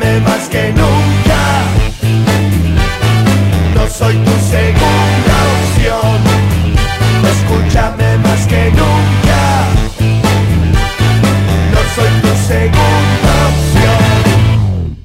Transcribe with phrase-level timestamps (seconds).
[0.00, 1.62] Escúchame más que nunca.
[3.74, 6.20] No soy tu segunda opción.
[7.30, 9.66] Escúchame más que nunca.
[11.70, 15.04] No soy tu segunda opción.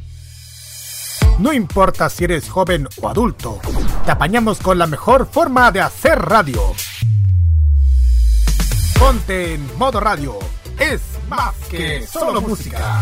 [1.39, 3.59] No importa si eres joven o adulto,
[4.05, 6.61] te apañamos con la mejor forma de hacer radio.
[8.97, 10.39] Ponte en modo radio.
[10.79, 13.01] Es más que solo música.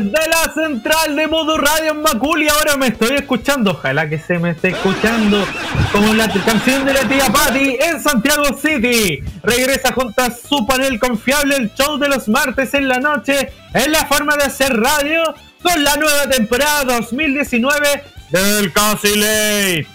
[0.00, 3.70] Desde la central de modo radio en Macul y ahora me estoy escuchando.
[3.70, 5.46] Ojalá que se me esté escuchando
[5.92, 9.22] como la canción de la tía Patty en Santiago City.
[9.42, 13.92] Regresa junto a su panel confiable el show de los martes en la noche en
[13.92, 15.22] la forma de hacer radio
[15.62, 19.86] con la nueva temporada 2019 del Casi Late.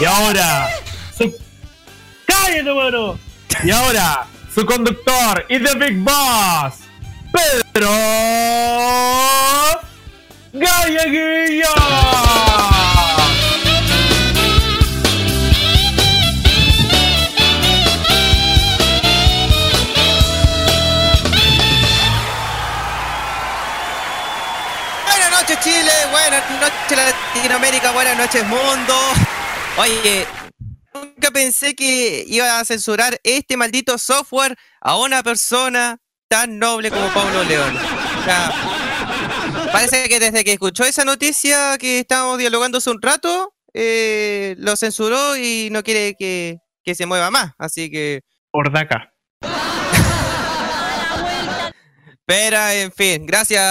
[0.00, 0.70] Y ahora,
[1.16, 1.30] su...
[2.24, 3.18] ¡Cállate, mano!
[3.64, 4.26] Y ahora,
[4.58, 6.80] su conductor y The Big Boss,
[7.32, 7.88] Pedro
[10.52, 11.68] Galleguilla.
[25.04, 26.98] Buenas noches Chile, buenas noches
[27.36, 28.94] Latinoamérica, buenas noches mundo.
[29.76, 30.26] Oye,
[31.04, 37.08] nunca pensé que iba a censurar este maldito software a una persona tan noble como
[37.12, 37.76] Pablo León.
[37.76, 38.52] O sea,
[39.72, 44.76] parece que desde que escuchó esa noticia que estábamos dialogando hace un rato, eh, lo
[44.76, 47.52] censuró y no quiere que, que se mueva más.
[47.58, 48.22] Así que...
[48.50, 49.12] Ordaca.
[52.26, 53.62] Pero, en fin, gracias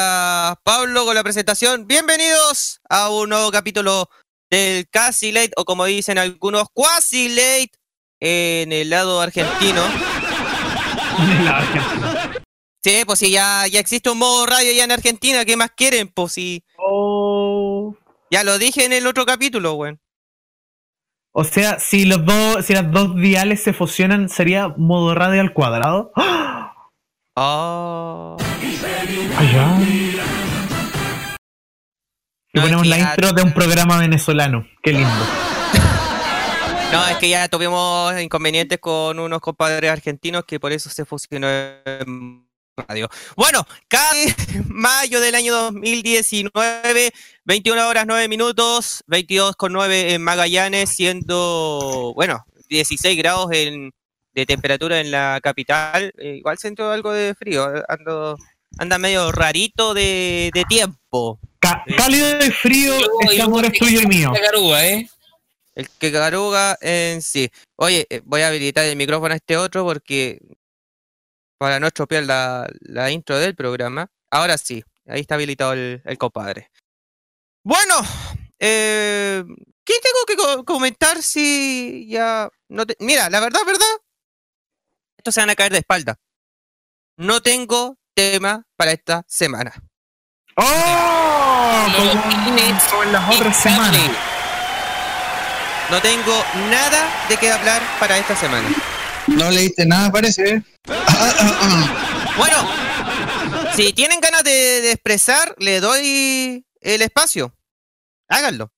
[0.64, 1.86] Pablo con la presentación.
[1.86, 4.10] Bienvenidos a un nuevo capítulo
[4.50, 7.72] del Casi Late, o como dicen algunos, Quasi Late,
[8.20, 9.82] en el lado argentino.
[12.84, 16.08] Sí, pues si ya, ya existe un modo radio ya en Argentina, ¿qué más quieren?
[16.08, 16.64] Pues si...
[16.78, 17.96] Oh.
[18.32, 20.00] Ya lo dije en el otro capítulo, weón.
[21.34, 25.54] O sea, si los dos, si las dos diales se fusionan, sería modo radio al
[25.54, 26.12] cuadrado.
[26.16, 26.74] ¡Ah!
[27.36, 28.38] Oh.
[29.38, 30.47] Allá.
[32.58, 34.68] Y No, ponemos es la que ya- intro de un programa venezolano.
[34.82, 35.10] Qué lindo.
[36.92, 41.46] No, es que ya tuvimos inconvenientes con unos compadres argentinos que por eso se fusionó
[41.50, 42.48] en
[42.88, 43.10] radio.
[43.36, 44.10] Bueno, cada
[44.70, 47.12] mayo del año 2019,
[47.44, 53.92] 21 horas 9 minutos, 22 con 9 en Magallanes, siendo, bueno, 16 grados en-
[54.34, 56.14] de temperatura en la capital.
[56.18, 58.38] Eh, igual siento algo de frío, ando,
[58.78, 61.40] anda medio rarito de, de tiempo.
[61.60, 64.32] Ca- cálido y frío, este amor es tuyo y mío.
[64.34, 65.10] Garúa, ¿eh?
[65.76, 67.50] El que caruga en sí.
[67.76, 70.40] Oye, eh, voy a habilitar el micrófono a este otro porque
[71.60, 74.10] para no estropear la, la intro del programa.
[74.32, 76.72] Ahora sí, ahí está habilitado el, el compadre.
[77.64, 77.96] Bueno,
[78.60, 79.44] eh,
[79.84, 83.86] ¿qué tengo que co- comentar si ya no te- Mira, la verdad, verdad,
[85.18, 86.18] estos se van a caer de espalda.
[87.18, 89.74] No tengo tema para esta semana.
[90.58, 91.86] ¡Oh!
[91.96, 94.02] Como, en las otras semanas.
[95.90, 98.68] No tengo nada de qué hablar para esta semana.
[99.28, 100.56] No leíste nada, parece.
[100.56, 100.64] ¿eh?
[102.38, 102.58] Bueno,
[103.76, 107.54] si tienen ganas de, de expresar, le doy el espacio.
[108.28, 108.72] Háganlo.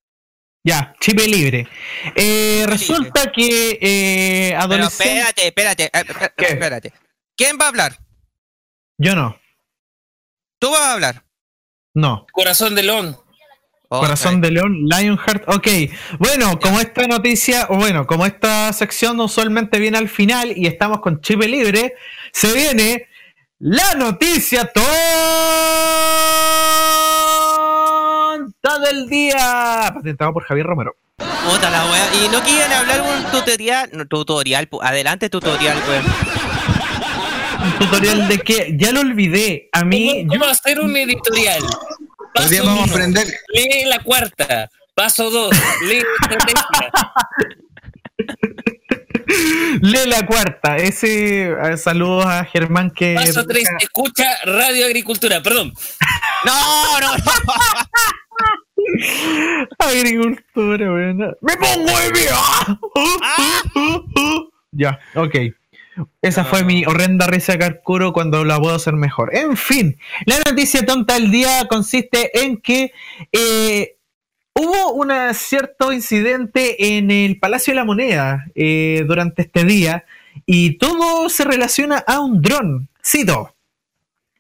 [0.64, 1.68] Ya, chip libre.
[2.16, 6.46] Eh, resulta que eh, Pero espérate, espérate, eh, espérate, ¿Qué?
[6.46, 6.94] espérate.
[7.36, 7.98] ¿Quién va a hablar?
[8.98, 9.40] Yo no.
[10.60, 11.24] Tú vas a hablar.
[12.00, 12.26] No.
[12.32, 13.18] Corazón de León.
[13.90, 15.50] Oh, Corazón de León, Lionheart.
[15.50, 15.68] Ok.
[16.20, 21.00] Bueno, como esta noticia, o bueno, como esta sección usualmente viene al final y estamos
[21.00, 21.96] con chip libre,
[22.32, 23.08] se viene
[23.58, 24.86] la noticia tonta
[28.80, 29.92] del día.
[29.94, 30.96] Patentado por Javier Romero.
[31.18, 32.10] Puta la wea.
[32.24, 33.90] Y no quieren hablar un tutorial.
[33.92, 36.39] No, tutorial, adelante tutorial, weón.
[37.62, 39.70] Un tutorial de que ya lo olvidé.
[39.72, 41.64] A mí, ¿Cómo, yo, cómo hacer un editorial?
[41.64, 43.28] Hoy Paso día vamos a aprender.
[43.54, 44.70] Lee la cuarta.
[44.94, 45.52] Paso dos.
[45.88, 46.92] Lee la estrategia.
[49.82, 50.78] lee la cuarta.
[50.78, 53.16] Ese saludos a Germán que.
[53.16, 53.68] Paso tres.
[53.80, 55.42] Escucha Radio Agricultura.
[55.42, 55.74] Perdón.
[56.46, 56.54] No,
[57.02, 57.24] no, no.
[59.80, 61.18] Agricultura, weón.
[61.42, 62.30] ¡Me pongo de pie!
[62.32, 63.60] ¡Ah!
[64.72, 65.36] Ya, ok.
[66.22, 69.36] Esa fue mi horrenda risa de Carcuro cuando la puedo hacer mejor.
[69.36, 72.92] En fin, la noticia tonta del día consiste en que
[73.32, 73.98] eh,
[74.54, 80.06] hubo un cierto incidente en el Palacio de la Moneda eh, durante este día
[80.46, 82.90] y todo se relaciona a un dron.
[83.04, 83.56] Cito,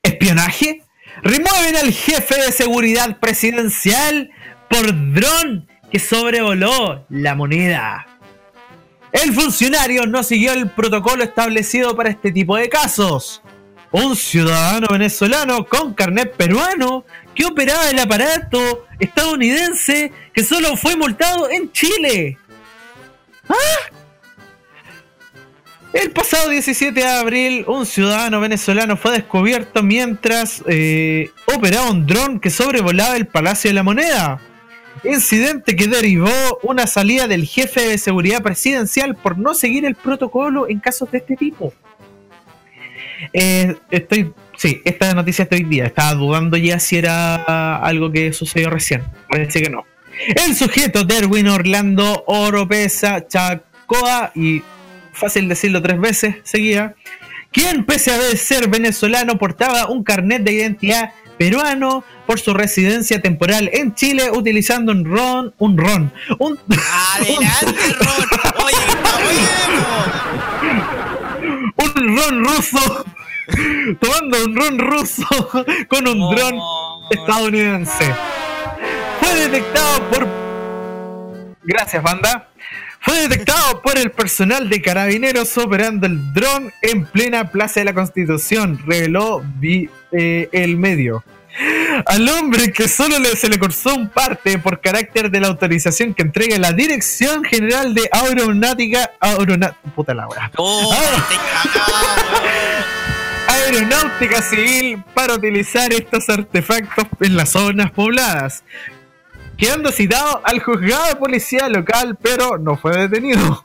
[0.03, 0.83] espionaje.
[1.23, 4.31] Remueven al jefe de seguridad presidencial
[4.69, 8.05] por dron que sobrevoló la moneda.
[9.11, 13.41] El funcionario no siguió el protocolo establecido para este tipo de casos.
[13.91, 21.49] Un ciudadano venezolano con carnet peruano que operaba el aparato estadounidense que solo fue multado
[21.49, 22.37] en Chile.
[23.47, 23.99] ¿Ah?
[25.91, 32.39] El pasado 17 de abril, un ciudadano venezolano fue descubierto mientras eh, operaba un dron
[32.39, 34.39] que sobrevolaba el Palacio de la Moneda.
[35.03, 40.67] Incidente que derivó una salida del jefe de seguridad presidencial por no seguir el protocolo
[40.67, 41.73] en casos de este tipo.
[43.33, 45.85] Eh, estoy, sí, esta noticia de hoy día.
[45.85, 49.03] Estaba dudando ya si era algo que sucedió recién.
[49.29, 49.85] Parece que no.
[50.45, 54.61] El sujeto Derwin Orlando Oropesa Chacoa, y
[55.13, 56.95] fácil decirlo tres veces seguía,
[57.51, 63.69] quien pese a ser venezolano portaba un carnet de identidad peruano por su residencia temporal
[63.73, 66.59] en Chile utilizando un ron, un ron, un
[67.15, 68.65] Adelante, Ron.
[68.65, 69.09] Oye, está
[71.77, 73.05] un ron ruso,
[73.99, 75.25] tomando un ron ruso
[75.87, 76.35] con un Oh.
[76.35, 76.55] dron
[77.11, 78.13] estadounidense.
[79.21, 80.27] Fue detectado por
[81.63, 82.49] Gracias, banda.
[83.01, 87.93] Fue detectado por el personal de carabineros operando el dron en plena Plaza de la
[87.93, 89.43] Constitución, reveló
[90.11, 91.23] eh, el medio.
[92.05, 96.13] Al hombre que solo le- se le cursó un parte por carácter de la autorización
[96.13, 99.11] que entrega la Dirección General de Aeronáutica.
[99.19, 100.27] Aeroná- puta la.
[100.57, 100.95] Oh,
[101.27, 101.35] te
[101.73, 102.41] cagado,
[103.47, 108.63] Aeronáutica Civil para utilizar estos artefactos en las zonas pobladas.
[109.59, 113.61] Quedando citado al juzgado de policía local, pero no fue detenido.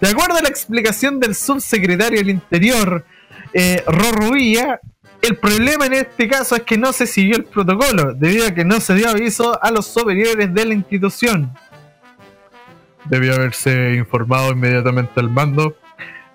[0.00, 3.04] De acuerdo a la explicación del subsecretario del Interior,
[3.52, 4.80] eh, Rorro Villa,
[5.22, 8.64] el problema en este caso es que no se siguió el protocolo, debido a que
[8.64, 11.52] no se dio aviso a los superiores de la institución.
[13.04, 15.76] Debió haberse informado inmediatamente al mando.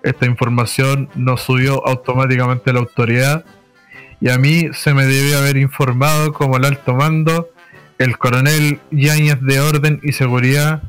[0.02, 3.44] Esta información no subió automáticamente a la autoridad.
[4.20, 7.50] Y a mí se me debió haber informado como el alto mando,
[7.98, 10.82] el coronel Yáñez de Orden y Seguridad.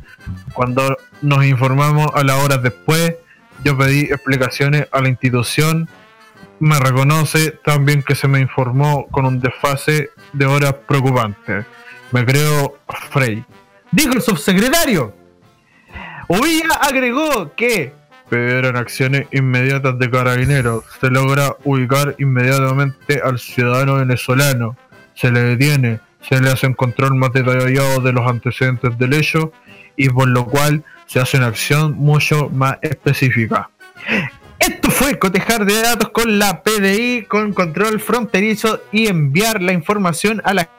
[0.53, 3.15] Cuando nos informamos a las horas después,
[3.63, 5.87] yo pedí explicaciones a la institución.
[6.59, 11.65] Me reconoce también que se me informó con un desfase de horas preocupante.
[12.11, 12.77] Me creo
[13.11, 13.43] Frey.
[13.91, 15.13] Dijo el subsecretario.
[16.27, 17.93] Uvilla agregó que
[18.29, 20.83] pidieron acciones inmediatas de carabineros.
[20.99, 24.75] Se logra ubicar inmediatamente al ciudadano venezolano.
[25.13, 29.51] Se le detiene, se le hace un control más detallado de los antecedentes del hecho
[29.95, 33.69] y por lo cual se hace una acción mucho más específica.
[34.59, 40.41] Esto fue cotejar de datos con la PDI, con control fronterizo y enviar la información
[40.45, 40.69] a la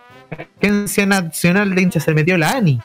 [0.60, 2.80] Agencia Nacional de Hinchas se metió la ANI.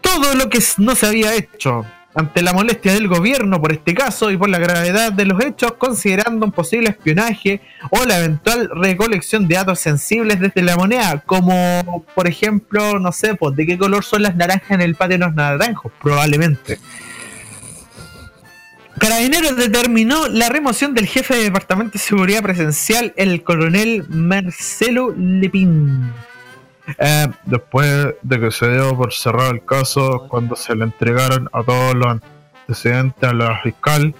[0.00, 4.30] Todo lo que no se había hecho ante la molestia del gobierno por este caso
[4.30, 7.60] y por la gravedad de los hechos, considerando un posible espionaje
[7.90, 13.34] o la eventual recolección de datos sensibles desde la moneda, como por ejemplo, no sé,
[13.34, 16.78] pues, de qué color son las naranjas en el patio de los naranjos, probablemente.
[18.98, 26.12] Carabineros determinó la remoción del jefe de Departamento de Seguridad Presencial, el coronel Marcelo Lepín.
[26.98, 31.62] Eh, después de que se dio por cerrado el caso, cuando se le entregaron a
[31.62, 34.14] todos los antecedentes a la fiscal,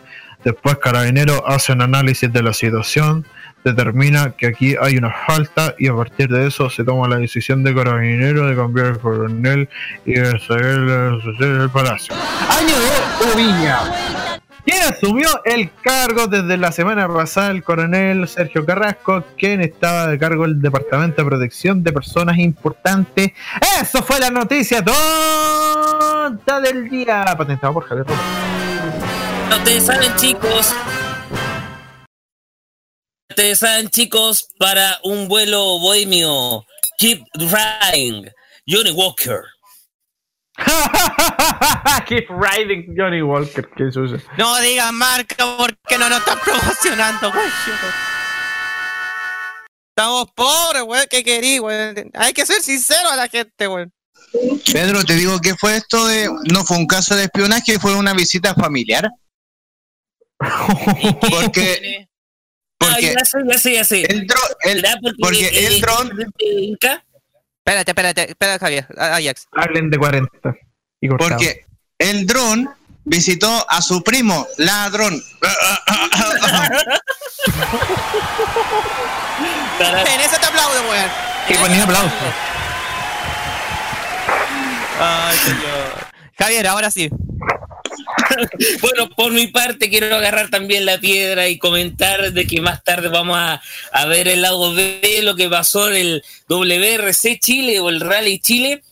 [0.45, 3.27] después Carabineros hace un análisis de la situación,
[3.65, 7.63] determina que aquí hay una falta y a partir de eso se toma la decisión
[7.63, 9.69] de Carabineros de cambiar el coronel
[10.05, 12.15] y de salir del palacio.
[12.49, 14.22] Año de Uvilla.
[14.65, 20.19] Quien asumió el cargo desde la semana pasada, el coronel Sergio Carrasco, quien estaba de
[20.19, 23.33] cargo del Departamento de Protección de Personas Importantes.
[23.81, 28.25] Eso fue la noticia tonta del día, patentado por Javier Romero.
[29.51, 30.75] No ustedes saben, chicos.
[33.31, 36.65] Ustedes saben, chicos, para un vuelo bohemio.
[36.99, 38.31] Keep riding.
[38.69, 39.43] Johnny Walker.
[42.07, 44.19] Keep riding Johnny Walker, qué sucio.
[44.39, 47.47] No digas marca porque no nos están promocionando, güey.
[49.97, 51.07] Estamos pobres, güey.
[51.09, 51.77] ¿Qué querí, güey?
[52.15, 53.87] Hay que ser sincero a la gente, güey.
[54.73, 56.29] Pedro, te digo que fue esto de.
[56.51, 59.09] No fue un caso de espionaje, fue una visita familiar.
[61.03, 62.09] ¿Y qué Porque-?
[62.79, 64.03] Porque Ah, ya sé, ya sé, ya sé.
[64.13, 67.05] el dron, el, ¿Será porque el dron, Inca?
[67.65, 68.87] Espérate, espérate, espérate, Javier.
[68.99, 69.47] Ajax.
[69.53, 70.29] Hablen de 40.
[71.01, 71.65] Y porque
[71.99, 72.69] el dron
[73.05, 75.23] visitó a su primo, ladrón.
[79.83, 81.11] En eso te aplaudo, weón.
[81.49, 82.13] Y ponía aplausos.
[85.01, 86.07] Ay, señor.
[86.39, 87.11] Javier, ahora sí.
[88.81, 93.09] Bueno, por mi parte quiero agarrar también la piedra y comentar de que más tarde
[93.09, 97.89] vamos a, a ver el lado B lo que pasó en el WRC Chile o
[97.89, 98.83] el Rally Chile.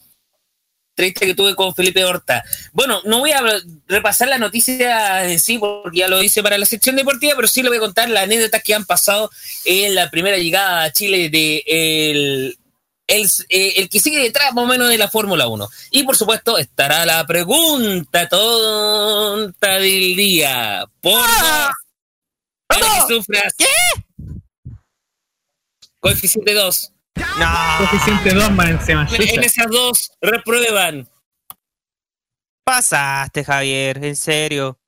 [0.97, 2.45] Que tuve con Felipe Horta.
[2.73, 3.43] Bueno, no voy a
[3.89, 7.63] repasar la noticia en sí porque ya lo hice para la sección deportiva, pero sí
[7.63, 9.31] le voy a contar las anécdotas que han pasado
[9.65, 12.55] en la primera llegada a Chile de
[13.11, 15.69] el, eh, el que sigue detrás más o menos de la Fórmula 1.
[15.91, 20.85] Y por supuesto estará la pregunta tonta del día.
[21.01, 21.29] Por
[22.67, 23.55] para que sufras.
[23.59, 23.67] ¿Qué?
[25.99, 26.93] Coeficiente 2.
[27.39, 27.77] No.
[27.79, 29.09] Coeficiente 2 más encima.
[29.13, 31.09] En esas dos reprueban.
[32.65, 34.79] Pasaste, Javier, en serio.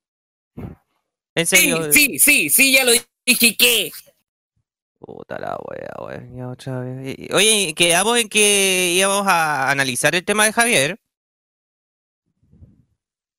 [1.35, 1.93] En Sí, serio.
[1.93, 2.93] sí, sí, sí, ya lo
[3.26, 3.91] dije que.
[5.05, 6.37] Puta la wea, weón.
[6.37, 7.17] ya otra vez.
[7.33, 11.01] Oye, quedamos en que íbamos a analizar el tema de Javier.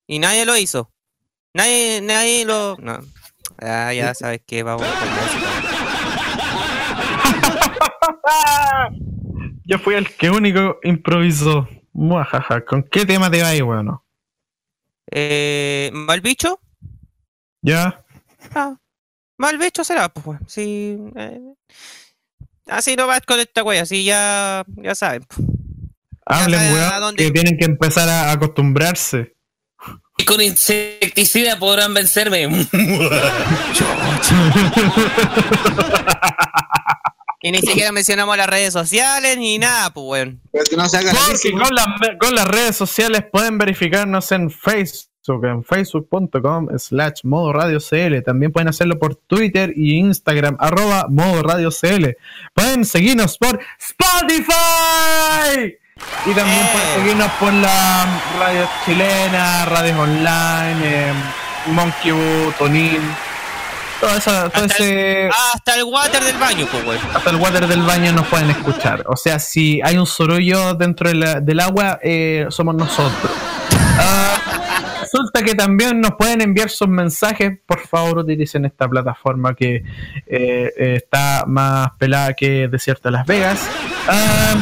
[0.06, 0.92] Y nadie lo hizo.
[1.54, 2.76] Nadie, nadie lo.
[2.78, 2.98] No.
[3.58, 5.50] Ah, ya sabes que vamos música.
[9.66, 11.66] Yo fui el que único improvisó.
[11.94, 12.64] Muajaja.
[12.64, 13.98] ¿Con qué tema te va ahí, weón?
[15.10, 16.60] Eh, ¿Mal bicho?
[17.62, 18.04] ¿Ya?
[18.54, 18.76] Ah,
[19.44, 20.40] mal bicho será, pues, weón.
[20.48, 20.98] Sí.
[21.16, 21.40] eh,
[22.66, 25.24] así no vas con esta wea, así ya, ya saben.
[25.24, 25.40] pues.
[26.26, 29.34] Hablen, weón, que tienen que empezar a acostumbrarse.
[30.16, 32.48] Y con insecticida podrán vencerme.
[37.44, 40.40] Y ni siquiera mencionamos las redes sociales ni nada, pues, weón.
[40.50, 41.86] Pero que no se haga Porque con, las
[42.18, 48.20] con las redes sociales pueden verificarnos en Facebook, en facebook.com slash modo radio CL.
[48.22, 52.16] También pueden hacerlo por Twitter y Instagram, arroba modo radio CL.
[52.52, 55.76] Pueden seguirnos por Spotify.
[56.26, 56.68] Y también Eh.
[56.72, 58.06] pueden seguirnos por la
[58.38, 61.12] radio chilena, radios online, eh,
[61.68, 63.00] Monkey Boo, Tonin.
[64.00, 65.30] Todo, esa, todo Hasta ese...
[65.54, 69.04] Hasta el water del baño, pues, hasta el water del baño nos pueden escuchar.
[69.06, 73.32] O sea, si hay un sorullo dentro de la- del agua, eh, somos nosotros.
[73.96, 74.53] Ah,
[75.14, 77.52] resulta que también nos pueden enviar sus mensajes.
[77.66, 79.84] Por favor, utilicen esta plataforma que eh,
[80.26, 83.60] eh, está más pelada que Desierto de Las Vegas.
[84.08, 84.54] Ah,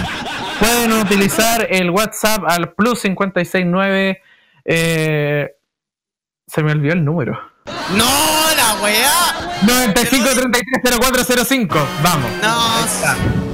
[0.59, 4.21] pueden utilizar el WhatsApp al plus 569.
[4.67, 5.49] eh,
[6.47, 7.41] se me olvidó el número.
[7.97, 8.05] ¡No,
[8.57, 9.13] la weá!
[9.63, 11.87] 95330405.
[12.03, 12.31] Vamos.
[12.43, 13.52] No,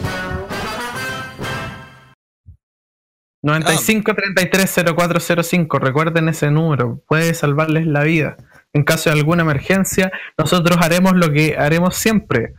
[3.43, 5.79] 95 33 0405.
[5.79, 7.03] Recuerden ese número.
[7.07, 8.37] Puede salvarles la vida.
[8.73, 12.55] En caso de alguna emergencia, nosotros haremos lo que haremos siempre: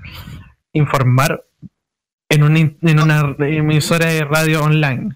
[0.74, 1.44] informar
[2.30, 5.16] en, un en una emisora de radio online.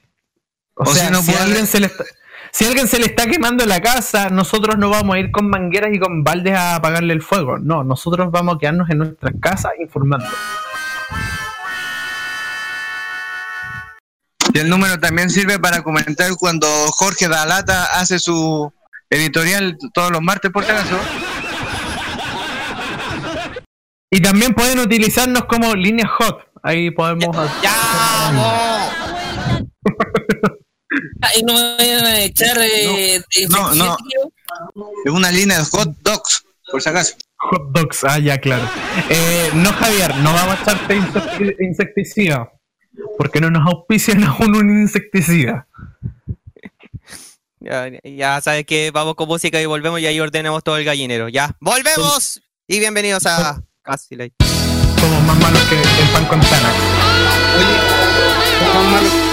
[0.76, 2.04] O, O sea, si no si, puede- alguien se le está,
[2.52, 5.92] si alguien se le está quemando la casa, nosotros no vamos a ir con mangueras
[5.94, 7.58] y con baldes a apagarle el fuego.
[7.58, 10.26] No, nosotros vamos a quedarnos en nuestras casas informando.
[14.54, 18.72] Y el número también sirve para comentar cuando Jorge Dalata hace su
[19.10, 20.98] editorial todos los martes, por si acaso.
[24.12, 26.38] Y también pueden utilizarnos como línea hot.
[26.62, 27.36] Ahí podemos.
[27.64, 28.92] ya, vos.
[31.22, 33.98] Ah, y no me vayan a echar eh, de no, no.
[35.04, 37.16] Es una línea de hot dogs, por si acaso.
[37.38, 38.70] Hot dogs, ah, ya, claro.
[39.10, 42.52] Eh, no, Javier, no vamos a echarte insecti- insecticida.
[43.18, 45.68] Porque no nos auspician aún un insecticida.
[47.60, 51.30] Ya, ya sabes que vamos con música y volvemos y ahí ordenamos todo el gallinero.
[51.30, 54.16] Ya, volvemos y bienvenidos a Casi.
[55.00, 56.76] Somos más malos que el pan con Xanax.
[58.60, 59.33] Vos que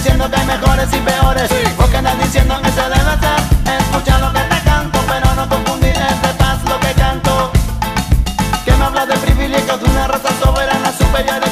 [0.00, 1.48] diciendo que hay mejores y peores.
[1.50, 1.74] Sí.
[1.76, 3.80] Vos andas diciendo que se debe hacer.
[3.80, 7.52] Escucha lo que te canto, pero no confundir este paz lo que canto.
[8.64, 11.49] Que me habla de privilegios de una raza soberana superior.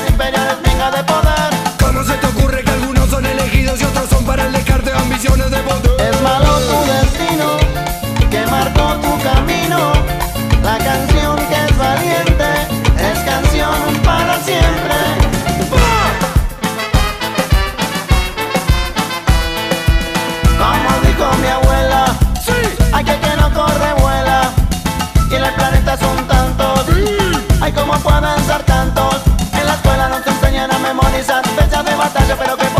[28.02, 29.16] Pueden ser tantos.
[29.52, 32.77] En la escuela nos enseñan a memorizar fechas de batalla, pero que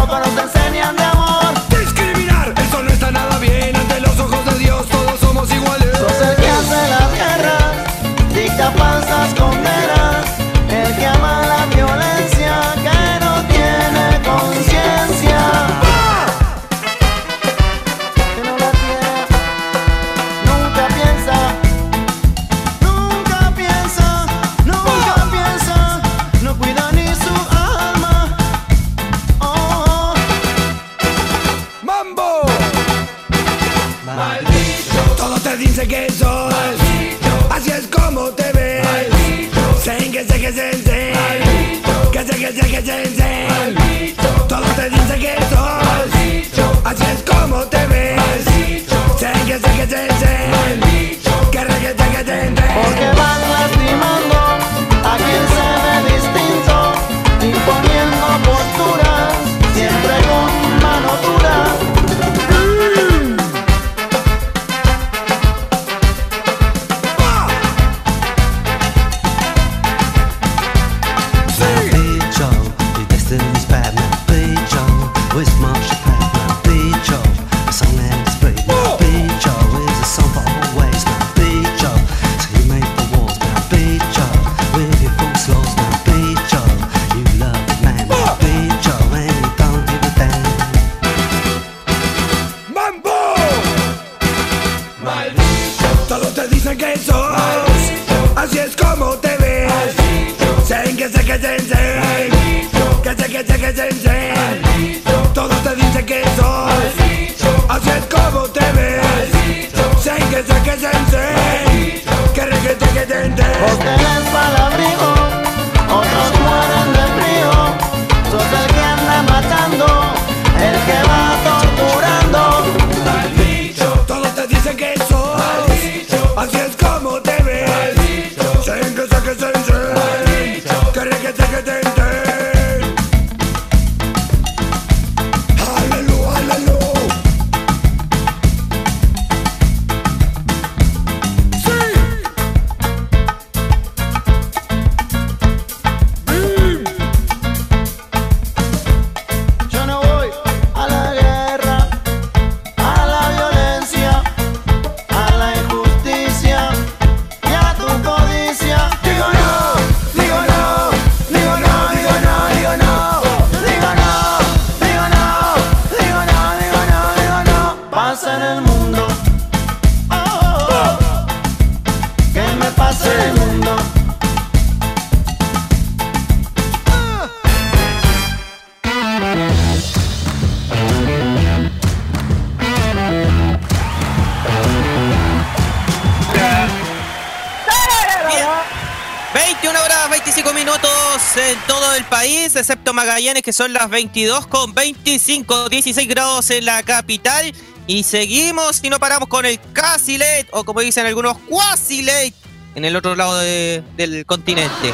[193.29, 197.53] Magallanes, que son las 22 con 25, 16 grados en la capital.
[197.87, 202.33] Y seguimos y no paramos con el casi late, o como dicen algunos, quasi late,
[202.75, 204.93] en el otro lado de- del continente.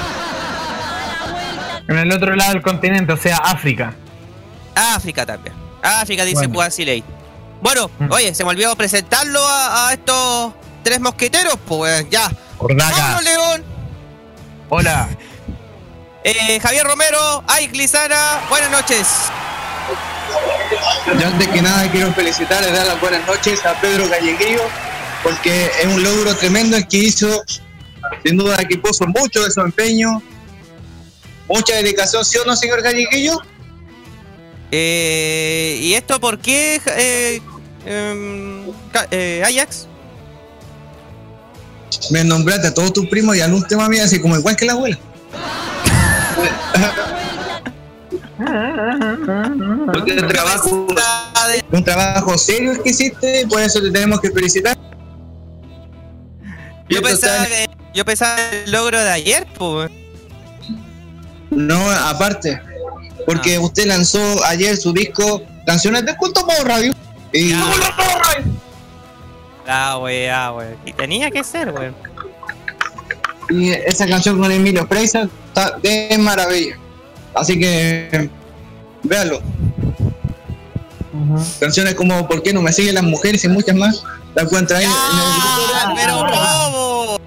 [1.88, 3.94] En el otro lado del continente, o sea, África.
[4.74, 5.54] África también.
[5.82, 6.54] África dice Bueno.
[6.54, 7.04] quasi late.
[7.62, 8.10] Bueno, Mm.
[8.10, 12.30] oye, se me olvidó presentarlo a, a estos tres mosqueteros, pues ya.
[12.58, 12.94] Ordaca.
[16.26, 19.06] Eh, Javier Romero, Ike Lizana, buenas noches.
[21.20, 24.62] Yo antes que nada quiero felicitar y dar las buenas noches a Pedro Galleguillo
[25.22, 27.44] porque es un logro tremendo el que hizo.
[28.24, 30.22] Sin duda que puso mucho de su empeño,
[31.46, 33.38] mucha dedicación, ¿sí o no, señor Galleguillo?
[34.70, 37.42] Eh, ¿Y esto por qué, eh,
[37.84, 38.72] em,
[39.10, 39.88] eh, Ajax?
[42.10, 44.64] Me nombraste a todos tus primos y al último a mí, así como igual que
[44.64, 44.98] la abuela.
[49.92, 50.86] Porque el trabajo,
[51.72, 54.76] un trabajo serio el que hiciste, por eso te tenemos que felicitar.
[56.88, 59.90] Yo pensaba, en- que- yo pensaba el logro de ayer, pues.
[61.50, 62.60] No, aparte,
[63.26, 66.94] porque usted lanzó ayer su disco Canciones de Culto por Radio.
[67.32, 67.52] Y
[69.66, 70.76] Ah, weá, weón.
[70.84, 71.94] Y tenía que ser, weón.
[73.50, 76.76] Y esa canción con Emilio Freisa está de maravilla.
[77.34, 78.28] Así que
[81.60, 83.44] Canciones como ¿Por qué no me siguen las mujeres?
[83.44, 84.02] y muchas más.
[84.34, 85.20] La encuentra ahí en el grupo.
[85.74, 86.18] ¡Ah, pero
[86.66, 87.18] cómo!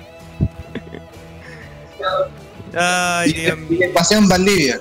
[2.79, 4.79] Ay, Y, Dios y paseo en Valdivia.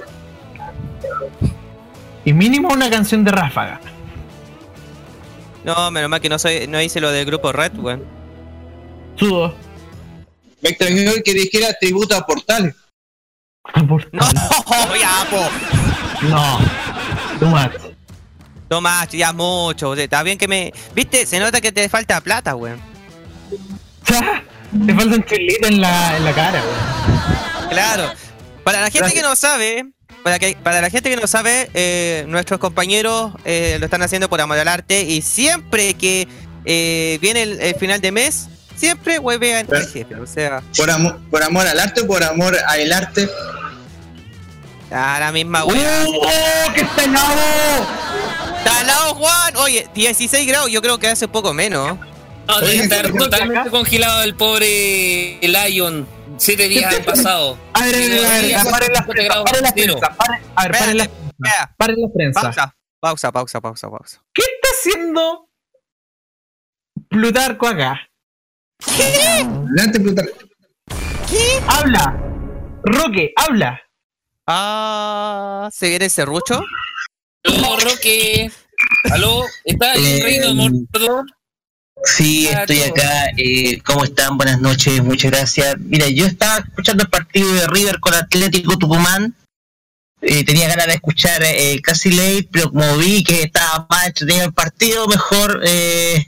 [2.24, 3.80] Y mínimo una canción de ráfaga.
[5.64, 8.04] No, menos mal que no soy, no hice lo del grupo Red, weón.
[9.16, 9.54] Sudo.
[10.62, 12.74] Me extrañó que dijera tributo a Portales.
[13.88, 14.24] Por- No,
[15.00, 16.26] ya, po.
[16.28, 16.58] No.
[17.38, 17.95] Too much.
[18.70, 19.90] No más, ya mucho.
[19.90, 20.72] o sea, Está bien que me.
[20.94, 21.24] ¿Viste?
[21.26, 22.80] Se nota que te falta plata, weón.
[24.86, 27.68] Te falta un chilito en la, en la cara, weón.
[27.70, 28.10] Claro.
[28.64, 29.22] Para la gente Gracias.
[29.22, 29.86] que no sabe,
[30.24, 34.28] para, que, para la gente que no sabe, eh, nuestros compañeros eh, lo están haciendo
[34.28, 36.26] por amor al arte y siempre que
[36.64, 40.16] eh, viene el, el final de mes, siempre huevean al jefe.
[40.16, 43.28] O sea, Por amor, por amor al arte o por amor al arte.
[44.90, 46.04] a la misma weá.
[46.08, 46.84] ¡Oh, qué
[48.66, 48.98] está helado!
[49.12, 49.56] ¡Talao, Juan!
[49.58, 51.98] Oye, 16 grados, yo creo que hace poco menos.
[52.48, 56.06] No, debe estar totalmente congelado el pobre Lion.
[56.38, 57.58] Siete días han pasado.
[57.72, 59.72] A ver, a ver, a ver, Sí, a ver, paren las prensas, grados paren las
[59.74, 59.96] cero.
[59.98, 62.42] prensas, paren- A ver, paren las espera, paren las prensas.
[62.44, 64.22] pausa, pausa, pausa, pausa, pausa.
[64.34, 65.48] ¿Qué está haciendo
[67.08, 68.00] Plutarco acá?
[68.86, 70.32] Adelante, Plutarco.
[71.68, 72.22] ¡Habla!
[72.84, 73.80] Roque, habla.
[74.46, 76.60] Ah, ¿se viene serrucho?
[77.46, 78.50] Aló, Roque.
[79.10, 81.24] Aló, ¿está el Eh, reino de Mordor?
[82.04, 83.30] Sí, estoy acá.
[83.36, 84.36] Eh, ¿Cómo están?
[84.36, 85.76] Buenas noches, muchas gracias.
[85.78, 89.34] Mira, yo estaba escuchando el partido de River con Atlético Tucumán.
[90.22, 94.46] Eh, tenía ganas de escuchar eh, casi late, pero como vi que estaba más entretenido
[94.46, 96.26] el partido, mejor eh,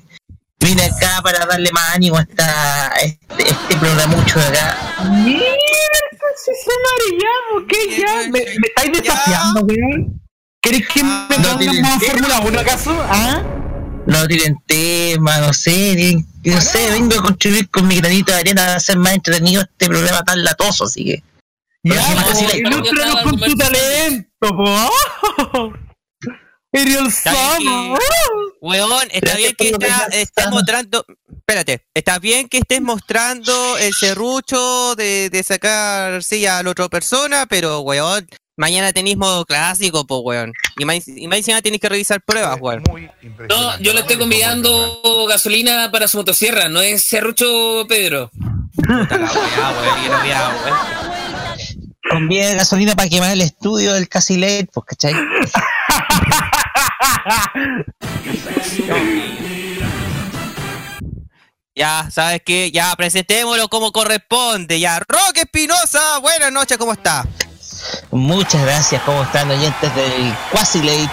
[0.61, 4.77] vine acá para darle más ánimo a, esta, a este, este programucho de acá.
[5.25, 5.43] Mira,
[6.37, 8.31] se sumaría, ¿qué ya?
[8.31, 10.21] ¿Me, me estáis desafiando, weón?
[10.71, 12.05] ¿Querés que me Ah, no pongan más.
[12.05, 12.91] Fórmula 1 acaso?
[13.09, 13.43] ¿Ah?
[14.07, 18.39] No tienen tema, no sé, ni- no sé, vengo a contribuir con mi granito de
[18.39, 21.23] arena a hacer más entretenido este programa tan latoso, así que.
[21.85, 22.03] Ya,
[22.57, 25.73] ilústranos con tu talento, po.
[26.73, 27.99] Eres el Está bien sama.
[28.61, 29.71] Weón, está bien que
[30.11, 31.05] está- mostrando.
[31.35, 36.89] Espérate, está bien que estés mostrando el serrucho de, de sacar silla a la otra
[36.91, 40.53] persona, pero weón, mañana tenéis modo clásico, pues weón.
[40.77, 42.83] Y más, y más encima tenéis que revisar pruebas, weón.
[43.49, 48.31] No, yo le estoy convidando gasolina para su motosierra, no es serrucho Pedro.
[48.75, 50.79] Puta la weá, weón, y no había, weón.
[52.11, 55.15] Conviene gasolina para quemar el estudio del casi late, pues, ¿cachai?
[61.75, 62.73] Ya, ¿sabes qué?
[62.73, 64.81] Ya, presentémoslo como corresponde.
[64.81, 67.25] Ya, Roque Espinosa, buenas noches, ¿cómo está?
[68.11, 71.11] Muchas gracias, ¿cómo están oyentes del Quasi Late?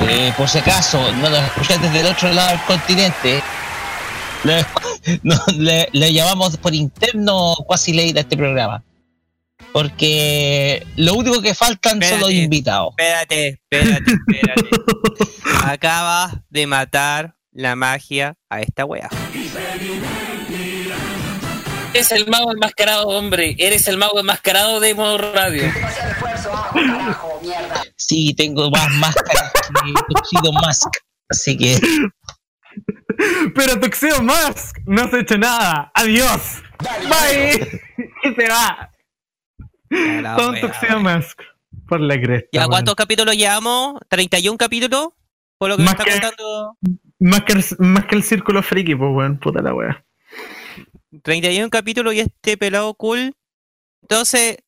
[0.00, 3.42] Eh, por si acaso, no nos escuchan desde el otro lado del continente.
[4.44, 4.64] Le,
[5.22, 8.82] no, le- le llamamos por interno Quasi Late a este programa.
[9.72, 12.90] Porque lo único que faltan son los invitados.
[12.96, 14.62] Espérate, espérate, espérate.
[15.64, 19.08] Acabas de matar la magia a esta wea.
[21.98, 23.56] Eres el mago enmascarado, hombre.
[23.58, 25.64] Eres el mago enmascarado de modo radio.
[27.96, 30.88] Sí, tengo más máscaras que Tuxedo Mask.
[31.28, 31.76] Así que
[33.54, 35.90] Pero Tuxedo Mask no has hecho nada.
[35.94, 36.62] Adiós.
[36.78, 37.80] Bye.
[38.22, 38.90] Y se va.
[39.90, 41.00] Wea, Tuxedo.
[41.00, 41.40] Mask.
[41.88, 42.48] Por la cresta.
[42.52, 44.00] ¿Ya cuántos capítulos llevamos?
[44.08, 45.08] ¿31 capítulos?
[45.58, 46.76] Por lo que me Más está que- contando.
[47.20, 49.40] Más que, el, más que el círculo friki, pues, weón.
[49.40, 50.04] Puta la wea.
[51.22, 53.34] 31 capítulos y este pelado cool.
[54.02, 54.58] Entonces,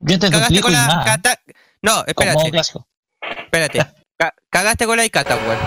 [0.00, 1.02] yo te cagaste con la.
[1.04, 1.40] cata-
[1.82, 2.50] No, espérate,
[3.44, 3.78] espérate.
[4.18, 5.58] Ca- cagaste con la Icata, weón.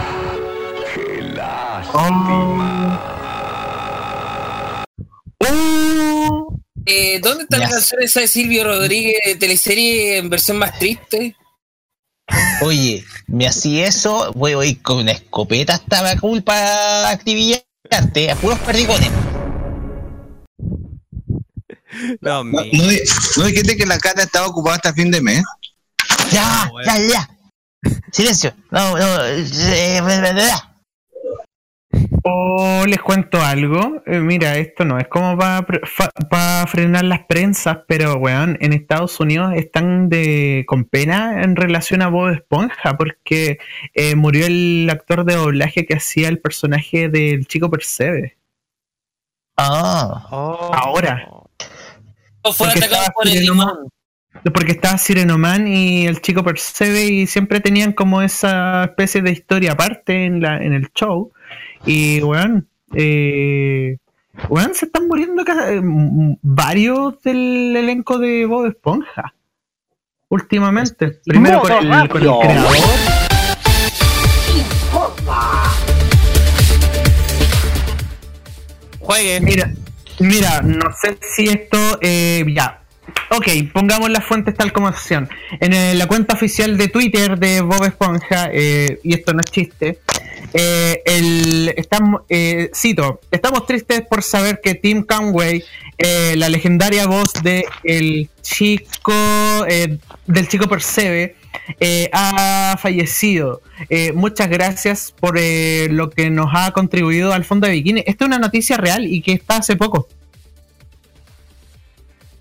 [5.39, 6.53] Oh.
[6.85, 11.35] Eh, ¿Dónde está la canción esa de Silvio Rodríguez de teleserie en versión más triste?
[12.61, 18.31] Oye, me hacía eso, voy a ir con una escopeta hasta la culpa para activillarte,
[18.31, 19.09] a puros perdigones.
[22.21, 23.01] No, No, no, di-
[23.37, 25.43] no dijiste que la cata estaba ocupada hasta fin de mes.
[26.31, 27.29] Ya, ya, ya.
[28.11, 28.53] Silencio.
[28.71, 29.25] No, no.
[29.25, 30.71] eh, bla.
[32.23, 34.01] Oh, les cuento algo.
[34.07, 39.53] Eh, mira, esto no es como para frenar las prensas, pero weón, en Estados Unidos
[39.55, 43.59] están de con pena en relación a Bob Esponja, porque
[43.93, 48.37] eh, murió el actor de doblaje que hacía el personaje del chico Percebe.
[49.57, 50.27] Ah,
[50.73, 51.29] Ahora.
[52.45, 54.53] ¿O fue Porque atacado estaba por el?
[54.53, 59.71] Porque estaba Sirenoman y el chico Percebe y siempre tenían como esa especie de historia
[59.71, 61.31] aparte en, la, en el show.
[61.85, 63.97] Y weón, eh,
[64.49, 65.81] Weón, se están muriendo eh,
[66.41, 69.33] varios del elenco de Bob Esponja.
[70.29, 71.19] Últimamente.
[71.25, 72.75] Primero con el, con el creador.
[78.99, 79.39] Juegue.
[79.41, 79.71] Mira,
[80.19, 81.99] mira, no sé si esto.
[82.01, 82.81] eh, ya.
[83.29, 85.29] Ok, pongamos las fuentes tal como son.
[85.59, 89.51] En eh, la cuenta oficial de Twitter de Bob Esponja, eh, y esto no es
[89.51, 89.99] chiste,
[90.53, 95.63] eh, el, estamos, eh, cito, estamos tristes por saber que Tim Conway,
[95.97, 99.13] eh, la legendaria voz de el chico,
[100.27, 101.35] del chico Percebe,
[101.79, 103.61] eh, ha fallecido.
[103.89, 108.03] Eh, muchas gracias por eh, lo que nos ha contribuido al fondo de Bikini.
[108.05, 110.07] Esta es una noticia real y que está hace poco.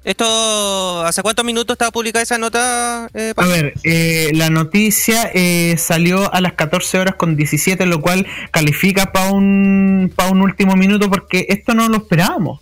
[0.04, 3.08] ¿Esto hace cuántos minutos estaba publicada esa nota?
[3.14, 8.02] eh, A ver, eh, la noticia eh, salió a las 14 horas con 17, lo
[8.02, 12.60] cual califica para un, pa' un último minuto porque esto no lo esperábamos.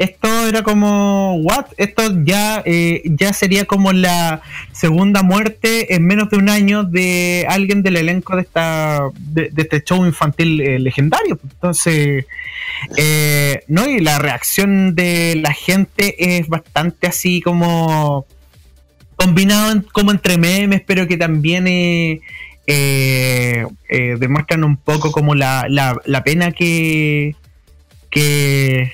[0.00, 1.66] Esto era como, ¿what?
[1.76, 4.40] Esto ya, eh, ya sería como la
[4.72, 9.84] segunda muerte en menos de un año de alguien del elenco de, esta, de, este
[9.84, 11.38] show infantil eh, legendario.
[11.42, 12.24] Entonces,
[12.96, 18.24] eh, no, y la reacción de la gente es bastante así como
[19.16, 21.66] combinado como entre memes, pero que también
[24.18, 27.36] demuestran un poco como la, la, la pena que,
[28.08, 28.92] que,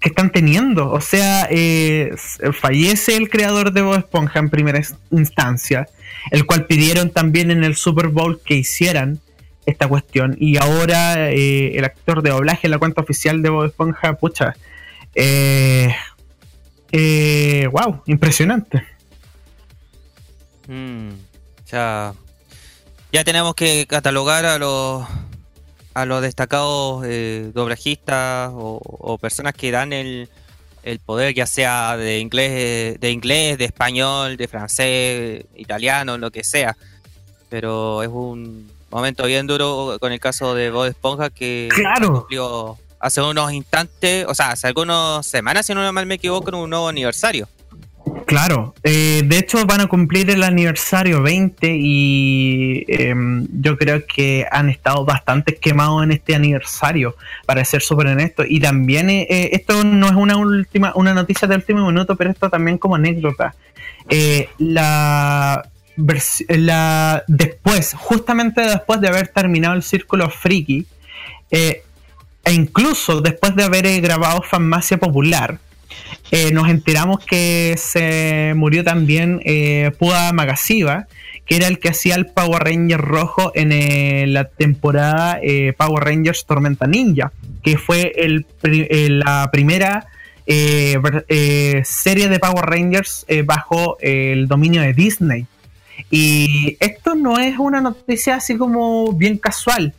[0.00, 0.90] que están teniendo.
[0.90, 2.14] O sea, eh,
[2.52, 5.88] fallece el creador de Bob Esponja en primera ins- instancia,
[6.30, 9.20] el cual pidieron también en el Super Bowl que hicieran
[9.64, 10.36] esta cuestión.
[10.38, 14.54] Y ahora eh, el actor de doblaje en la cuenta oficial de Bob Esponja, pucha,
[15.14, 15.94] eh,
[16.92, 18.84] eh, wow, impresionante.
[20.68, 21.10] Mm,
[21.70, 22.12] ya,
[23.12, 25.04] ya tenemos que catalogar a los
[25.96, 30.28] a los destacados eh, doblajistas o, o personas que dan el,
[30.82, 36.44] el poder, ya sea de inglés, de inglés, de español, de francés, italiano, lo que
[36.44, 36.76] sea.
[37.48, 42.12] Pero es un momento bien duro con el caso de Bob Esponja que Claro.
[42.12, 46.56] cumplió hace unos instantes, o sea, hace algunas semanas, si no mal me equivoco, en
[46.56, 47.48] un nuevo aniversario.
[48.24, 54.46] Claro, eh, de hecho van a cumplir el aniversario 20 y em, yo creo que
[54.50, 58.44] han estado bastante quemados en este aniversario, para ser súper honesto.
[58.46, 62.30] Y también eh, eh, esto no es una última una noticia de último minuto, pero
[62.30, 63.54] esto también como anécdota.
[64.08, 65.68] Eh, la,
[66.48, 70.86] la después, justamente después de haber terminado el círculo friki,
[71.50, 71.82] e
[72.52, 75.58] incluso después de haber grabado Farmacia Popular,
[76.30, 81.06] eh, nos enteramos que se murió también eh, Pua Magasiva,
[81.46, 86.04] que era el que hacía el Power Ranger rojo en eh, la temporada eh, Power
[86.04, 87.32] Rangers Tormenta Ninja,
[87.62, 90.06] que fue eh, la primera
[90.46, 95.46] serie de Power Rangers bajo el dominio de Disney.
[96.10, 99.92] Y esto no es una noticia así como bien casual,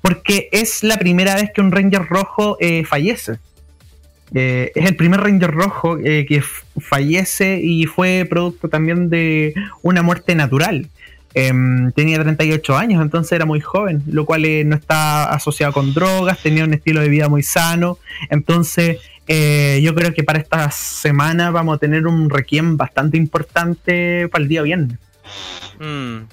[0.00, 3.38] porque es la primera vez que un Ranger rojo eh, fallece.
[4.34, 6.42] Eh, es el primer Ranger rojo eh, que
[6.78, 10.88] fallece y fue producto también de una muerte natural.
[11.32, 15.94] Em, tenía 38 años, entonces era muy joven, lo cual eh, no está asociado con
[15.94, 17.98] drogas, tenía un estilo de vida muy sano.
[18.30, 24.28] Entonces, eh, yo creo que para esta semana vamos a tener un requiem bastante importante
[24.28, 24.98] para el día viernes.
[25.78, 26.24] Mm.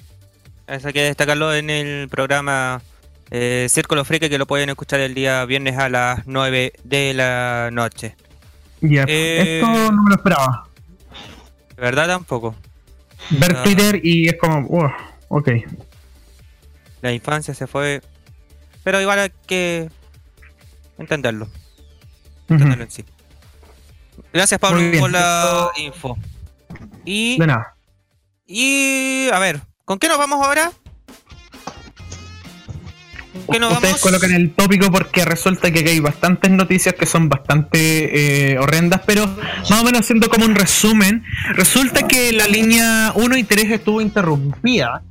[0.66, 2.82] Eso hay que destacarlo en el programa
[3.30, 7.70] eh, Círculo Freak que lo pueden escuchar el día viernes a las 9 de la
[7.72, 8.16] noche.
[8.80, 10.68] Ya, Eh, Esto no me lo esperaba.
[11.76, 12.54] ¿De verdad tampoco?
[13.30, 13.62] Ver.
[13.62, 14.90] Twitter y es como, wow,
[15.28, 15.50] ok.
[17.02, 18.00] La infancia se fue.
[18.82, 19.90] Pero igual hay que
[20.98, 21.48] entenderlo.
[22.48, 23.04] Entenderlo en sí.
[24.32, 26.16] Gracias Pablo por la info.
[27.04, 27.74] Y, De nada.
[28.46, 30.70] y a ver, ¿con qué nos vamos ahora?
[33.46, 34.00] ¿Con qué nos Ustedes vamos?
[34.02, 39.26] colocan el tópico porque resulta que hay bastantes noticias que son bastante eh, horrendas, pero
[39.26, 41.24] más o menos haciendo como un resumen,
[41.54, 45.02] resulta que la línea 1 y 3 estuvo interrumpida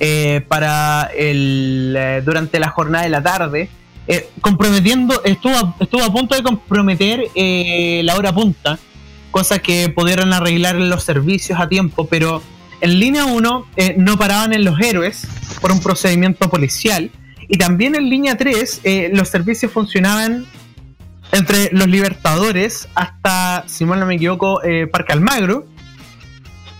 [0.00, 3.68] eh, para el eh, durante la jornada de la tarde,
[4.06, 8.78] eh, comprometiendo, estuvo a, estuvo a punto de comprometer eh, la hora punta,
[9.30, 12.42] cosa que pudieron arreglar los servicios a tiempo, pero
[12.80, 15.26] en línea 1 eh, no paraban en los héroes
[15.60, 17.10] por un procedimiento policial.
[17.48, 20.46] Y también en línea 3 eh, los servicios funcionaban
[21.32, 25.66] entre los Libertadores hasta, si mal no me equivoco, eh, Parque Almagro,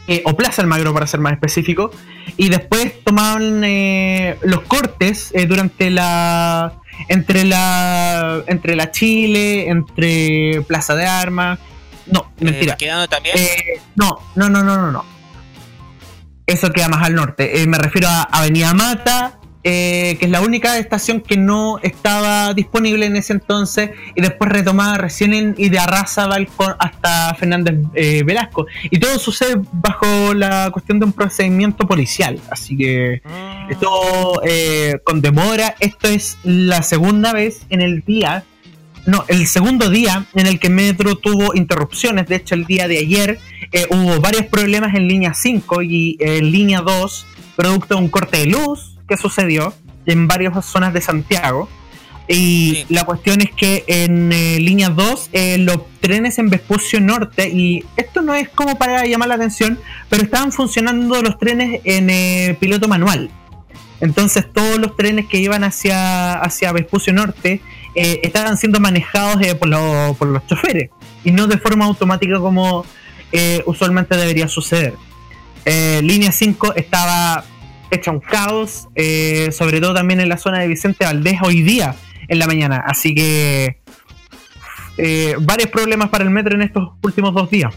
[0.06, 1.90] eh, o Plaza Almagro para ser más específico,
[2.36, 6.74] y después tomaban eh, los cortes eh, durante la
[7.08, 11.58] entre la entre la Chile, entre Plaza de Armas.
[12.06, 12.74] No, mentira.
[12.74, 13.34] Eh, quedando también.
[13.96, 15.04] No, no, no, no, no, no.
[16.46, 17.64] Eso queda más al norte.
[17.66, 23.06] Me refiero a Avenida Mata, eh, que es la única estación que no estaba disponible
[23.06, 25.78] en ese entonces y después retomada recién en y de
[26.54, 28.66] con- hasta Fernández eh, Velasco.
[28.90, 32.38] Y todo sucede bajo la cuestión de un procedimiento policial.
[32.50, 33.22] Así que
[33.70, 35.74] esto eh, con demora.
[35.80, 38.44] Esto es la segunda vez en el día
[39.06, 42.98] no, el segundo día en el que Metro tuvo interrupciones, de hecho el día de
[42.98, 43.38] ayer
[43.70, 48.38] eh, hubo varios problemas en línea 5 y en línea 2, producto de un corte
[48.38, 49.74] de luz que sucedió
[50.06, 51.68] en varias zonas de Santiago.
[52.26, 52.94] Y Sí.
[52.94, 57.84] la cuestión es que en eh, línea 2 eh, los trenes en Vespucio Norte, y
[57.98, 62.56] esto no es como para llamar la atención, pero estaban funcionando los trenes en eh,
[62.58, 63.30] piloto manual.
[64.00, 67.60] Entonces todos los trenes que iban hacia, hacia Vespucio Norte
[67.94, 70.90] estaban siendo manejados por, lo- por los choferes
[71.22, 72.84] y no de forma automática como
[73.66, 74.94] usualmente debería suceder.
[76.02, 77.44] Línea 5 estaba
[77.94, 81.94] hecha un caos, eh, sobre todo también en la zona de Vicente Valdés hoy día
[82.28, 82.82] en la mañana.
[82.86, 83.80] Así que
[84.96, 87.74] eh, varios problemas para el metro en estos últimos dos días.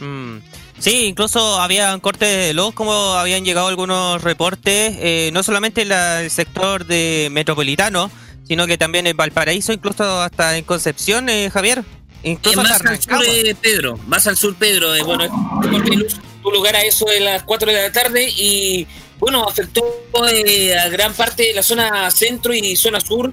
[0.00, 0.38] Mm.
[0.78, 5.88] Sí, incluso habían cortes de luz, como habían llegado algunos reportes, eh, no solamente en
[5.90, 8.10] la- el sector de metropolitano,
[8.46, 11.84] sino que también en Valparaíso, incluso hasta en Concepción, eh, Javier.
[12.24, 14.94] Eh, Incluso más hasta al sur, eh, Pedro, más al sur, Pedro.
[14.94, 15.28] eh, bueno,
[15.62, 18.86] corte de luz tuvo lugar a eso de las 4 de la tarde y,
[19.18, 19.82] bueno, afectó
[20.30, 23.32] eh, a gran parte de la zona centro y zona sur.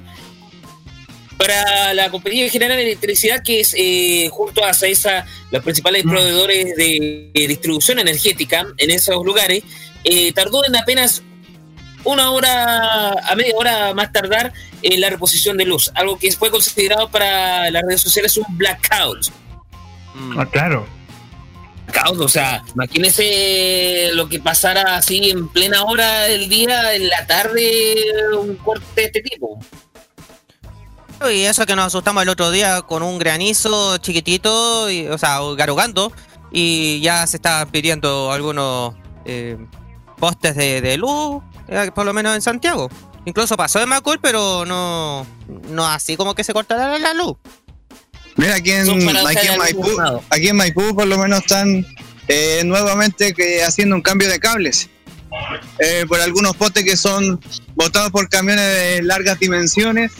[1.37, 6.75] Para la Compañía General de Electricidad, que es eh, junto a SAESA los principales proveedores
[6.75, 9.63] de, eh, distribución energética en esos lugares,
[10.03, 11.23] eh, tardó en apenas
[12.03, 16.51] una hora a media hora más tardar en la reposición de luz, algo que fue
[16.51, 19.31] considerado para las redes sociales un blackout.
[20.13, 20.39] Mm.
[20.39, 21.00] Ah, claro.
[22.17, 27.95] O sea, imagínese lo que pasara así en plena hora del día, en la tarde,
[28.37, 29.59] un corte de este tipo.
[31.29, 35.39] Y eso que nos asustamos el otro día con un granizo chiquitito, y, o sea,
[35.55, 36.11] garugando,
[36.51, 39.57] y ya se estaban pidiendo algunos eh,
[40.17, 42.89] postes de, de luz, eh, por lo menos en Santiago.
[43.25, 45.27] Incluso pasó de Macul, pero no,
[45.69, 47.37] no así como que se cortará la luz.
[48.41, 48.85] Mira, aquí en,
[49.27, 49.81] aquí Maipú,
[50.29, 51.85] aquí en Maipú por lo menos están
[52.27, 54.89] eh, nuevamente que haciendo un cambio de cables.
[55.79, 57.39] Eh, por algunos postes que son
[57.75, 60.11] botados por camiones de largas dimensiones.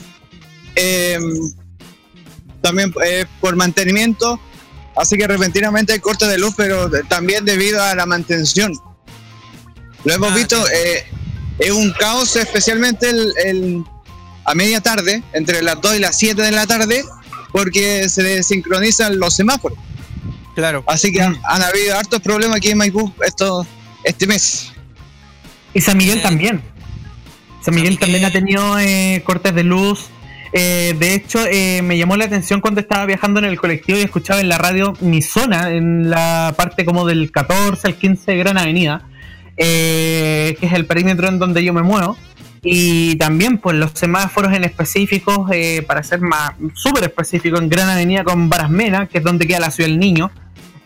[0.76, 1.18] Eh,
[2.60, 2.94] también
[3.40, 4.40] por mantenimiento.
[4.96, 8.72] Así que repentinamente hay cortes de luz, pero también debido a la mantención.
[10.04, 10.64] Lo hemos Ah, visto,
[11.58, 13.84] es un caos, especialmente el, el-
[14.44, 17.04] a media tarde, entre las 2 y las 7 de la tarde,
[17.52, 19.78] porque se desincronizan los semáforos.
[20.54, 20.82] Claro.
[20.86, 23.66] Así que han, han habido hartos problemas aquí en Maipú esto,
[24.04, 24.72] este mes.
[25.74, 26.62] Y San Miguel Eh, también.
[27.62, 27.98] San Miguel Miguel.
[27.98, 30.06] también ha tenido eh, cortes de luz.
[30.54, 34.02] Eh, de hecho, eh, me llamó la atención cuando estaba viajando en el colectivo y
[34.02, 38.36] escuchaba en la radio mi zona, en la parte como del 14 al 15 de
[38.36, 39.08] Gran Avenida,
[39.56, 42.18] eh, que es el perímetro en donde yo me muevo.
[42.64, 47.88] Y también, pues, los semáforos en específicos, eh, para ser más súper específico, en Gran
[47.88, 50.30] Avenida con Barasmena, que es donde queda la ciudad del niño,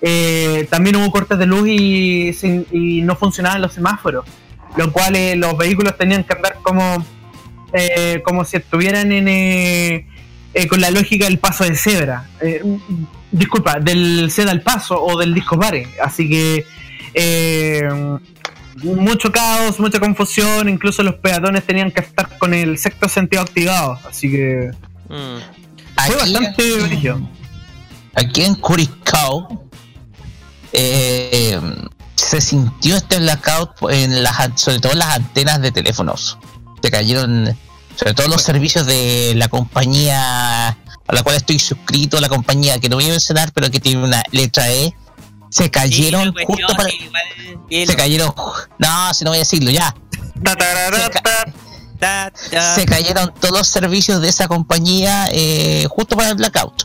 [0.00, 4.24] eh, también hubo cortes de luz y, sin- y no funcionaban los semáforos
[4.76, 7.02] lo cual eh, los vehículos tenían que andar como
[7.72, 10.06] eh, como si estuvieran en eh,
[10.52, 12.28] eh, con la lógica del paso de cebra
[13.32, 15.88] disculpa del ceda al paso o del disco pare.
[16.04, 16.66] Así que
[18.94, 23.98] mucho caos mucha confusión incluso los peatones tenían que estar con el sexto sentido activado
[24.08, 24.70] así que
[25.08, 25.38] Mm.
[26.06, 27.20] fue Aquí- bastante brillo
[28.14, 29.68] aquí en Curicao
[30.72, 31.60] eh,
[32.16, 36.38] se sintió este blackout en las, sobre todo en las antenas de teléfonos.
[36.82, 37.56] Se cayeron,
[37.94, 40.76] sobre todo los servicios de la compañía a
[41.12, 44.22] la cual estoy suscrito, la compañía que no voy a mencionar, pero que tiene una
[44.32, 44.94] letra E.
[45.50, 46.90] Se cayeron Sí, justo para.
[46.90, 48.32] igual, Se cayeron.
[48.78, 49.94] No, si no voy a decirlo ya.
[52.74, 56.84] Se, ca- cayeron todos los servicios de esa compañía eh, justo para el blackout.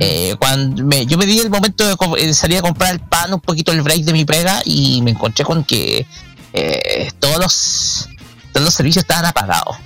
[0.00, 3.32] Eh, cuando me- yo me di el momento de eh, salir a comprar el pan,
[3.32, 6.06] un poquito el break de mi pega y me encontré con que
[6.52, 8.08] eh, todos los
[8.52, 9.76] todos los servicios estaban apagados.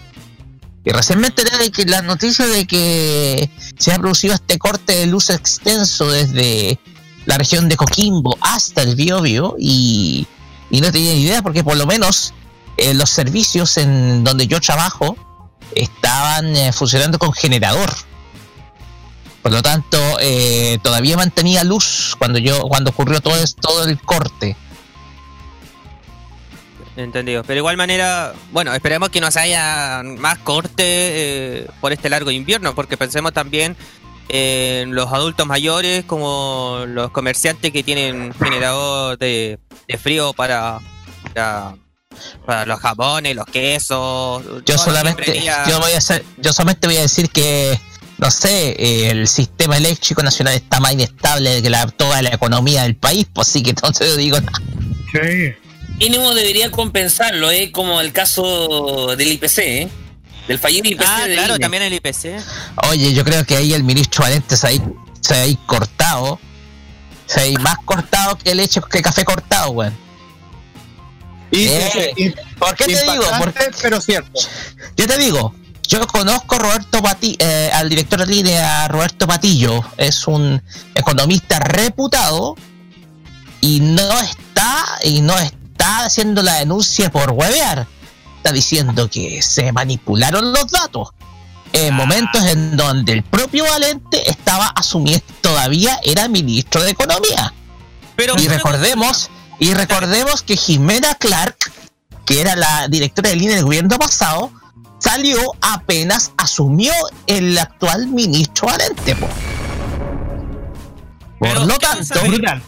[0.84, 3.48] Y recién me enteré de que la noticia de que
[3.78, 6.80] se ha producido este corte de luz extenso desde
[7.26, 10.26] la región de Coquimbo hasta el Biobío y,
[10.70, 12.34] y no tenía idea porque por lo menos
[12.76, 15.16] eh, los servicios en donde yo trabajo
[15.74, 17.90] estaban eh, funcionando con generador.
[19.42, 24.56] Por lo tanto, eh, todavía mantenía luz cuando yo cuando ocurrió todo, todo el corte.
[26.96, 27.42] Entendido.
[27.42, 32.30] Pero de igual manera, bueno, esperemos que no haya más corte eh, por este largo
[32.30, 33.76] invierno, porque pensemos también
[34.32, 40.80] en los adultos mayores como los comerciantes que tienen generador de, de frío para,
[41.34, 41.76] para,
[42.46, 44.42] para los jabones, los quesos.
[44.64, 47.78] Yo solamente, yo voy a hacer, yo solamente voy a decir que
[48.18, 52.84] no sé, eh, el sistema eléctrico nacional está más inestable que la, toda la economía
[52.84, 54.38] del país, pues sí que entonces yo digo,
[55.12, 55.52] Sí.
[55.98, 57.70] Mínimo debería compensarlo, ¿eh?
[57.70, 59.88] como el caso del IPC, ¿eh?
[60.48, 61.04] Del fallido IPC.
[61.06, 61.58] Ah, del claro, INE.
[61.60, 62.40] también el IPC.
[62.90, 64.82] oye, yo creo que ahí el ministro Valente se ha, ahí-
[65.20, 66.38] se ha cortado,
[67.26, 69.96] se ha ahí más cortado que leche que café cortado, weón.
[71.50, 73.24] Y, Eh, y- ¿Por qué te digo?
[73.38, 74.40] Porque pero cierto.
[74.96, 75.54] yo te digo,
[75.86, 80.62] yo conozco a Roberto Pati- eh, al director de línea, Roberto Patillo, es un
[80.94, 82.56] economista reputado
[83.60, 87.86] y no está y no está haciendo la denuncia por huevear.
[88.42, 91.10] Está diciendo que se manipularon los datos.
[91.72, 97.54] En momentos en donde el propio Valente estaba asumiendo, todavía era ministro de Economía.
[98.16, 99.30] Pero Y recordemos,
[99.60, 101.56] y recordemos que Jimena Clark,
[102.26, 104.50] que era la directora de línea del gobierno pasado,
[104.98, 106.92] salió apenas asumió
[107.28, 109.14] el actual ministro Valente.
[109.14, 109.28] po.
[111.38, 112.20] Por Pero, lo ¿qué tanto?
[112.24, 112.60] Brutal.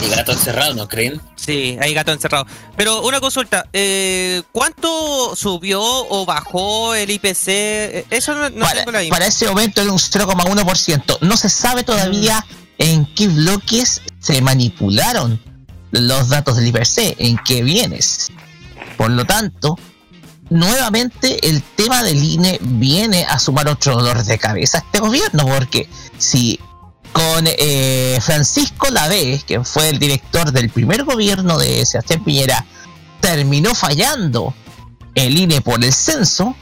[0.00, 1.20] El gato encerrado, ¿no creen?
[1.36, 2.46] Sí, hay gato encerrado.
[2.76, 7.48] Pero una consulta, eh, ¿cuánto subió o bajó el IPC?
[7.48, 9.12] Eh, Eso no, no para, tengo la info.
[9.14, 11.18] para ese momento era un 0,1%.
[11.20, 12.44] No se sabe todavía
[12.78, 15.40] en qué bloques se manipularon
[15.90, 18.28] los datos del IPC, en qué bienes.
[18.96, 19.78] Por lo tanto,
[20.48, 25.46] nuevamente el tema del INE viene a sumar otro dolor de cabeza a este gobierno,
[25.46, 25.88] porque
[26.18, 26.58] si
[27.12, 32.64] con eh, Francisco Lavés, que fue el director del primer gobierno de Sebastián Piñera,
[33.20, 34.54] terminó fallando
[35.14, 36.56] el INE por el censo,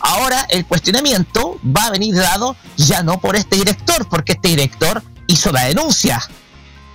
[0.00, 5.02] ahora el cuestionamiento va a venir dado ya no por este director, porque este director
[5.26, 6.20] hizo la denuncia,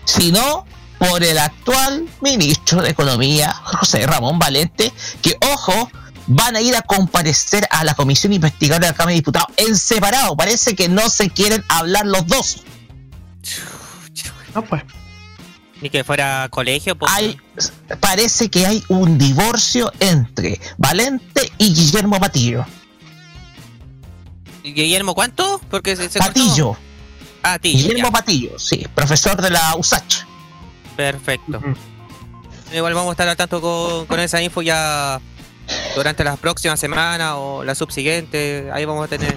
[0.04, 0.66] sino
[0.98, 5.90] por el actual ministro de Economía, José Ramón Valente, que, ojo,
[6.28, 9.78] van a ir a comparecer a la comisión investigadora de la Cámara de Diputados en
[9.78, 10.36] separado.
[10.36, 12.64] Parece que no se quieren hablar los dos.
[14.54, 14.84] No, pues.
[15.82, 16.96] Ni que fuera colegio.
[16.96, 17.12] pues.
[17.14, 17.38] Hay,
[18.00, 22.66] parece que hay un divorcio entre Valente y Guillermo Patillo.
[24.64, 25.62] Guillermo, ¿cuánto?
[25.70, 26.34] Porque se, se cortó.
[26.34, 26.78] Patillo,
[27.44, 28.12] Ah, Guillermo ya.
[28.12, 30.24] Patillo, sí, profesor de la USACH.
[30.96, 31.62] Perfecto.
[32.74, 35.22] Igual vamos a estar al tanto con, con esa info ya
[35.96, 38.70] durante las próximas semanas o la subsiguiente.
[38.74, 39.36] Ahí vamos a tener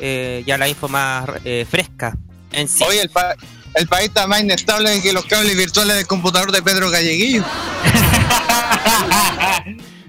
[0.00, 2.16] eh, ya la info más eh, fresca
[2.52, 2.82] en sí.
[2.86, 3.34] Hoy el, pa-
[3.74, 7.44] el país está más inestable que los cables virtuales del computador de Pedro Galleguillo.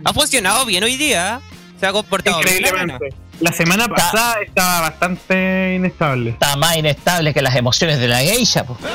[0.04, 1.40] Ha funcionado bien hoy día.
[1.80, 2.58] Se ha comportado bien.
[2.58, 3.14] Increíblemente.
[3.40, 6.32] La semana pasada estaba bastante inestable.
[6.32, 8.64] Está más inestable que las emociones de la geisha.
[8.64, 8.78] po.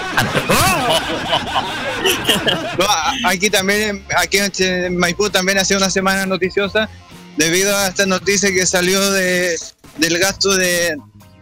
[2.79, 6.89] No, a- aquí también, aquí en Maipú también hace una semana noticiosa
[7.37, 9.57] debido a esta noticia que salió de,
[9.99, 10.97] del gasto de,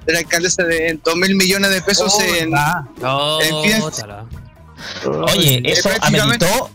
[0.07, 4.27] de la alcaldesa de 2 mil millones de pesos en, No, Empieza- tala.
[5.33, 6.71] Oye, Eh, eso ameritó,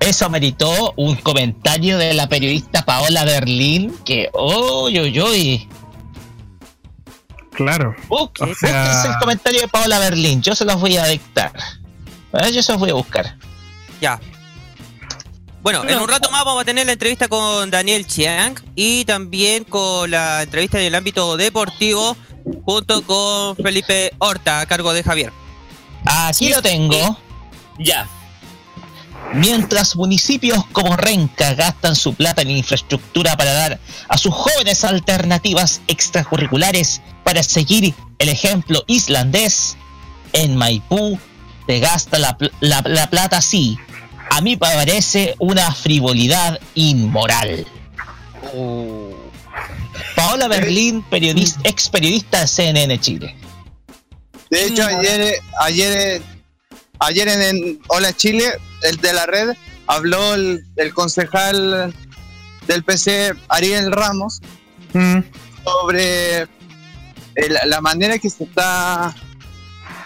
[0.00, 5.68] eso ameritó un comentario de la periodista Paola Berlín que, uy, uy, uy.
[7.52, 7.94] Claro.
[8.08, 11.52] Busque- O sea- el comentario de Paola Berlín, yo se los voy a dictar.
[12.34, 13.36] Eh, Yo se los voy a buscar.
[14.00, 14.20] Ya.
[15.62, 19.64] Bueno, en un rato más vamos a tener la entrevista con Daniel Chiang y también
[19.64, 22.16] con la entrevista en el ámbito deportivo
[22.64, 25.32] junto con Felipe Horta a cargo de Javier.
[26.04, 27.18] Aquí lo tengo.
[27.78, 28.08] Ya.
[29.34, 33.78] Mientras municipios como Renca gastan su plata en infraestructura para dar
[34.08, 39.76] a sus jóvenes alternativas extracurriculares para seguir el ejemplo islandés,
[40.32, 41.18] en Maipú
[41.66, 43.76] se gasta la, la- la plata así.
[44.30, 47.66] A mí me parece una frivolidad inmoral.
[50.28, 53.34] Paola Berlín, periodista, ex periodista de CNN Chile.
[54.50, 56.22] De hecho, ayer, eh, ayer, eh,
[56.98, 58.44] ayer en, en Hola Chile,
[58.82, 59.56] el de la red,
[59.86, 61.94] habló el, el concejal
[62.66, 64.40] del PC, Ariel Ramos,
[64.92, 65.20] Mm.
[65.64, 69.14] sobre el- la manera que se está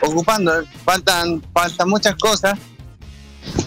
[0.02, 0.52] ocupando.
[0.84, 2.58] Faltan, faltan muchas cosas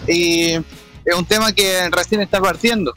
[0.08, 2.94] y es un tema que recién está partiendo.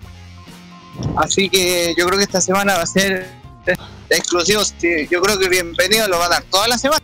[1.17, 3.38] Así que yo creo que esta semana va a ser
[4.09, 4.63] exclusivo.
[4.65, 7.01] Sí, Yo creo que bienvenido lo va a dar toda la semana.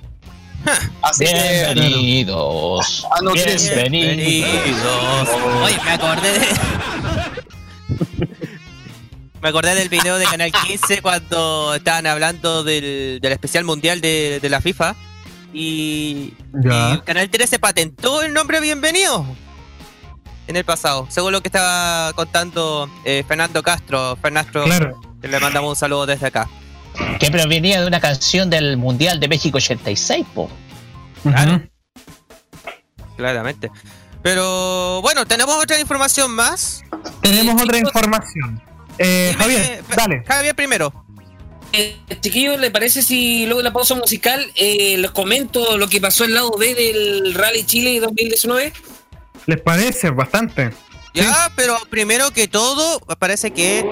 [1.03, 1.34] Así que
[1.76, 3.06] Bienvenidos.
[3.16, 3.76] a nutrirse.
[3.88, 5.30] Bienvenidos.
[5.64, 6.47] Oye, me acordé de.
[9.41, 14.39] Me acordé del video de Canal 15 cuando estaban hablando del, del especial mundial de,
[14.41, 14.95] de la FIFA
[15.53, 16.34] y,
[16.64, 19.24] y Canal 13 patentó el nombre Bienvenido
[20.47, 24.18] en el pasado, según lo que estaba contando eh, Fernando Castro.
[24.20, 24.99] Fernando, Claro.
[25.28, 26.49] Le mandamos un saludo desde acá.
[27.19, 30.49] Que provenía de una canción del Mundial de México 86, po.
[31.23, 31.61] Ujú.
[33.17, 33.69] Claramente.
[34.21, 36.84] Pero bueno, tenemos otra información más.
[37.21, 38.61] Tenemos otra chicos, información.
[38.97, 40.23] Eh, dime- Javier, dale.
[40.26, 41.05] Javier primero.
[41.73, 45.99] Eh, chiquillos, ¿le parece si luego de la pausa musical eh, les comento lo que
[45.99, 48.71] pasó en el lado B del Rally Chile 2019?
[49.45, 50.09] ¿Les parece?
[50.11, 50.71] Bastante.
[51.13, 53.86] Ya, pero primero que todo, parece que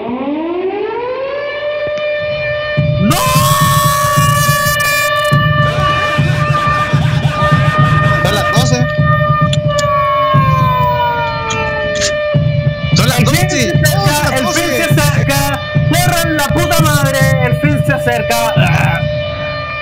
[16.46, 17.18] la puta madre!
[17.46, 18.52] El fin se acerca.
[18.56, 19.00] Ah.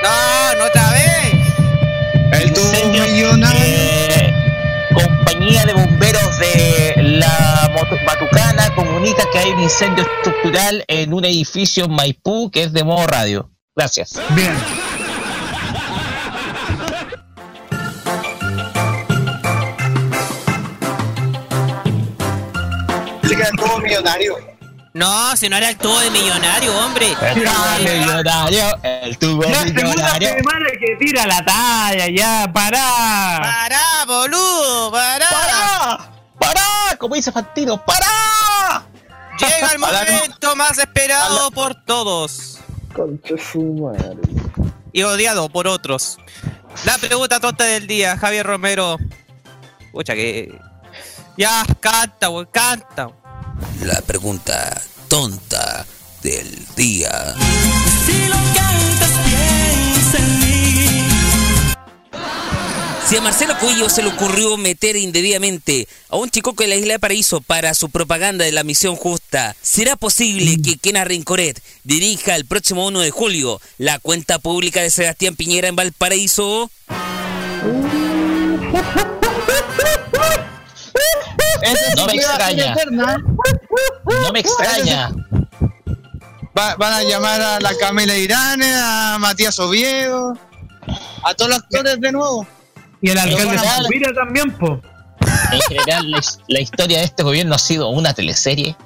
[0.02, 1.12] No, no otra vez.
[2.40, 3.60] El millonario.
[3.60, 4.34] eh,
[4.94, 7.70] compañía de bomberos de la
[8.06, 12.84] Batucana comunica que hay un incendio estructural en un edificio en Maipú que es de
[12.84, 13.50] modo radio.
[13.74, 14.20] Gracias.
[14.30, 14.54] Bien.
[23.22, 24.51] Se queda el tubo millonario.
[24.94, 27.16] No, si no era el tubo de millonario, hombre.
[27.22, 30.28] El tubo millonario, el tubo La segunda millonario.
[30.28, 33.38] semana que tira la talla, ya, pará.
[33.42, 35.26] Pará, boludo, pará.
[35.30, 36.10] ¡Para!
[36.38, 36.96] ¡Para!
[36.98, 38.84] Como dice Fantino, ¡para!
[39.38, 42.58] Llega el momento más esperado por todos.
[44.92, 46.18] Y odiado por otros.
[46.84, 48.98] La pregunta tonta del día, Javier Romero.
[49.90, 50.58] Pucha que.
[51.38, 53.08] Ya, canta, wey, canta.
[53.82, 55.86] La pregunta tonta
[56.22, 57.34] del día.
[63.08, 66.94] Si a Marcelo Cuello se le ocurrió meter indebidamente a un chico en la isla
[66.94, 72.36] de Paraíso para su propaganda de la misión justa, ¿será posible que Kena Rincoret dirija
[72.36, 76.70] el próximo 1 de julio la cuenta pública de Sebastián Piñera en Valparaíso?
[81.96, 82.74] No me extraña.
[84.06, 85.10] No me extraña.
[86.58, 90.36] Va- van a llamar a la Camila Irán, a Matías Oviedo,
[91.24, 92.46] a todos los actores de nuevo.
[93.00, 94.80] Y el alcalde de también, po.
[95.52, 98.76] En general, la, his- la historia de este gobierno ha sido una teleserie.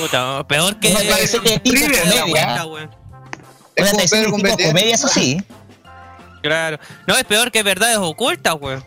[0.00, 0.88] Puta, peor que.
[0.90, 2.64] Una teleserie tipo comedia.
[2.64, 5.42] Una teleserie tipo comedia, eso sí.
[6.42, 6.78] Claro.
[7.06, 8.78] No, es peor que verdades ocultas, güey.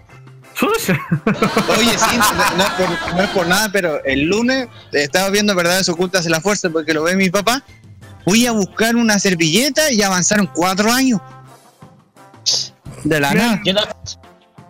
[0.61, 5.55] Oye, sí, no, no es por, no es por nada, pero el lunes estaba viendo
[5.55, 7.63] Verdades Ocultas en la Fuerza porque lo ve mi papá.
[8.25, 11.19] Fui a buscar una servilleta y avanzaron cuatro años.
[13.03, 13.61] De la nada.
[13.65, 13.81] Yo no,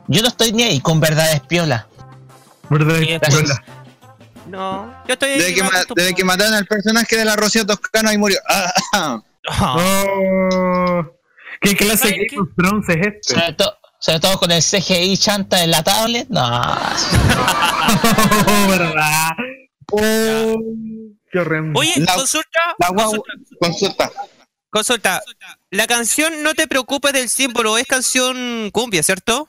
[0.07, 1.87] yo no estoy ni ahí con verdades piola.
[2.69, 2.99] ¿Verdad?
[2.99, 3.59] Sí, Gracias.
[4.47, 5.29] No, yo estoy.
[5.31, 8.39] Desde que, ma- desde que mataron al personaje de la Rocío Toscano, ahí murió.
[8.49, 9.19] Ah, ah.
[9.45, 11.03] Oh,
[11.59, 12.27] ¿Qué clase ¿Sabes de?
[12.55, 13.35] Game es este?
[14.03, 16.27] Sobre, to- sobre todo con el CGI chanta en la tablet.
[16.29, 16.41] No.
[18.67, 19.29] ¿verdad?
[19.91, 20.55] Oh,
[21.31, 21.39] qué.
[21.75, 24.11] Oye, La- consulta, La consulta, consulta.
[24.69, 25.23] consulta.
[25.71, 29.47] La canción No te preocupes del símbolo es canción cumbia, ¿cierto?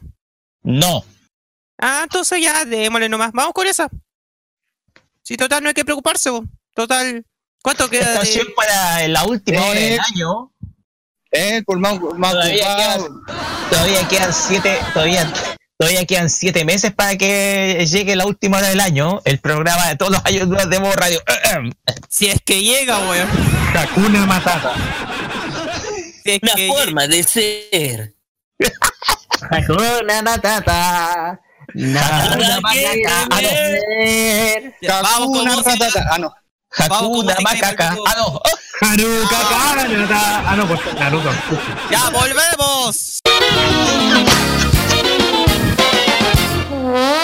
[0.62, 1.04] No.
[1.78, 3.32] Ah, entonces ya, démosle nomás.
[3.32, 3.88] Vamos con esa.
[5.22, 6.30] Sí, total, no hay que preocuparse.
[6.74, 7.24] Total.
[7.62, 8.16] ¿Cuánto queda de.?
[8.18, 10.52] canción para la última hora del Eh, año.
[11.34, 13.06] El pulmón más Todavía ocupado.
[13.26, 15.32] quedan, todavía quedan siete, todavía,
[15.76, 19.20] todavía quedan siete meses para que llegue la última hora del año.
[19.24, 21.20] El programa de todos los años de Modo Radio.
[22.08, 23.28] Si es que llega, weón.
[23.74, 24.74] Hakuna Matata.
[26.22, 28.14] Si es Una que forma de ser.
[29.50, 31.40] Hakuna Matata.
[31.74, 32.36] Nada
[35.02, 36.06] Vamos con música.
[36.08, 36.32] Ah, no.
[36.78, 37.98] Hakuna venimos.
[38.06, 38.40] Ah, no.
[38.80, 40.42] Haruka Kanata.
[40.46, 41.30] Ah, no, pues Naruto.
[41.90, 43.20] Ya volvemos.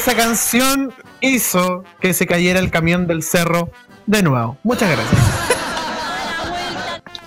[0.00, 3.70] esa canción hizo que se cayera el camión del cerro
[4.06, 4.56] de nuevo.
[4.62, 5.20] Muchas gracias.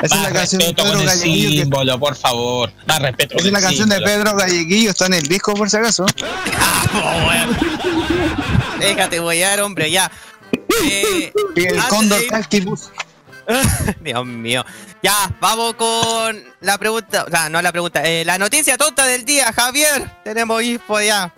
[0.02, 1.64] Esa es la canción de Pedro Galleguillo.
[1.64, 2.72] que- por favor.
[2.88, 3.36] Más respeto.
[3.38, 4.02] Esa es la canción de.
[4.02, 6.06] Pedro Galleguillo, está en el disco por si acaso.
[8.80, 10.12] Déjate boyar, hombre, ya.
[10.84, 12.90] Eh, Y el Cóndor de Cactibus.
[14.02, 14.66] Dios mío.
[15.02, 17.24] Ya, vamos con la pregunta.
[17.26, 18.04] O sea, no la pregunta.
[18.04, 20.10] eh, la noticia tonta del día, Javier.
[20.24, 21.34] Tenemos info ya.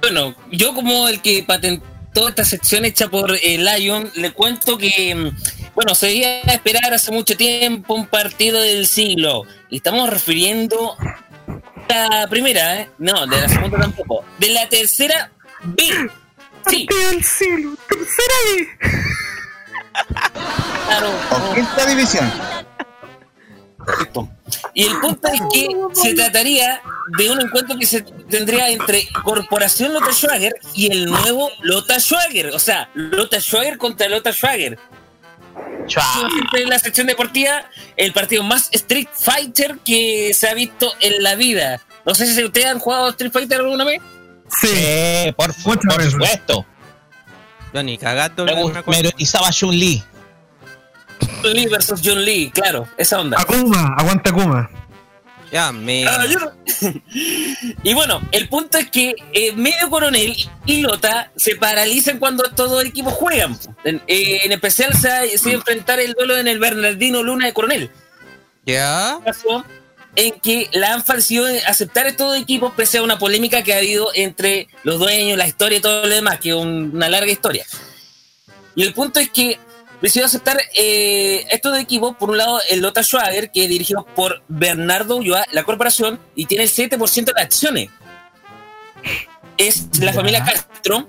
[0.00, 5.14] Bueno, yo como el que patentó esta sección hecha por eh, Lion, le cuento que,
[5.14, 5.36] mm,
[5.74, 9.44] bueno, se debía esperar hace mucho tiempo un partido del siglo.
[9.70, 10.96] Y estamos refiriendo
[11.88, 12.90] a la primera, ¿eh?
[12.98, 14.24] No, de la segunda tampoco.
[14.38, 15.30] De la tercera
[15.62, 15.84] B.
[16.68, 18.68] Sí, del cielo, tercera vez.
[20.86, 21.10] claro.
[21.30, 22.30] O quinta división.
[23.78, 24.28] Correcto.
[24.74, 26.80] Y el punto es que se trataría
[27.18, 32.50] de un encuentro que se tendría entre Corporación Lota Schwager y el nuevo Lota Schwager.
[32.54, 34.78] O sea, Lota Schwager contra Lota Schwager.
[36.54, 37.64] En la sección deportiva,
[37.96, 41.80] el partido más Street Fighter que se ha visto en la vida.
[42.04, 44.00] No sé si ustedes han jugado Street Fighter alguna vez.
[44.60, 44.68] Sí.
[44.68, 46.12] Sí, por, por veces.
[46.12, 46.66] supuesto.
[47.72, 48.44] Yo ni cagando.
[48.44, 48.54] Me,
[48.86, 50.02] me erotizaba Chun-Li.
[51.44, 53.38] Lee versus John Lee, claro, esa onda.
[53.40, 54.70] Akuma, aguanta Akuma.
[55.50, 56.06] Ya, me.
[56.06, 56.26] Ah,
[57.82, 60.36] y bueno, el punto es que eh, Medio Coronel
[60.66, 63.58] y Lota se paralizan cuando todos los equipos juegan.
[63.84, 67.22] En, eh, en especial se va, se va a enfrentar el duelo en el Bernardino
[67.22, 67.90] Luna de Coronel.
[68.66, 69.18] Ya.
[69.24, 69.64] Pasó
[70.16, 73.78] en que la ANFA decidió aceptar estos dos equipos pese a una polémica que ha
[73.78, 77.30] habido entre los dueños, la historia y todo lo demás, que es un- una larga
[77.32, 77.64] historia.
[78.74, 79.58] Y el punto es que
[80.00, 84.06] decidió aceptar eh, estos dos equipos, por un lado el Lota Schwager, que es dirigido
[84.14, 87.90] por Bernardo Ulloa, la corporación, y tiene el 7% de las acciones.
[89.56, 91.08] Es la familia Castro,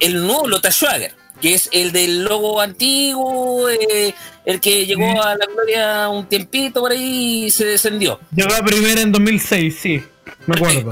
[0.00, 5.36] el nuevo Lota Schwager, que es el del logo antiguo, eh, el que llegó a
[5.36, 8.18] la gloria un tiempito por ahí y se descendió.
[8.34, 10.02] Llegó a primera en 2006, sí.
[10.46, 10.90] Me acuerdo.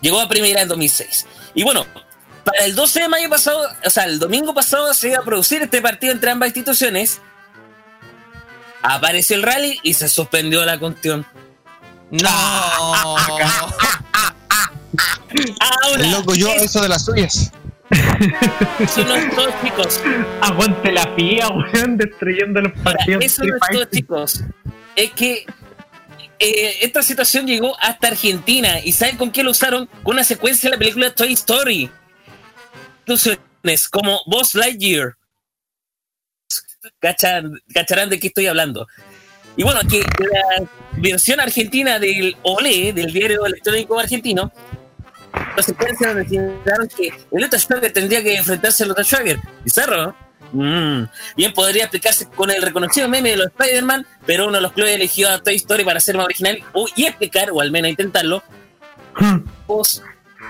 [0.00, 1.26] Llegó a primera en 2006.
[1.54, 1.86] Y bueno,
[2.60, 5.80] el 12 de mayo pasado, o sea, el domingo pasado se iba a producir este
[5.82, 7.20] partido entre ambas instituciones.
[8.82, 11.26] Apareció el rally y se suspendió la cuestión.
[12.10, 12.28] No.
[15.60, 17.52] Ahora, El loco yo, es- eso de las suyas.
[18.94, 20.00] son los dos chicos.
[20.40, 23.24] Aguante la FIA, weón, destruyendo los partidos.
[23.24, 24.40] eso no es chicos.
[24.96, 25.46] Es que
[26.38, 28.80] eh, esta situación llegó hasta Argentina.
[28.82, 29.86] ¿Y saben con qué lo usaron?
[30.02, 31.90] Con una secuencia de la película Toy Story.
[33.06, 35.16] Instituciones como Boss Lightyear.
[37.00, 38.86] Cachan- cacharán de qué estoy hablando.
[39.56, 44.50] Y bueno, que la versión argentina del OLE, del diario electrónico argentino,
[45.56, 49.38] la secuencia donde señalaron que el Lota Schwager tendría que enfrentarse al Lota Schwager.
[49.64, 50.30] Bizarro, ¿no?
[50.52, 51.08] Mm.
[51.36, 54.94] Bien podría explicarse con el reconocido meme de los Spider-Man, pero uno de los clubes
[54.96, 58.42] eligió a Toy Story para ser más original o- y explicar, o al menos intentarlo,
[59.16, 59.38] Hmm.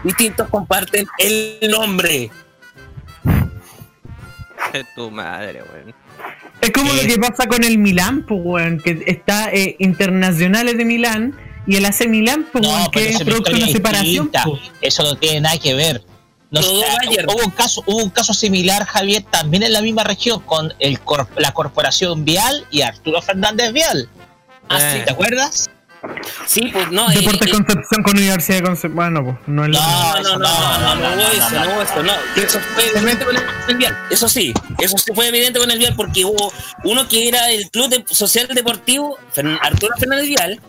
[0.05, 2.31] Distintos comparten el nombre.
[4.73, 5.95] De tu madre, weón.
[6.61, 10.85] Es como lo que pasa con el Milán, pues, weón, que está eh, Internacionales de
[10.85, 11.35] Milán
[11.67, 14.31] y el AC Milán, pues, No, weón, pero que es producto de una separación.
[14.45, 14.61] pues.
[14.83, 16.03] Eso no tiene nada que ver.
[16.51, 17.29] No Todo sé, Bayern.
[17.31, 20.99] hubo un caso, hubo un caso similar, Javier, también en la misma región, con el
[21.01, 24.09] cor- la corporación Vial y Arturo Fernández Vial.
[24.69, 25.71] Ah, sí, ¿Te acuerdas?
[26.47, 27.11] Sí, pues no.
[27.11, 28.95] eh, Deportes eh, Concepción con Universidad de Concepción.
[28.97, 31.73] Bueno, pues, no es lo No, No, no, no, no, no, no, hubo eso, no
[31.75, 32.13] hubo eso, no.
[32.43, 33.37] Eso fue evidente con
[33.69, 33.99] el Vial.
[34.11, 36.53] Eso sí, eso sí fue evidente con el Vial porque hubo
[36.85, 40.61] uno que era el Club de- Social Deportivo Fern- Arturo Fernández Vial.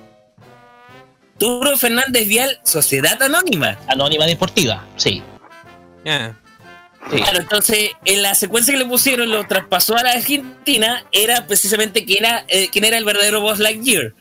[1.33, 3.77] Arturo Fernández Vial, Sociedad Anónima.
[3.87, 5.23] Anónima Deportiva, sí.
[6.05, 7.17] Sí.
[7.17, 12.05] Claro, entonces en la secuencia que le pusieron, lo traspasó a la Argentina, era precisamente
[12.05, 14.13] quién era, eh, quién era el verdadero Boss Lightyear.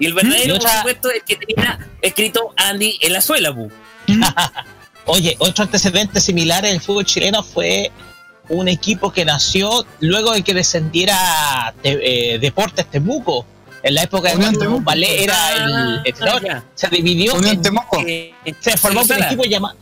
[0.00, 3.70] Y el verdadero, por supuesto, es que tenía escrito Andy en la suela, pu.
[5.06, 7.90] Oye, otro antecedente similar en el fútbol chileno fue
[8.48, 13.46] un equipo que nació luego de que descendiera te- eh, Deportes Temuco.
[13.82, 14.82] En la época de Unión Temuco.
[14.84, 15.54] Ballet era
[16.04, 16.64] el Ah, ya.
[16.74, 18.02] se dividió Unión en- Temuco.
[18.06, 19.76] Eh, se formó un equipo llamado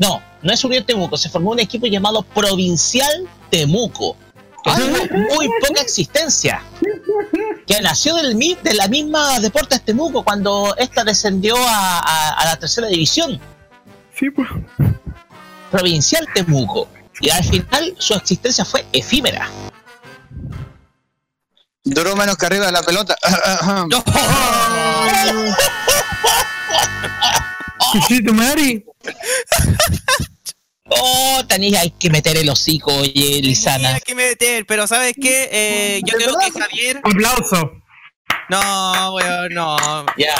[0.00, 4.16] no no es Unión Temuco se formó un equipo llamado Provincial Temuco
[4.66, 6.62] muy poca existencia
[7.66, 12.56] que nació del de la misma Deportes Temuco cuando esta descendió a, a- a la
[12.56, 13.40] tercera división
[14.18, 14.48] Sí, pues.
[15.70, 16.88] Provincial Temuco
[17.20, 19.48] y al final su existencia fue efímera
[21.86, 23.14] Duró menos que arriba de la pelota.
[27.92, 28.84] Chuchito Mari.
[30.90, 33.88] Oh, Tanilla, hay que meter el hocico, oye, Lisana.
[33.88, 35.48] Tenía que meter, pero ¿sabes qué?
[35.50, 37.00] Eh, yo creo que Javier.
[37.02, 37.72] Aplauso.
[38.50, 39.76] No, weón, no.
[40.18, 40.34] Ya.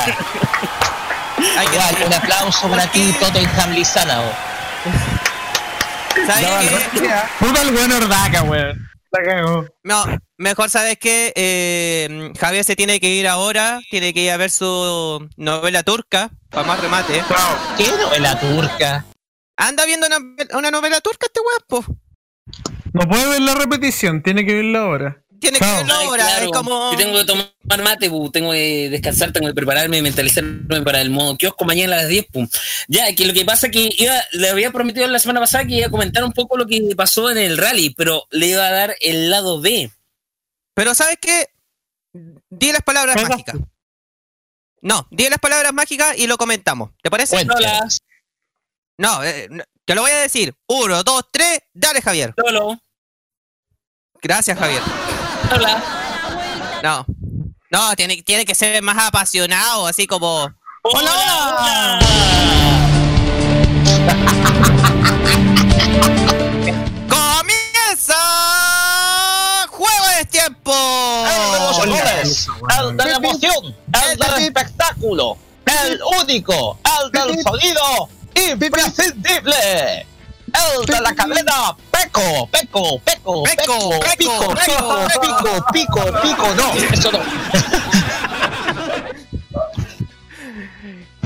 [1.58, 4.20] Hay que- Igual, un aplauso para ti, Tottenham Lisana.
[4.20, 4.32] oh.
[6.26, 6.46] ¿Sabes
[6.92, 7.10] qué?
[7.38, 8.88] Puta el buen Ordaca, weón.
[9.84, 10.04] No,
[10.38, 14.50] mejor sabes que eh, Javier se tiene que ir ahora, tiene que ir a ver
[14.50, 17.22] su novela turca, para más remate.
[17.78, 19.04] ¿Qué novela turca?
[19.56, 20.18] Anda viendo una,
[20.58, 21.96] una novela turca este weón, po.
[22.92, 25.24] No puede ver la repetición, tiene que verla ahora.
[25.40, 26.90] Tiene que Ay, ahora, claro, es como...
[26.90, 31.10] que tengo que tomar mate, pu, tengo que descansar, tengo que prepararme, mentalizarme para el
[31.10, 32.26] modo kiosco mañana a las 10.
[32.26, 32.48] pu.
[32.88, 35.74] Ya, que lo que pasa es que iba, le había prometido la semana pasada que
[35.74, 38.70] iba a comentar un poco lo que pasó en el rally, pero le iba a
[38.70, 39.90] dar el lado B.
[40.74, 41.48] Pero ¿sabes qué?
[42.12, 43.56] Di las palabras mágicas.
[44.80, 46.90] No, di las palabras mágicas y lo comentamos.
[47.02, 47.36] ¿Te parece?
[47.54, 47.88] Hola,
[48.96, 50.54] No, eh, no, te lo voy a decir.
[50.68, 52.32] Uno, dos, tres, dale Javier.
[52.36, 52.78] Lolo,
[54.22, 54.82] Gracias Javier.
[55.52, 56.80] hola.
[56.82, 57.04] No.
[57.70, 60.48] No, tiene, tiene que ser más apasionado, así como...
[60.82, 61.98] Hola, hola.
[67.94, 69.66] ¡Comienza!
[69.70, 70.72] ¡Juego de tiempo!
[70.72, 75.36] El de los goles, el de la emoción, el del espectáculo,
[75.66, 80.06] el único, el del sonido imprescindible,
[80.46, 85.06] el de la cadena Peco, Peco, Peco, Peco, Pico, Peco.
[85.20, 87.20] Pico, Pico, Pico, no, eso no.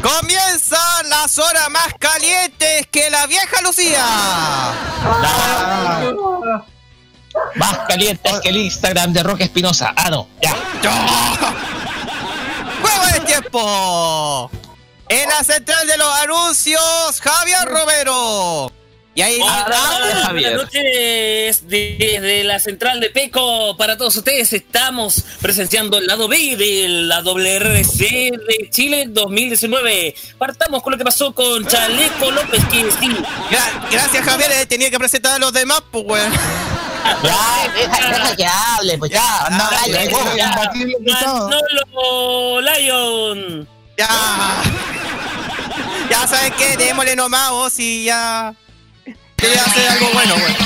[0.03, 4.05] Comienzan las horas más calientes que la vieja Lucía.
[7.57, 9.93] Más caliente que el Instagram de Roque Espinosa.
[9.97, 10.55] Ah, no, ya.
[12.81, 14.51] ¡Juego de tiempo!
[15.09, 18.73] En la central de los anuncios, Javier Romero.
[19.15, 20.55] Y ahí Hola, Adelante, Javier.
[20.55, 24.53] Buenas noches desde la central de Peco para todos ustedes.
[24.53, 27.99] Estamos presenciando el lado B de la WRC
[28.31, 30.15] de Chile 2019.
[30.39, 33.09] Partamos con lo que pasó con Chaleco López, que sí,
[33.51, 36.33] Gra- gracias Javier, eh, tenía que presentar a los demás, pues weón.
[37.25, 41.51] Ya, deja, deja que hable, pues ya, no, Ah, ya, ya, ya.
[42.61, 43.69] Lion.
[46.11, 46.27] Ya.
[46.27, 48.55] Sabes qué, démosle nomás vos y ya.
[49.37, 50.57] Quería hacer algo bueno, weón.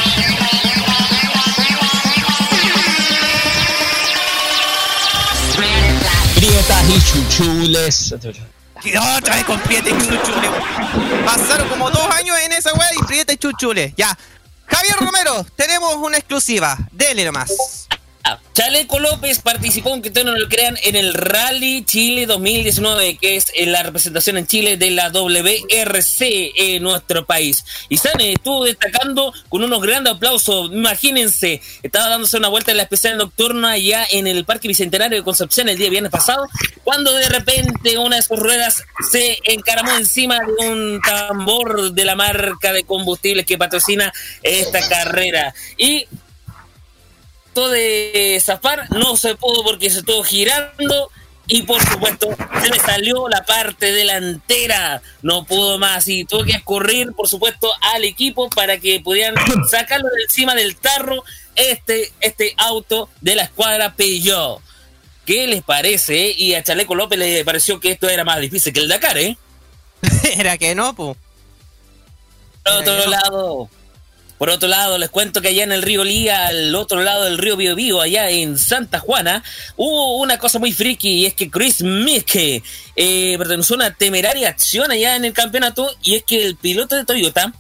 [6.37, 8.15] Grietas y chuchules.
[8.85, 10.49] Y otra vez con Prieta y Chuchule.
[10.49, 11.25] weón.
[11.25, 13.95] Pasaron como dos años en esa weá y Prieta y Chuchule.
[13.97, 14.17] Ya.
[14.67, 16.77] Javier Romero, tenemos una exclusiva.
[16.91, 17.53] Dele nomás.
[18.55, 23.47] Chaleco López participó, aunque ustedes no lo crean, en el Rally Chile 2019, que es
[23.55, 27.65] en la representación en Chile de la WRC en nuestro país.
[27.89, 30.71] Y Sane estuvo destacando con unos grandes aplausos.
[30.73, 35.25] Imagínense, estaba dándose una vuelta en la especial nocturna allá en el Parque Bicentenario de
[35.25, 36.49] Concepción el día viernes pasado,
[36.85, 42.17] cuando de repente una de sus ruedas se encaramó encima de un tambor de la
[42.17, 44.13] marca de combustibles que patrocina
[44.43, 45.55] esta carrera.
[45.77, 46.07] Y
[47.53, 51.11] trató de zafar, no se pudo porque se estuvo girando
[51.47, 52.29] y por supuesto
[52.63, 57.71] se le salió la parte delantera, no pudo más y tuvo que escurrir por supuesto
[57.95, 59.35] al equipo para que pudieran
[59.69, 61.25] sacarlo de encima del tarro
[61.55, 64.61] este, este auto de la escuadra Peugeot.
[65.27, 66.35] ¿Qué les parece?
[66.37, 69.37] Y a Chaleco López le pareció que esto era más difícil que el Dakar, ¿eh?
[70.37, 71.17] Era que no, pues.
[72.65, 73.71] Por otro lado,
[74.43, 77.39] por otro lado, les cuento que allá en el río Lía, al otro lado del
[77.39, 79.45] río Biobío, allá en Santa Juana,
[79.77, 82.61] hubo una cosa muy friki y es que Chris Miske
[82.97, 87.05] eh, a una temeraria acción allá en el campeonato y es que el piloto de
[87.05, 87.55] Toyota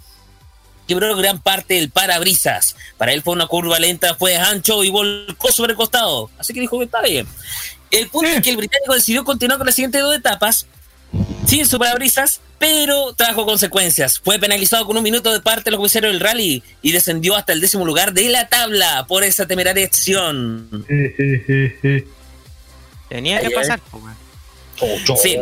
[0.88, 2.74] quebró gran parte del parabrisas.
[2.98, 6.30] Para él fue una curva lenta, fue ancho y volcó sobre el costado.
[6.36, 7.28] Así que dijo que está bien.
[7.92, 10.66] El punto es que el británico decidió continuar con las siguientes dos etapas
[11.46, 14.20] sin su parabrisas, pero trajo consecuencias.
[14.20, 17.52] Fue penalizado con un minuto de parte de los comisarios del rally y descendió hasta
[17.52, 20.68] el décimo lugar de la tabla por esa temeraria acción.
[23.08, 24.16] Tenía que pasar, weón.
[25.20, 25.38] Sí.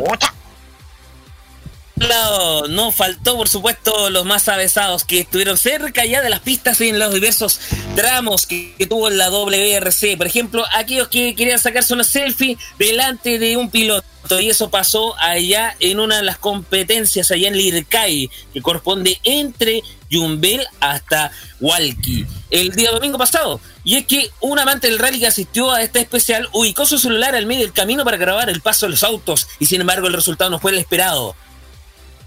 [2.69, 6.89] No faltó, por supuesto, los más avesados que estuvieron cerca ya de las pistas y
[6.89, 7.59] en los diversos
[7.95, 10.17] tramos que, tuvo la WRC.
[10.17, 14.05] Por ejemplo, aquellos que querían sacarse una selfie delante de un piloto.
[14.39, 19.81] Y eso pasó allá en una de las competencias, allá en Lircay, que corresponde entre
[20.09, 23.59] Yumbel hasta Walkie, el día domingo pasado.
[23.83, 27.35] Y es que un amante del rally que asistió a este especial ubicó su celular
[27.35, 30.13] al medio del camino para grabar el paso de los autos, y sin embargo el
[30.13, 31.35] resultado no fue el esperado.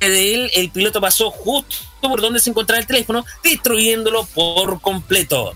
[0.09, 5.55] De él, el piloto pasó justo por donde se encontraba el teléfono, destruyéndolo por completo.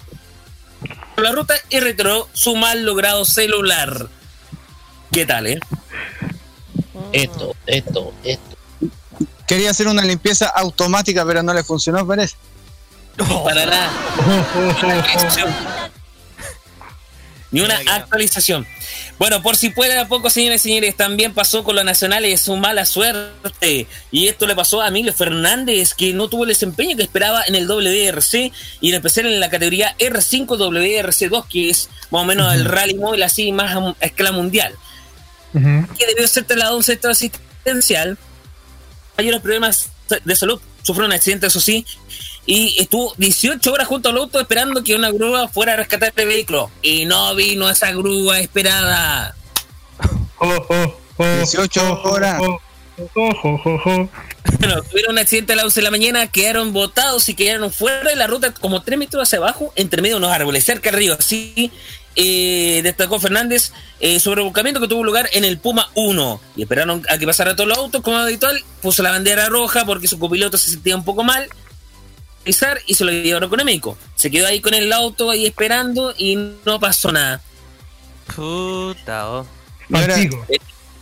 [1.16, 4.09] La ruta y retiró su mal logrado celular.
[5.11, 5.61] ¿Qué tal, eh?
[7.12, 8.57] Esto, esto, esto.
[9.46, 12.36] Quería hacer una limpieza automática, pero no le funcionó, parece.
[13.44, 13.90] Para nada.
[17.51, 18.66] Ni una actualización.
[19.18, 22.57] Bueno, por si puede a poco, señores y señores, también pasó con los nacionales su
[22.57, 23.86] mala suerte.
[24.11, 27.55] Y esto le pasó a Emilio Fernández, que no tuvo el desempeño que esperaba en
[27.55, 32.53] el WRC y en especial en la categoría R5 WRC2, que es más o menos
[32.55, 34.74] el rally móvil así más a, a escala mundial.
[35.53, 38.18] Que debió ser trasladado a un centro asistencial.
[39.16, 39.88] Hay unos problemas
[40.24, 41.84] de salud, sufrió un accidente, eso sí,
[42.51, 46.28] y estuvo 18 horas junto al auto esperando que una grúa fuera a rescatar el
[46.28, 46.70] vehículo.
[46.80, 49.36] Y no vino esa grúa esperada.
[51.18, 52.40] 18 horas.
[54.61, 58.09] Bueno, tuvieron un accidente a las 11 de la mañana, quedaron botados y quedaron fuera
[58.09, 61.01] de la ruta como 3 metros hacia abajo, entre medio de unos árboles, cerca del
[61.01, 61.16] río.
[61.18, 61.70] Así
[62.16, 66.40] eh, destacó Fernández eh, sobre el volcamiento que tuvo lugar en el Puma 1.
[66.57, 68.64] Y esperaron a que pasara todos los autos como habitual.
[68.80, 71.46] Puso la bandera roja porque su copiloto se sentía un poco mal
[72.45, 73.97] pisar y se lo llevaron con México.
[74.14, 77.41] Se quedó ahí con el auto ahí esperando y no pasó nada.
[78.34, 79.47] Puta, oh.
[79.89, 80.16] Mira,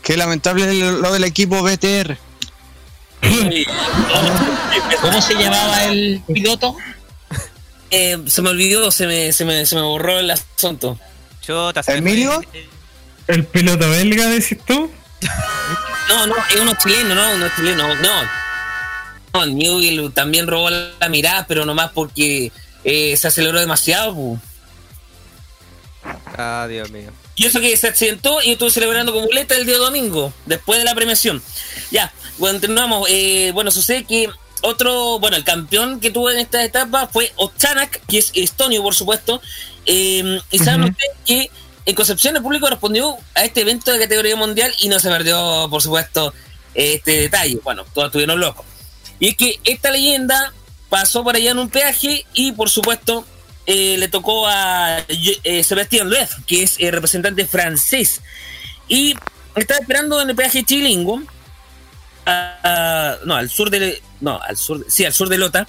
[0.03, 2.16] qué lamentable lo del equipo BTR.
[5.01, 6.76] ¿Cómo se llamaba el piloto?
[7.91, 10.99] Eh, se me olvidó, se me, se, me, se me borró el asunto.
[11.41, 12.43] Chota, ¿Emilio?
[13.26, 14.91] ¿El piloto belga, decís tú?
[16.09, 17.95] No, no, es uno chileno, no, uno chileno, no.
[17.95, 18.28] No,
[19.46, 22.52] Newell también robó la mirada, pero nomás porque
[22.84, 24.14] eh, se aceleró demasiado.
[24.14, 24.38] pu.
[26.38, 27.10] Ah, Dios mío.
[27.34, 30.84] Y eso que se accidentó y estuve celebrando con muleta el día domingo, después de
[30.84, 31.42] la premiación.
[31.90, 33.08] Ya, bueno, continuamos.
[33.10, 34.30] Eh, bueno, sucede que
[34.62, 38.94] otro, bueno, el campeón que tuvo en esta etapa fue Ochanak, que es estonio, por
[38.94, 39.42] supuesto.
[39.84, 41.50] Eh, y saben ustedes que
[41.84, 45.68] en Concepción el público respondió a este evento de categoría mundial y no se perdió,
[45.70, 46.32] por supuesto,
[46.74, 47.60] este detalle.
[47.62, 48.64] Bueno, todos estuvieron locos.
[49.18, 50.52] Y es que esta leyenda
[50.88, 53.26] pasó por allá en un peaje y, por supuesto,
[53.66, 58.20] eh, le tocó a eh, Sebastián Loeb, que es el representante francés.
[58.88, 59.14] Y
[59.54, 61.22] estaba esperando en el peaje chilingo,
[63.24, 65.66] no, al sur de, no, al sur, sí, al sur de Lota.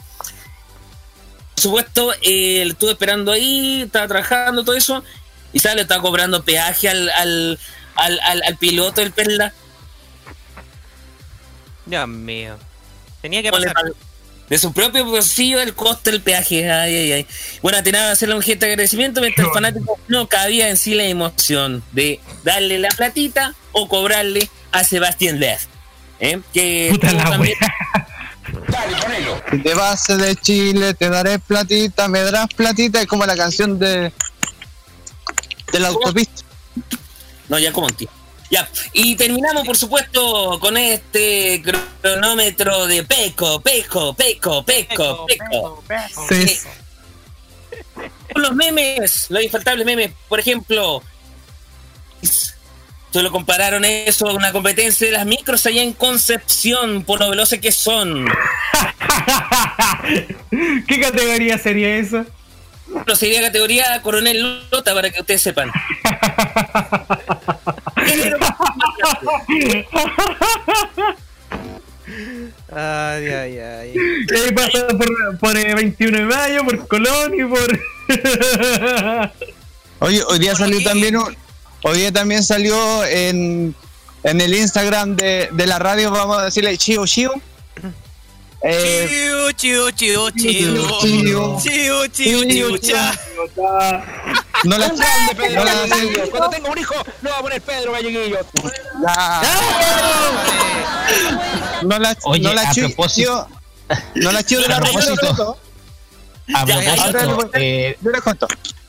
[1.55, 5.03] Por supuesto, eh, lo estuve esperando ahí, estaba trabajando, todo eso,
[5.53, 7.59] y sale, estaba cobrando peaje al, al,
[7.95, 9.53] al, al, al piloto del Perla.
[11.85, 12.57] Dios mío.
[13.28, 13.73] Tenía que pasar.
[14.47, 16.71] De su propio bolsillo el costo del peaje.
[16.71, 17.28] Ay, ay, ay.
[17.61, 20.95] Bueno, tenía que hacerle un gesto de agradecimiento mientras el fanático no cabía en sí
[20.95, 25.65] la emoción de darle la platita o cobrarle a Sebastián Leff.
[26.21, 26.39] ¿eh?
[26.53, 27.57] Que Puta la también-
[29.51, 33.01] Si te vas de Chile, te daré platita, me darás platita.
[33.01, 34.13] Es como la canción de,
[35.73, 36.43] de la autopista.
[37.49, 38.07] No, ya como un tío.
[38.49, 41.61] Ya, y terminamos, por supuesto, con este
[42.01, 45.83] cronómetro de Peco, Peco, Peco, Peco, Peco.
[46.29, 46.59] Sí.
[48.31, 51.03] Con los memes, los infaltables memes, por ejemplo,
[53.11, 57.59] solo compararon eso a una competencia de las micros allá en Concepción, por lo veloces
[57.59, 58.27] que son.
[60.87, 62.25] ¿Qué categoría sería esa?
[62.89, 65.71] Bueno, sería categoría Coronel Lota para que ustedes sepan.
[72.73, 73.93] Ay, ay, ay.
[73.95, 77.79] Y ahí pasa por, por eh, 21 de mayo, por Colón y por.
[79.99, 81.35] Oye, hoy día salió también un,
[81.83, 83.75] hoy día también salió en,
[84.23, 87.33] en el Instagram de, de la radio, vamos a decirle chivo chivo.
[88.61, 90.87] Eh, Chiu, chiu, chiu, chiu.
[90.99, 92.97] Chiu, Chiu, chiu, chiu,
[94.63, 96.29] no la, Grande Pedro no la- Galleguillo.
[96.31, 98.39] Cuando tenga un hijo, lo va a poner Pedro Galleguillo.
[99.01, 99.41] la-
[101.83, 103.47] no la, Oye, no la a propósito- chivo-
[104.15, 105.57] no la chivo de la propósito.
[106.55, 108.47] A propósito, eh, Yo les cuento.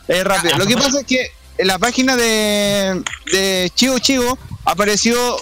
[0.08, 0.56] Eh, rápido.
[0.56, 3.02] Lo que pasa es que en la página de,
[3.32, 5.36] de Chivo Chivo apareció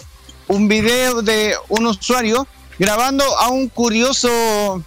[0.48, 2.46] un video de un usuario
[2.78, 4.82] grabando a un curioso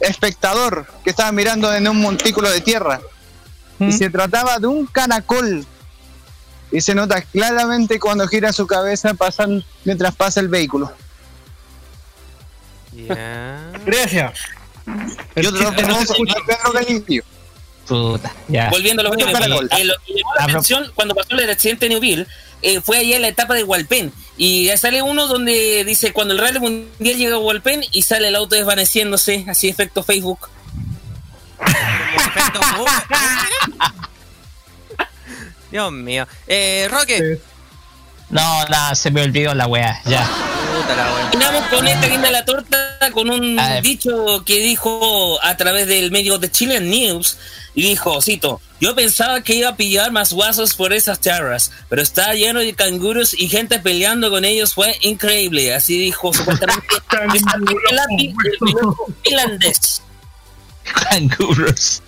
[0.00, 3.00] espectador que estaba mirando en un montículo de tierra.
[3.78, 5.66] Y se trataba de un caracol.
[6.70, 10.92] Y se nota claramente cuando gira su cabeza pasan, mientras pasa el vehículo.
[12.92, 13.72] Ya.
[13.84, 14.38] Gracias.
[15.36, 16.34] Y otro chiste no famoso, se escucha.
[16.46, 17.22] Pedro Galillo.
[17.86, 18.70] puta, ya.
[18.70, 19.68] Volviendo a los memes, caracol.
[19.72, 22.26] eh, lo que llamó la cuando pasó el accidente de Newville
[22.62, 24.12] eh, fue allá en la etapa de Hualpén.
[24.36, 28.28] Y ya sale uno donde dice cuando el rally mundial llega a Walpen y sale
[28.28, 30.48] el auto desvaneciéndose, así efecto Facebook.
[35.70, 36.26] Dios mío.
[36.46, 37.40] Eh, Roque.
[38.30, 40.26] No, nada, se me olvidó la weá, ya.
[40.26, 41.30] Puta la wea.
[41.30, 43.82] Terminamos con esta guinda la torta con un A ver.
[43.82, 47.36] dicho que dijo a través del medio de Chilean News
[47.74, 52.02] y dijo, cito, yo pensaba que iba a pillar más guasos por esas tierras, pero
[52.02, 56.86] está lleno de canguros y gente peleando con ellos, fue increíble, así dijo supuestamente
[57.20, 58.34] el
[59.22, 60.02] finlandés.
[61.10, 62.02] Canguros.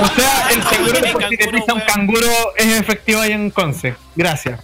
[0.00, 3.50] O sea, el seguro de por si te pisa un canguro es efectivo ahí en
[3.50, 3.96] Conce.
[4.16, 4.60] Gracias.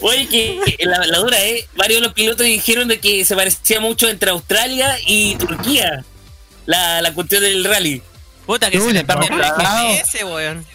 [0.00, 1.66] Oye, que que la, la dura, ¿eh?
[1.76, 6.04] Varios de los pilotos dijeron de que se parecía mucho entre Australia y Turquía,
[6.66, 8.02] la, la cuestión del rally.
[8.46, 10.66] Puta que se le perdió el weón.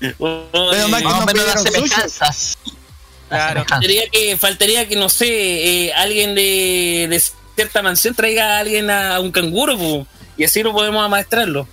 [0.00, 2.58] Que Más o no las semejanzas.
[3.28, 3.64] Claro.
[3.68, 7.22] Faltaría que, faltaría que no sé, eh, alguien de, de
[7.54, 10.06] cierta mansión traiga a alguien a un canguro, po,
[10.36, 11.68] y así lo podemos amaestrarlo.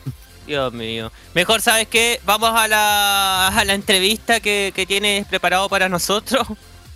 [0.45, 1.11] Dios mío.
[1.33, 2.19] Mejor, ¿sabes qué?
[2.25, 6.47] Vamos a la, a la entrevista que, que tienes preparado para nosotros.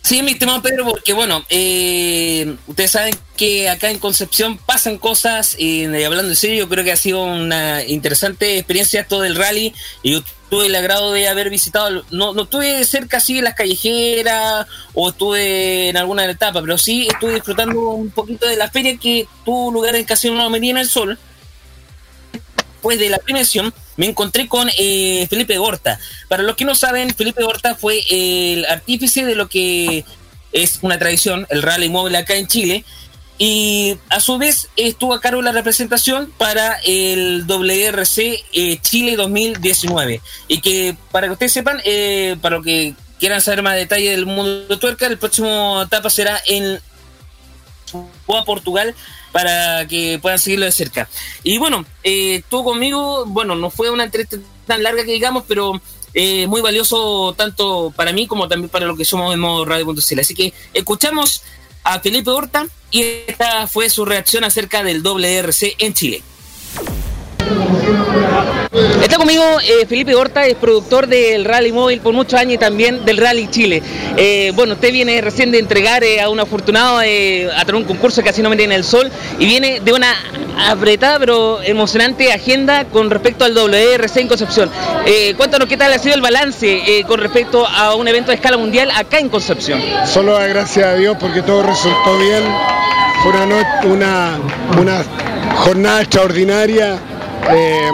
[0.01, 5.55] Sí, mi estimado Pedro, porque bueno, eh, ustedes saben que acá en Concepción pasan cosas,
[5.59, 9.35] y eh, hablando en serio, yo creo que ha sido una interesante experiencia esto del
[9.35, 13.41] rally, y yo tuve el agrado de haber visitado, no, no estuve cerca así de
[13.41, 18.69] las callejeras, o estuve en alguna etapa, pero sí estuve disfrutando un poquito de la
[18.69, 21.19] feria que tuvo lugar en Casino Medina del Sol,
[22.79, 25.99] después de la premiación, me encontré con eh, Felipe Horta.
[26.29, 30.05] Para los que no saben, Felipe Horta fue el artífice de lo que
[30.53, 32.85] es una tradición, el rally móvil acá en Chile.
[33.37, 39.17] Y a su vez estuvo a cargo de la representación para el WRC eh, Chile
[39.17, 40.21] 2019.
[40.47, 44.25] Y que para que ustedes sepan, eh, para los que quieran saber más detalle del
[44.25, 46.79] mundo de tuerca, el próximo etapa será en
[47.93, 48.95] a Portugal
[49.31, 51.09] para que puedan seguirlo de cerca.
[51.43, 55.81] Y bueno, eh, estuvo conmigo, bueno, no fue una entrevista tan larga que digamos, pero
[56.13, 60.19] eh, muy valioso tanto para mí como también para lo que somos en modo radio.cl.
[60.19, 61.43] Así que escuchamos
[61.83, 66.23] a Felipe Horta y esta fue su reacción acerca del WRC en Chile.
[69.01, 73.03] Está conmigo eh, Felipe Horta, es productor del Rally Móvil por muchos años y también
[73.05, 73.81] del Rally Chile.
[74.17, 78.21] Eh, bueno, usted viene recién de entregar eh, a un afortunado a tener un concurso
[78.21, 79.09] que así no me tiene el sol
[79.39, 80.13] y viene de una
[80.67, 84.69] apretada pero emocionante agenda con respecto al WRC en Concepción.
[85.37, 88.91] Cuéntanos qué tal ha sido el balance con respecto a un evento de escala mundial
[88.91, 89.81] acá en Concepción.
[90.05, 92.43] Solo gracias a Dios porque todo resultó bien.
[93.23, 93.31] Fue
[93.91, 94.39] una,
[94.79, 95.03] una
[95.57, 96.99] jornada extraordinaria,
[97.51, 97.91] eh,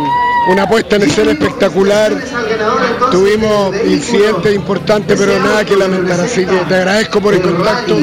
[0.47, 2.13] una puesta en escena espectacular.
[3.11, 6.19] Tuvimos incidentes importantes, pero nada que lamentar.
[6.19, 7.97] Así que te agradezco por el contacto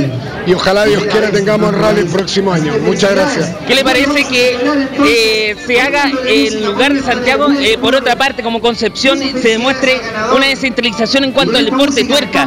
[0.46, 2.74] y ojalá Dios quiera tengamos rally el próximo año.
[2.84, 3.50] Muchas gracias.
[3.66, 4.58] ¿Qué le parece que
[5.06, 10.00] eh, se haga en lugar de Santiago, eh, por otra parte, como Concepción, se demuestre
[10.34, 12.46] una descentralización en cuanto al deporte tuerca?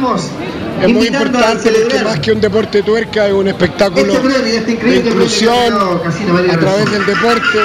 [0.82, 6.58] Es muy importante porque más que un deporte tuerca es un espectáculo de inclusión a
[6.58, 7.58] través del deporte,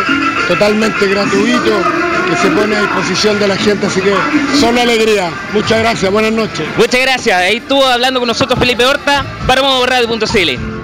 [0.47, 1.83] totalmente gratuito,
[2.29, 4.13] que se pone a disposición de la gente, así que
[4.59, 5.31] solo alegría.
[5.53, 6.67] Muchas gracias, buenas noches.
[6.77, 7.37] Muchas gracias.
[7.37, 10.81] Ahí estuvo hablando con nosotros Felipe Horta para modoradio.cl.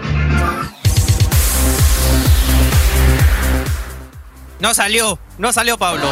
[4.59, 6.07] No salió, no salió Pablo.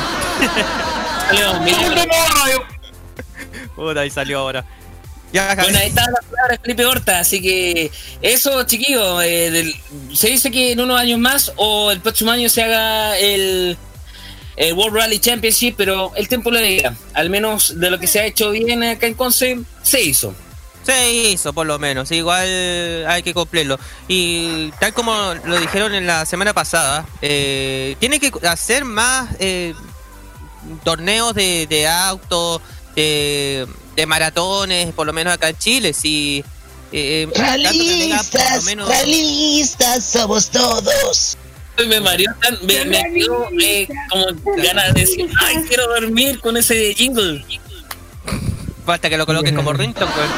[3.76, 4.66] Puta, ahí salió ahora.
[5.36, 5.54] Ya.
[5.56, 9.76] Bueno, ahí está la palabra de Felipe Horta, así que eso, chiquillos, eh, del-
[10.16, 13.78] se dice que en unos años más o el próximo año se haga el,
[14.56, 16.96] el World Rally Championship, pero el tiempo lo diga.
[17.14, 20.34] Al menos de lo que se ha hecho bien acá en Conce, se hizo.
[20.86, 22.12] Se hizo, por lo menos.
[22.12, 22.48] Igual
[23.08, 23.78] hay que cumplirlo.
[24.08, 29.74] Y tal como lo dijeron en la semana pasada, eh, tiene que hacer más eh,
[30.84, 32.62] torneos de, de auto,
[32.96, 33.66] de,
[33.96, 35.94] de maratones, por lo menos acá en Chile.
[35.94, 36.44] Si,
[36.92, 41.38] eh, tanto que tenga por lo menos- realistas somos todos.
[41.88, 44.26] Me mareó tan, me, me dio eh, como
[44.64, 47.44] ganas de decir, ay, quiero dormir con ese jingle.
[48.86, 50.30] Falta que lo coloques como ringtone, pues.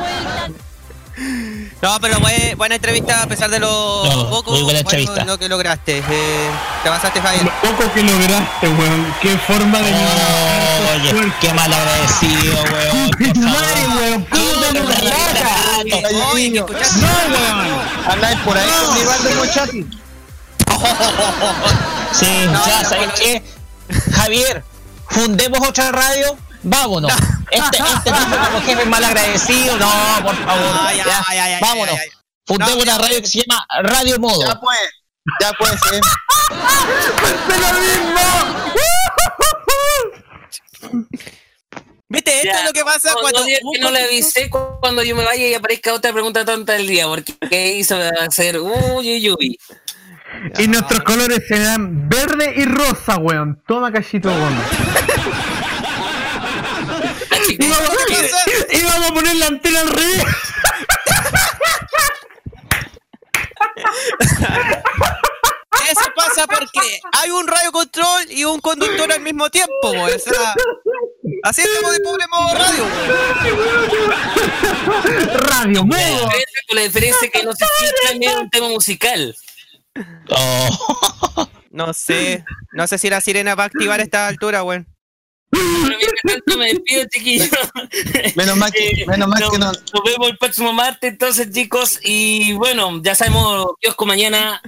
[1.82, 5.24] No, pero bue- buena entrevista a pesar de lo No, poco muy buena bueno, entrevista.
[5.24, 5.98] lo que lograste.
[6.10, 6.50] Eh,
[6.82, 7.44] te pasaste, Javier.
[7.44, 9.14] Lo poco que lograste, weón.
[9.22, 9.94] Qué forma de.
[11.14, 13.10] Oye, qué mal agradecido, weón.
[13.34, 13.96] Favor.
[14.02, 14.24] weón.
[14.24, 14.40] Puta.
[16.32, 17.00] Oye, escuchaste.
[17.00, 17.80] No, weón.
[18.10, 19.86] Andáis por ahí con Rivaldo Mochati.
[22.12, 23.14] Sí, No, ya, no, ¿sabes no.
[23.14, 23.42] qué?
[24.12, 24.64] Javier,
[25.08, 27.12] fundemos otra radio, vámonos.
[27.50, 29.90] este, este tipo como jefe mal agradecido, no,
[30.22, 30.92] por favor.
[30.96, 31.04] Ya,
[31.34, 31.96] ya, ya, vámonos.
[32.46, 34.46] Fundemos No, una radio que se llama Radio Modo.
[34.46, 34.78] Ya pues,
[35.40, 36.00] ya pues, eh.
[42.08, 42.36] ¿Viste?
[42.38, 43.40] Esto Ya, es lo que pasa no, cuando.
[43.40, 43.46] no
[43.82, 47.06] no le avisé cu- cuando yo me vaya y aparezca otra pregunta tonta del día,
[47.06, 48.58] porque ¿qué hizo hacer?
[48.58, 48.72] Uy,
[49.16, 49.58] uy, uy.
[50.58, 53.62] Y nuestros colores serán verde y rosa, weón.
[53.66, 54.58] Toma cachito, weón.
[57.58, 60.22] Y vamos, a- y vamos a poner la antena al revés.
[65.90, 69.72] Eso pasa porque hay un radio control y un conductor al mismo tiempo.
[69.82, 70.54] O sea,
[71.42, 72.84] así estamos de pobre modo radio.
[75.48, 75.96] Radio La Modo.
[75.96, 79.36] diferencia, con la diferencia que no se filtra ni un tema musical.
[80.30, 81.48] Oh.
[81.70, 82.44] No sé.
[82.72, 84.86] No sé si la sirena va a activar a esta altura, weón.
[85.52, 87.48] Mientras tanto me despido, chiquillos.
[88.36, 89.66] Menos mal que, Eh, menos mal nos, que no.
[89.72, 91.98] nos vemos el próximo martes, entonces, chicos.
[92.04, 94.62] Y bueno, ya sabemos, kiosco mañana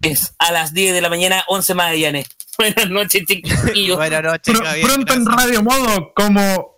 [0.00, 2.26] es a las 10 de la mañana, 11 Magallanes.
[2.58, 3.96] Buenas noches, chiquillos.
[3.96, 4.86] Buenas noches, Pr- Javier.
[4.86, 5.44] pronto en gracias.
[5.46, 6.76] Radio Modo como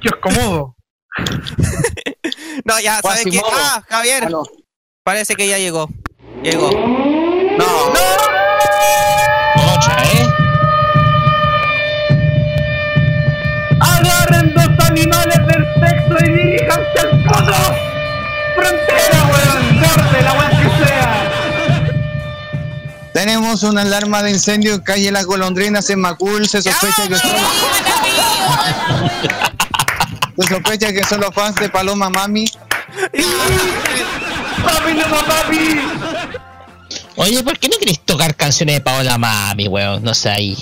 [0.00, 0.76] Kiosco Modo.
[2.64, 3.40] No, ya, ¿sabes qué?
[3.52, 4.30] Ah, Javier.
[4.30, 4.42] No.
[5.02, 5.88] Parece que ya llegó.
[6.42, 6.70] Llegó.
[6.70, 7.66] No.
[9.74, 10.28] Otra, ¿eh?
[15.04, 17.54] Animales del sexo y diríjanse al fondo.
[18.56, 19.80] Frontera, weón.
[19.80, 21.10] Norte, la weón que sea.
[23.12, 26.48] Tenemos una alarma de incendio en calle Las Golondrinas en Macul.
[26.48, 27.30] Se sospecha que son.
[30.38, 32.46] Se sospecha que son los fans de Paloma Mami.
[34.64, 35.80] Papi, no papi.
[37.16, 40.02] Oye, ¿por qué no querés tocar canciones de Paola Mami, weón?
[40.02, 40.58] No sé ahí.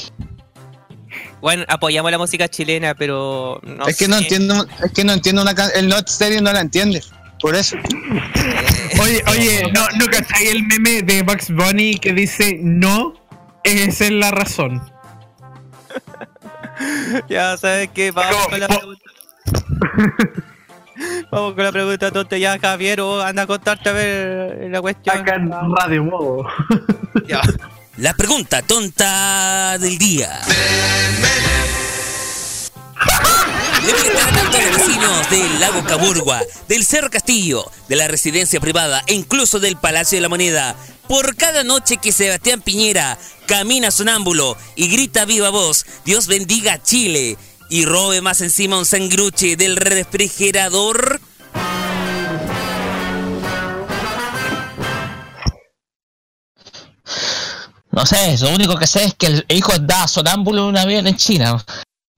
[1.43, 5.43] Bueno, apoyamos la música chilena, pero no es que no entiendo, es que no entiendo
[5.43, 7.03] una can- el not stereo no la entiende.
[7.41, 7.77] Por eso.
[9.03, 13.15] Oye, oye, no, no cachai el meme de Bugs Bunny que dice no,
[13.65, 14.81] esa es la razón.
[17.29, 19.03] Ya sabes que vamos No, con la pregunta.
[21.31, 25.17] Vamos con la pregunta tonta ya, Javier, o anda a contarte a ver la cuestión.
[25.19, 26.47] Acá en Radio Modo.
[27.27, 27.41] Ya.
[27.99, 30.41] La pregunta tonta del día.
[33.85, 38.61] Le preguntarán a todos los vecinos del lago Caburgua, del Cerro Castillo, de la residencia
[38.61, 40.75] privada e incluso del Palacio de la Moneda.
[41.07, 46.83] Por cada noche que Sebastián Piñera camina sonámbulo y grita viva voz, Dios bendiga a
[46.83, 47.37] Chile
[47.69, 51.21] y robe más encima un sangruche del refrigerador.
[57.93, 61.07] No sé, lo único que sé es que el hijo da sonámbulo en un avión
[61.07, 61.63] en China.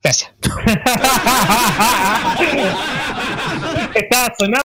[0.02, 0.30] Gracias.
[3.94, 4.62] Estaba sonando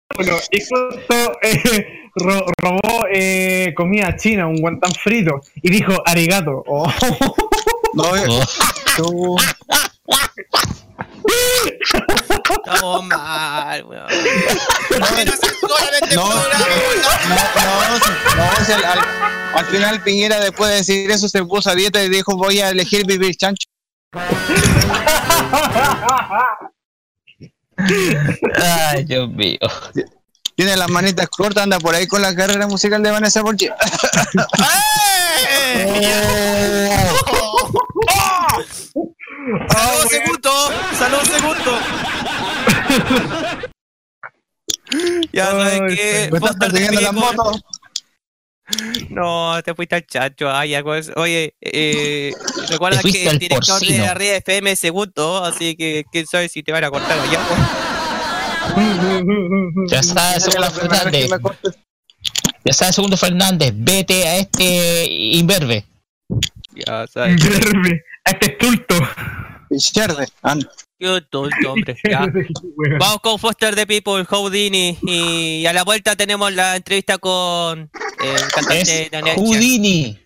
[0.51, 6.63] y justo eh, ro- robó eh, comida china, un guantán frito, y dijo arigato.
[6.67, 6.87] Oh.
[7.95, 8.27] No, eh,
[9.03, 9.37] Oh.
[12.65, 14.07] Estamos mal, weón.
[16.15, 16.49] No, no, no,
[18.37, 22.09] no, al, al- al final Piñera después de decir eso se puso a dieta y
[22.09, 23.69] dijo voy a elegir vivir chancho.
[28.57, 29.59] Ay, Dios mío.
[30.55, 33.69] Tiene las manitas cortas, anda por ahí con la carrera musical de Vanessa Porchi.
[39.43, 40.51] Saludos segundo,
[40.97, 41.73] saludos segundo.
[45.33, 47.61] ya sabes que Me están persiguiendo las motos.
[49.11, 50.49] No, te fuiste al chacho.
[50.49, 52.33] Ay, pues, oye, eh,
[52.69, 56.05] recuerda Te fuiste que el al director de la red FM es segundo, así que
[56.13, 57.41] quién sabe si te van a cortar allá.
[57.49, 57.59] pues.
[59.91, 61.29] Ya sabes, segundo Fernández.
[62.65, 63.73] Ya sabes, segundo Fernández.
[63.75, 65.85] Vete a este imberbe.
[66.75, 67.43] Ya sabes.
[68.25, 68.95] Este estulto.
[69.69, 70.71] Picherde, anda.
[70.99, 71.97] Qué tonto, hombre.
[72.09, 72.27] Ya.
[72.99, 74.99] Vamos con Foster the People, Houdini.
[75.03, 80.19] Y a la vuelta tenemos la entrevista con eh, el cantante Es Daniel Houdini.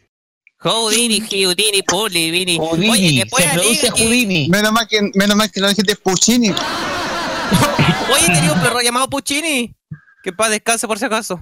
[0.58, 2.58] Houdini, Houdini, Puli, Vini.
[2.60, 3.18] Oye, Houdini.
[3.20, 4.48] después Se produce que- Houdini.
[4.48, 6.48] Menos mal que, menos mal que no dijiste Puccini.
[8.12, 9.74] Oye, tenía un perro llamado Puccini.
[10.22, 11.38] Que paz descanse por si acaso.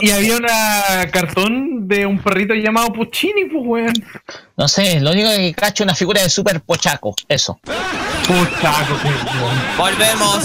[0.00, 3.92] Y había una cartón de un perrito llamado Puccini, pues, weón.
[4.56, 7.14] No sé, lo único que cacho es una figura de super pochaco.
[7.28, 7.60] Eso.
[7.62, 9.62] Puchaco, qué weón.
[9.76, 10.44] Volvemos.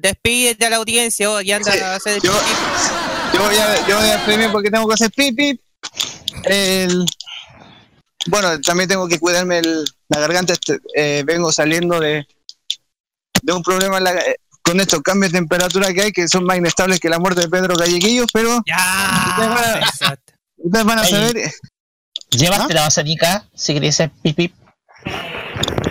[0.00, 2.32] Despídete a la audiencia, oh, ya anda a hacer yo,
[3.34, 5.60] yo voy a, yo voy a despedirme porque tengo que hacer pipi.
[6.44, 7.04] El,
[8.26, 10.52] bueno, también tengo que cuidarme el- la garganta.
[10.52, 12.26] este, eh, vengo saliendo de,
[13.42, 16.44] de un problema en la- eh, con estos cambios de temperatura que hay, que son
[16.44, 20.18] más inestables que la muerte de Pedro Galleguillo, pero ustedes van a,
[20.58, 21.36] ustedes van a saber.
[21.46, 21.50] ¿Ah?
[22.30, 24.52] Llévate la basanica si quieres hacer pipí.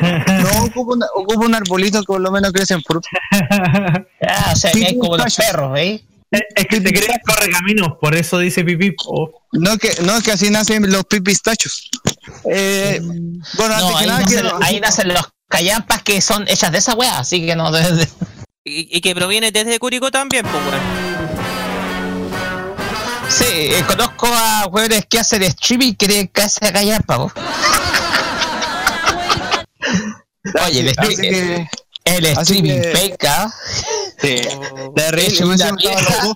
[0.01, 3.07] No, ocupo, una- ocupo un arbolito que por lo menos crece en fruta.
[4.21, 6.03] Ah, o sea, que hay como los perros, ¿eh?
[6.31, 8.93] Es que te crees corre caminos, por eso dice pipí.
[9.07, 9.31] oh.
[9.53, 11.89] No es que, no que así nacen los pipistachos.
[12.45, 16.47] Eh, bueno, No, antes que ahí, nada, nacen, quiero- ahí nacen los callampas que son
[16.47, 17.71] hechas de esa wea, así que no.
[17.71, 18.07] de- de-
[18.65, 20.79] Y, y que proviene desde Curicó también, pues bueno.
[23.29, 27.31] Sí, eh, conozco a weones que hacen streaming que creen que hace callampa, po.
[30.65, 31.69] Oye, el Así que-
[32.05, 33.53] el streaming que- peca.
[34.21, 34.35] Sí,
[34.95, 36.33] terrible, Hecho una pieza,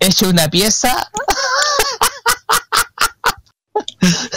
[0.00, 1.10] hecho una pieza.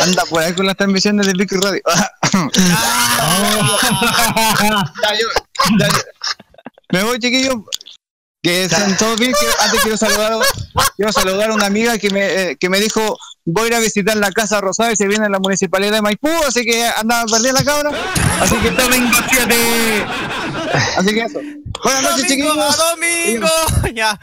[0.02, 1.82] Anda por ahí con las transmisiones de Vicky Radio.
[5.02, 5.28] Ya, yo-
[5.80, 6.04] ya, yo-
[6.92, 7.56] Me voy, chiquillos.
[8.46, 9.32] Que están todos bien.
[9.32, 10.34] que antes quiero saludar,
[10.96, 13.80] quiero saludar a una amiga que me, eh, que me dijo: Voy a ir a
[13.80, 16.30] visitar la Casa Rosada y se viene en la municipalidad de Maipú.
[16.48, 17.90] Así que andaba perdida la cabra.
[18.40, 19.56] Así que domingo 7.
[20.98, 21.40] Así que eso.
[21.84, 22.78] Buenas noches, chiquillos.
[22.78, 23.48] domingo,
[23.96, 24.20] ya.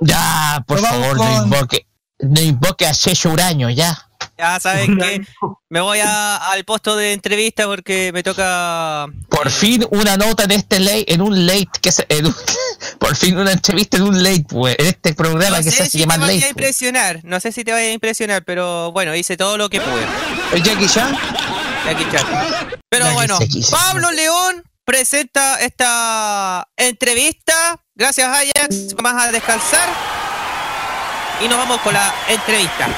[0.00, 1.86] Ya, por Nos favor, no invoque,
[2.20, 4.06] no invoque a Checho Uraño, ya.
[4.38, 5.22] Ya saben que
[5.68, 9.06] me voy a- al puesto de entrevista porque me toca.
[9.28, 12.34] Por fin una nota en este late, en un late, que se, en un-
[12.98, 15.82] por fin una entrevista en un late, pues, en este programa No que sé se
[15.84, 16.38] hace si te vaya a late.
[16.40, 16.50] pues.
[16.50, 20.06] impresionar, no sé si te vaya a impresionar, pero bueno, hice todo lo que pude.
[20.52, 21.16] ¿El Jackie Chan?
[21.86, 22.26] Jackie Chan.
[22.88, 23.64] Pero Jackie bueno, Jackie.
[23.70, 27.80] Pablo León presenta esta entrevista.
[27.94, 28.94] Gracias, Ajax.
[29.00, 29.88] Vamos a descansar.
[31.44, 32.88] Y nos vamos con la entrevista.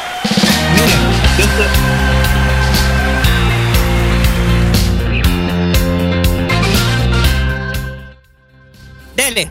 [9.24, 9.48] Dele.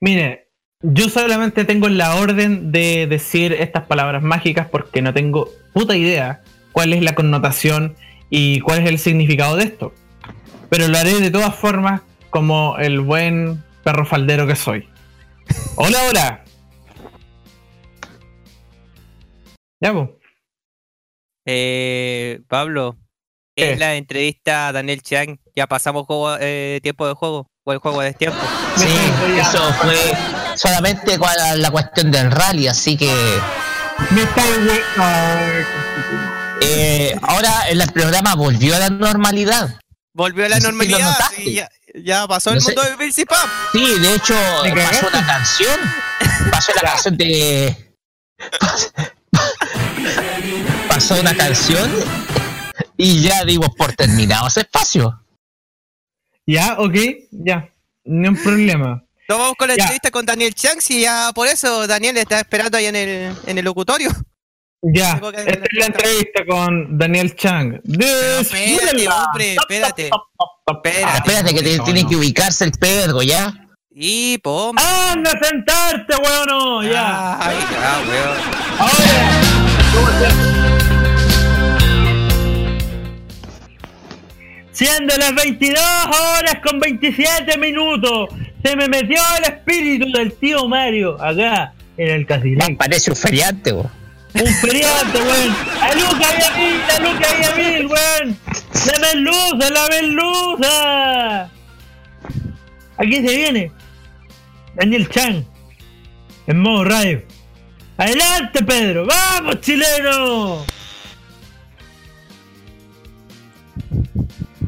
[0.00, 0.48] Mire,
[0.80, 6.42] yo solamente tengo la orden de decir estas palabras mágicas porque no tengo puta idea
[6.72, 7.94] cuál es la connotación
[8.30, 9.92] y cuál es el significado de esto.
[10.70, 12.00] Pero lo haré de todas formas
[12.30, 14.88] como el buen perro faldero que soy.
[15.76, 16.44] Hola, hola.
[19.80, 20.08] Ya, pues.
[21.44, 22.96] Eh, Pablo,
[23.54, 23.72] ¿Qué?
[23.72, 25.38] es la entrevista a Daniel Chang.
[25.54, 28.38] Ya pasamos juego, eh, tiempo de juego o el juego de tiempo.
[28.76, 28.86] Sí,
[29.40, 29.98] eso fue
[30.54, 33.12] solamente con la, la cuestión del rally, así que
[36.60, 39.80] eh, ahora el programa volvió a la normalidad.
[40.14, 41.18] Volvió a la No si normalidad.
[41.34, 42.74] sí, ya, ya pasó el No sé.
[42.74, 43.48] mundo de Bill Pap.
[43.72, 44.34] Sí, de hecho,
[44.86, 45.80] pasó una canción.
[46.52, 47.94] Pasó la canción de.
[50.88, 51.90] Pasó una canción
[52.96, 55.20] y ya dimos por terminado ese espacio.
[56.46, 56.94] Ya, ok,
[57.30, 57.68] ya.
[58.04, 59.02] Ni un problema.
[59.28, 59.82] Nos vamos con la Ya.
[59.82, 60.78] entrevista con Daniel Chang.
[60.88, 64.10] Y ya por eso Daniel está esperando ahí en el, en el locutorio.
[64.82, 67.80] Ya, esta es la entrevista con Daniel Chang.
[67.84, 70.10] Espérate, hombre, espérate.
[70.68, 71.16] Espérate.
[71.16, 72.08] Espérate que te- no, tiene no.
[72.08, 73.52] que ubicarse el Pedro, ¿ya?
[73.90, 74.76] Y pom.
[74.78, 76.84] ¡Anda a sentarte, weón!
[76.88, 77.38] Ya.
[77.40, 78.38] Ay, ya, weón.
[78.78, 80.75] Ahora.
[84.76, 88.28] Siendo las 22 horas con 27 minutos,
[88.62, 92.76] se me metió el espíritu del tío Mario acá en el Casilén.
[92.76, 93.90] Parece un feriante, bo.
[94.34, 95.56] Un feriante, weón.
[95.80, 96.80] ¡A Luca y a mí!
[96.94, 98.38] ¡A Luca y a mí, weón!
[98.84, 101.50] ¡La merluza, la merluza!
[102.98, 103.72] Aquí se viene.
[104.74, 105.42] Daniel Chan.
[106.48, 107.22] En modo radio.
[107.96, 109.06] ¡Adelante, Pedro!
[109.06, 110.75] ¡Vamos, chileno!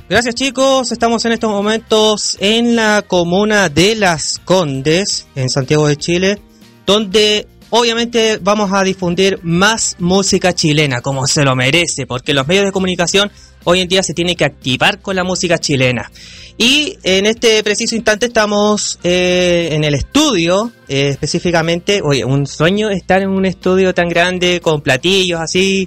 [0.09, 5.97] Gracias chicos, estamos en estos momentos en la comuna de Las Condes, en Santiago de
[5.97, 6.41] Chile,
[6.87, 12.65] donde obviamente vamos a difundir más música chilena, como se lo merece, porque los medios
[12.65, 13.31] de comunicación
[13.65, 16.11] hoy en día se tienen que activar con la música chilena.
[16.57, 22.89] Y en este preciso instante estamos eh, en el estudio, eh, específicamente, oye, un sueño
[22.89, 25.87] estar en un estudio tan grande, con platillos así,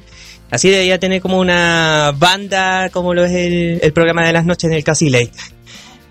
[0.52, 3.32] Así debería tener como una banda, como lo es
[3.82, 5.32] el, programa de las noches en el Casi Late.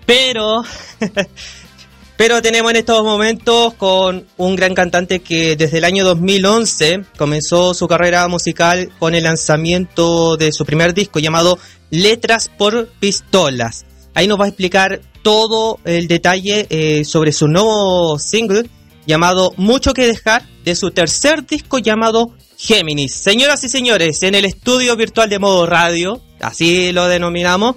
[0.05, 0.63] Pero,
[2.17, 7.73] Pero tenemos en estos momentos con un gran cantante que desde el año 2011 comenzó
[7.73, 11.57] su carrera musical con el lanzamiento de su primer disco llamado
[11.89, 13.85] Letras por Pistolas.
[14.13, 18.69] Ahí nos va a explicar todo el detalle eh, sobre su nuevo single
[19.07, 23.15] llamado Mucho que dejar de su tercer disco llamado Géminis.
[23.15, 27.75] Señoras y señores, en el estudio virtual de modo radio, así lo denominamos,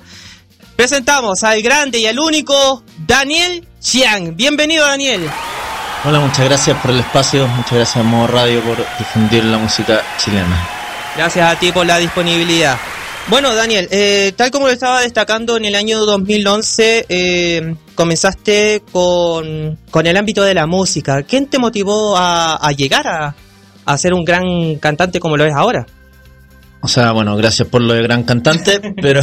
[0.76, 4.36] presentamos al grande y al único Daniel Chiang.
[4.36, 5.30] Bienvenido Daniel.
[6.04, 10.02] Hola, muchas gracias por el espacio, muchas gracias a Modo Radio por difundir la música
[10.18, 10.68] chilena.
[11.16, 12.78] Gracias a ti por la disponibilidad.
[13.28, 19.78] Bueno, Daniel, eh, tal como lo estaba destacando, en el año 2011 eh, comenzaste con,
[19.90, 21.22] con el ámbito de la música.
[21.22, 23.34] ¿Quién te motivó a, a llegar a,
[23.84, 25.86] a ser un gran cantante como lo es ahora?
[26.80, 29.20] O sea, bueno, gracias por lo de gran cantante, pero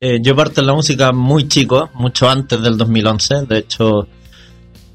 [0.00, 3.46] eh, yo parto en la música muy chico, mucho antes del 2011.
[3.48, 4.08] De hecho,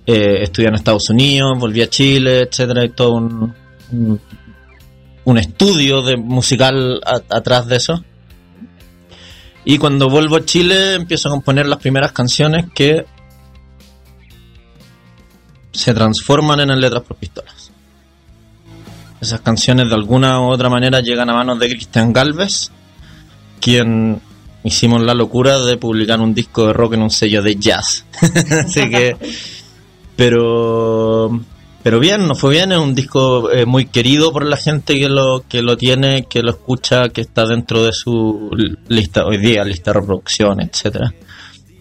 [0.05, 3.53] eh, estudié en Estados Unidos, volví a Chile, etcétera, y todo un,
[3.91, 4.19] un,
[5.23, 8.03] un estudio de musical a- atrás de eso.
[9.65, 13.05] Y cuando vuelvo a Chile empiezo a componer las primeras canciones que
[15.71, 17.68] se transforman en letras por pistolas.
[19.21, 22.71] Esas canciones de alguna u otra manera llegan a manos de Cristian Galvez,
[23.59, 24.21] quien
[24.63, 28.05] hicimos la locura de publicar un disco de rock en un sello de jazz.
[28.65, 29.17] Así que,
[30.15, 31.39] pero,
[31.83, 35.09] pero bien, nos fue bien, es un disco eh, muy querido por la gente que
[35.09, 38.49] lo, que lo tiene, que lo escucha, que está dentro de su
[38.87, 41.13] lista hoy día, lista de reproducción, etcétera.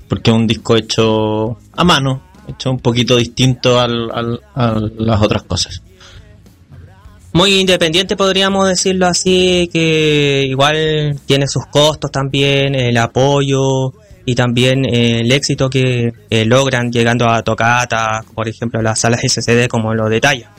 [0.08, 5.82] Porque es un disco hecho a mano, hecho un poquito distinto a las otras cosas.
[7.38, 13.92] Muy independiente podríamos decirlo así, que igual tiene sus costos también, el apoyo
[14.24, 19.20] y también eh, el éxito que eh, logran llegando a tocata, por ejemplo, las salas
[19.20, 20.50] SCD como lo detalla.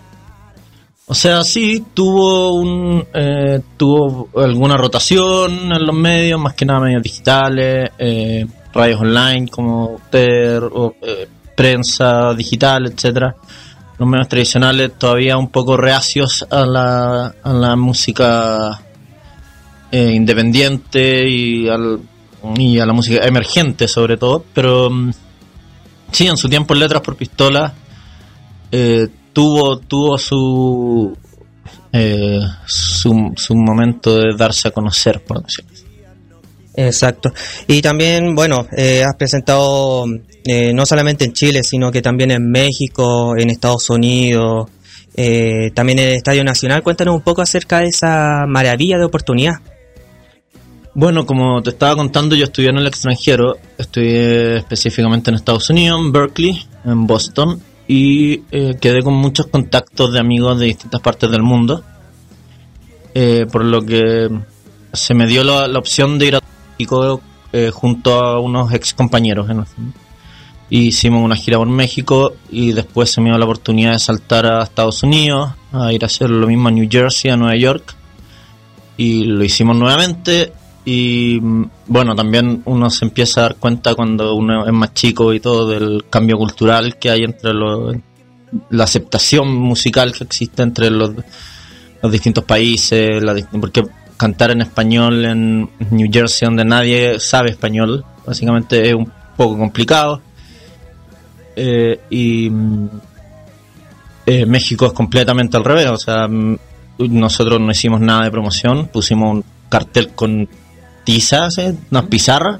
[1.07, 6.79] O sea, sí, tuvo un eh, tuvo alguna rotación en los medios, más que nada
[6.79, 10.61] medios digitales, eh, radios online como usted,
[11.57, 13.35] prensa digital, etcétera.
[13.99, 18.81] Los medios tradicionales todavía un poco reacios a la, a la música
[19.91, 21.99] eh, independiente y, al,
[22.55, 25.11] y a la música emergente sobre todo, pero mm,
[26.11, 27.73] sí, en su tiempo Letras por Pistola
[28.71, 31.17] eh, tuvo tuvo su,
[31.91, 35.78] eh, su su momento de darse a conocer por decirlo.
[36.75, 37.33] Exacto.
[37.67, 40.05] Y también, bueno, eh, has presentado
[40.45, 44.69] eh, no solamente en Chile, sino que también en México, en Estados Unidos,
[45.15, 46.83] eh, también en el Estadio Nacional.
[46.83, 49.55] Cuéntanos un poco acerca de esa maravilla de oportunidad.
[50.93, 55.99] Bueno, como te estaba contando, yo estudié en el extranjero, estudié específicamente en Estados Unidos,
[55.99, 61.29] en Berkeley, en Boston, y eh, quedé con muchos contactos de amigos de distintas partes
[61.29, 61.83] del mundo,
[63.13, 64.29] eh, por lo que
[64.93, 66.41] se me dio la, la opción de ir a
[67.51, 69.49] Eh, junto a unos ex compañeros.
[69.49, 69.65] En el.
[70.69, 74.45] Y hicimos una gira por México y después se me dio la oportunidad de saltar
[74.45, 77.95] a Estados Unidos, a ir a hacer lo mismo a New Jersey, a Nueva York,
[78.95, 80.53] y lo hicimos nuevamente
[80.85, 85.33] y mm, bueno, también uno se empieza a dar cuenta cuando uno es más chico
[85.33, 87.95] y todo del cambio cultural que hay entre los,
[88.69, 91.11] la aceptación musical que existe entre los,
[92.01, 93.83] los distintos países, la porque
[94.19, 100.21] cantar en español en New Jersey donde nadie sabe español, básicamente es un poco complicado.
[101.55, 102.89] Eh, y mm,
[104.25, 106.57] eh, México es completamente al revés, o sea, mm,
[106.97, 110.49] nosotros no hicimos nada de promoción, pusimos un cartel con
[111.05, 111.73] tizas, ¿eh?
[111.89, 112.59] unas pizarras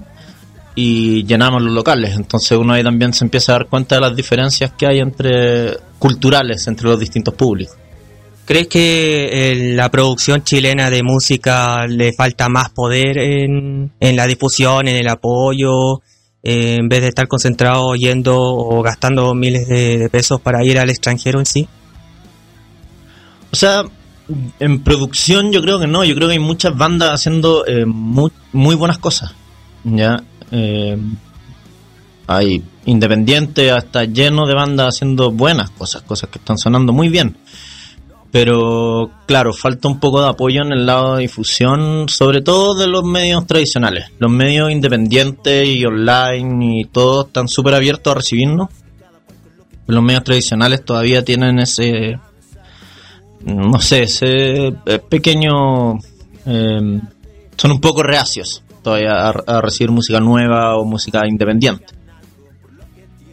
[0.76, 2.15] y llenamos los locales.
[2.15, 5.77] Entonces uno ahí también se empieza a dar cuenta de las diferencias que hay entre
[5.99, 7.76] culturales entre los distintos públicos.
[8.50, 14.88] ¿Crees que eh, la producción chilena de música le falta más poder en, la difusión,
[14.88, 16.02] en el apoyo,
[16.42, 20.90] eh, en vez de estar concentrado yendo o gastando miles de, pesos para ir al
[20.90, 21.68] extranjero en sí?
[23.52, 23.84] O sea,
[24.60, 28.32] en producción yo creo que no, yo creo que hay muchas bandas haciendo eh, muy,
[28.52, 29.32] muy buenas cosas.
[29.84, 30.98] Ya, eh,
[32.26, 37.38] hay independientes hasta lleno de bandas haciendo buenas cosas, cosas que están sonando muy bien.
[38.32, 42.88] Pero claro, falta un poco de apoyo en el lado de difusión, sobre todo de
[42.88, 44.12] los medios tradicionales.
[44.20, 48.70] Los medios independientes y online y todos están súper abiertos a recibirnos.
[49.88, 52.20] Los medios tradicionales todavía tienen ese,
[53.42, 55.98] no sé, ese eh, pequeño...
[56.46, 57.02] eh,
[57.58, 61.99] son un poco reacios todavía a recibir música nueva o música independiente.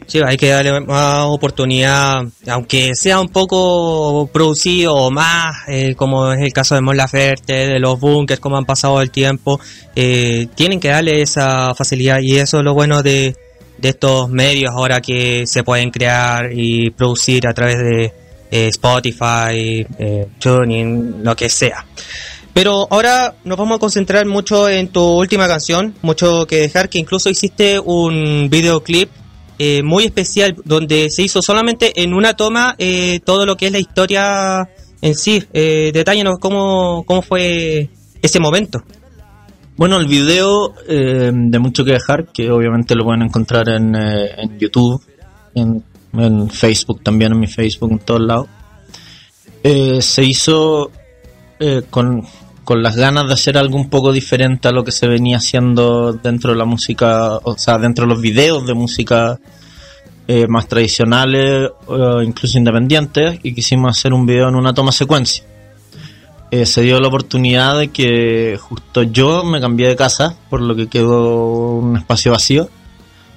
[0.07, 6.31] Sí, hay que darle más oportunidad, aunque sea un poco producido o más, eh, como
[6.31, 9.59] es el caso de Mon Laferte, de los bunkers, como han pasado el tiempo,
[9.95, 13.35] eh, tienen que darle esa facilidad y eso es lo bueno de,
[13.77, 18.13] de estos medios ahora que se pueden crear y producir a través de
[18.49, 21.85] eh, Spotify, eh, TuneIn, lo que sea.
[22.53, 26.97] Pero ahora nos vamos a concentrar mucho en tu última canción, mucho que dejar, que
[26.97, 29.09] incluso hiciste un videoclip
[29.59, 33.71] eh, muy especial donde se hizo solamente en una toma eh, todo lo que es
[33.71, 34.69] la historia
[35.01, 35.43] en sí.
[35.53, 35.91] Eh,
[36.39, 37.89] cómo, cómo fue
[38.21, 38.83] ese momento.
[39.75, 43.93] Bueno, el video eh, de Mucho que dejar, que obviamente lo pueden encontrar en,
[44.57, 45.01] YouTube,
[45.53, 48.47] en, en Facebook también, en mi Facebook, en todos lados,
[49.99, 50.91] se hizo
[51.89, 52.23] con,
[52.67, 56.11] con las ganas de hacer algo un poco diferente a lo que se venía haciendo
[56.11, 59.39] dentro de la música, o sea, dentro de los videos de música
[60.27, 65.45] eh, más tradicionales, o incluso independientes, y quisimos hacer un video en una toma secuencia
[66.51, 70.75] eh, se dio la oportunidad de que justo yo me cambié de casa, por lo
[70.75, 72.69] que quedó un espacio vacío.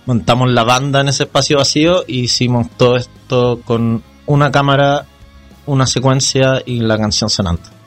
[0.07, 5.07] Montamos la banda en ese espacio vacío y hicimos todo esto con una cámara,
[5.66, 7.80] una secuencia y la canción sonando.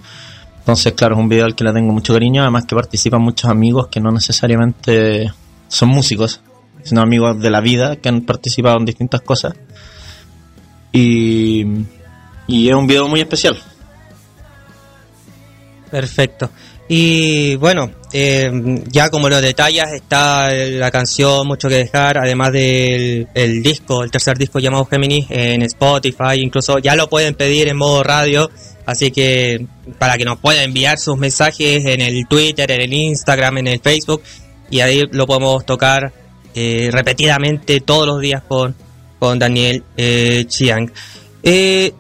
[0.63, 3.49] Entonces, claro, es un video al que le tengo mucho cariño, además que participan muchos
[3.49, 5.29] amigos que no necesariamente
[5.67, 6.39] son músicos,
[6.83, 9.53] sino amigos de la vida que han participado en distintas cosas.
[10.93, 11.65] Y,
[12.47, 13.61] y es un video muy especial.
[15.91, 16.49] Perfecto.
[16.87, 18.51] Y bueno, eh,
[18.89, 24.11] ya como lo detallas, está la canción Mucho que dejar, además del el disco, el
[24.11, 28.49] tercer disco llamado Géminis en Spotify, incluso ya lo pueden pedir en modo radio,
[28.85, 29.65] así que
[29.97, 33.79] para que nos puedan enviar sus mensajes en el Twitter, en el Instagram, en el
[33.79, 34.21] Facebook,
[34.69, 36.11] y ahí lo podemos tocar
[36.55, 38.75] eh, repetidamente todos los días con,
[39.19, 40.91] con Daniel eh, Chiang.
[41.43, 41.93] Eh,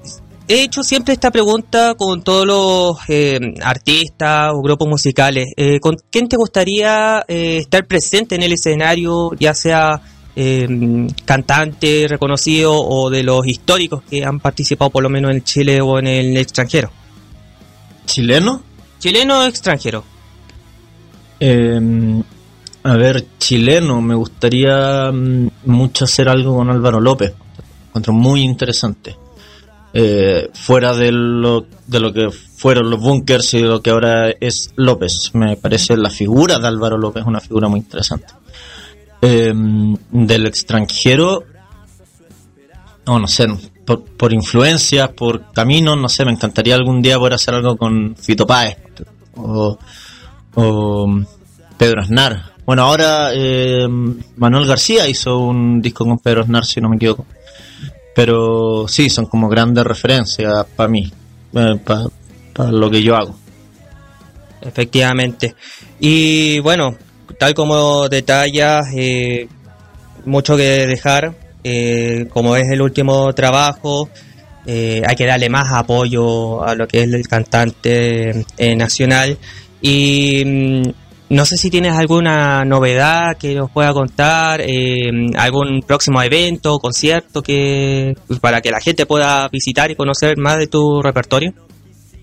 [0.47, 5.47] he hecho siempre esta pregunta con todos los eh, artistas o grupos musicales.
[5.57, 10.01] Eh, ¿Con quién te gustaría estar presente en el escenario, ya sea
[10.35, 15.81] eh, cantante reconocido o de los históricos que han participado por lo menos en Chile
[15.81, 16.91] o en el extranjero?
[18.05, 18.61] ¿Chileno?
[18.99, 20.03] ¿Chileno o extranjero?
[21.39, 22.23] Eh,
[22.83, 27.33] a ver, chileno, me gustaría mm, mucho hacer algo con Álvaro López.
[27.87, 29.15] Encuentro muy interesante.
[29.93, 34.71] Eh, fuera de lo, de lo que fueron los bunkers y lo que ahora es
[34.75, 35.31] López.
[35.33, 38.27] Me parece la figura de Álvaro López una figura muy interesante.
[39.25, 39.53] Eh,
[40.11, 41.45] del extranjero,
[43.05, 43.47] no, no sé,
[43.85, 48.17] por, por influencias, por caminos, no sé, me encantaría algún día poder hacer algo con
[48.17, 48.79] Fito Páez
[49.37, 49.77] o,
[51.77, 52.51] Pedro Aznar.
[52.65, 53.87] Bueno, ahora eh,
[54.35, 57.25] Manuel García hizo un disco con Pedro Aznar, si no me equivoco.
[58.13, 61.09] Pero sí, son como grandes referencias para mí,
[61.53, 63.35] para lo que yo hago.
[64.59, 65.55] Efectivamente.
[66.01, 66.97] Y bueno,
[67.37, 69.47] tal como detallas, eh,
[70.25, 71.33] mucho que dejar.
[71.65, 74.09] eh, como es el último trabajo,
[74.65, 79.37] eh, hay que darle más apoyo a lo que es el cantante eh, nacional.
[79.81, 80.81] Y mm,
[81.29, 84.61] no sé si tienes alguna novedad que nos pueda contar,
[85.37, 90.67] algún próximo evento, concierto que para que la gente pueda visitar y conocer más de
[90.67, 91.53] tu repertorio.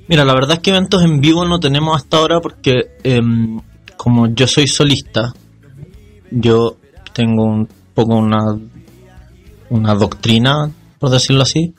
[0.07, 3.61] Mira, la verdad es que eventos en vivo no tenemos hasta ahora porque em,
[4.03, 5.35] como yo soy solista,
[6.31, 6.79] yo
[7.13, 8.59] tengo un poco una,
[9.69, 11.75] una doctrina, por decirlo así,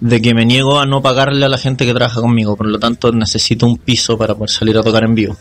[0.00, 2.80] de que me niego a no pagarle a la gente que trabaja conmigo, por lo
[2.80, 5.36] tanto necesito un piso para poder salir a tocar en vivo.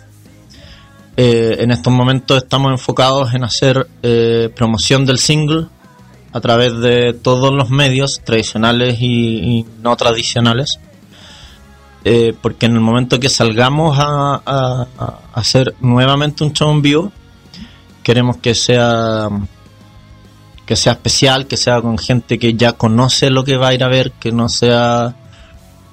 [1.15, 5.65] Eh, en estos momentos estamos enfocados en hacer eh, promoción del single
[6.32, 10.80] a través de todos los medios tradicionales y, y no tradicionales.
[12.03, 14.88] Eh, porque en el momento que salgamos a,
[15.34, 17.11] hacer nuevamente un show en vivo,
[18.03, 19.30] queremos que sea
[20.65, 23.84] que sea especial, que sea con gente que ya conoce lo que va a ir
[23.84, 25.15] a ver, que no sea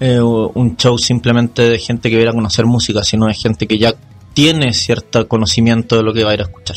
[0.01, 3.79] eh, un show simplemente de gente que va a conocer música, sino de gente que
[3.79, 3.95] ya
[4.35, 6.77] tiene cierto conocimiento de lo que va a ir a escuchar.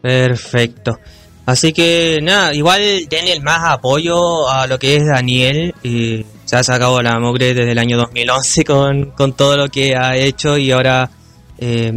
[0.00, 0.98] Perfecto.
[1.46, 5.74] Así que nada, igual denle más apoyo a lo que es Daniel.
[5.82, 9.94] Y se ha sacado la mugre desde el año 2011 con, con todo lo que
[9.94, 11.10] ha hecho y ahora,
[11.58, 11.92] eh,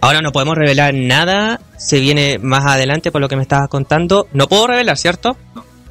[0.00, 1.60] ahora no podemos revelar nada.
[1.78, 4.26] Se viene más adelante por lo que me estabas contando.
[4.32, 5.36] No puedo revelar, ¿cierto?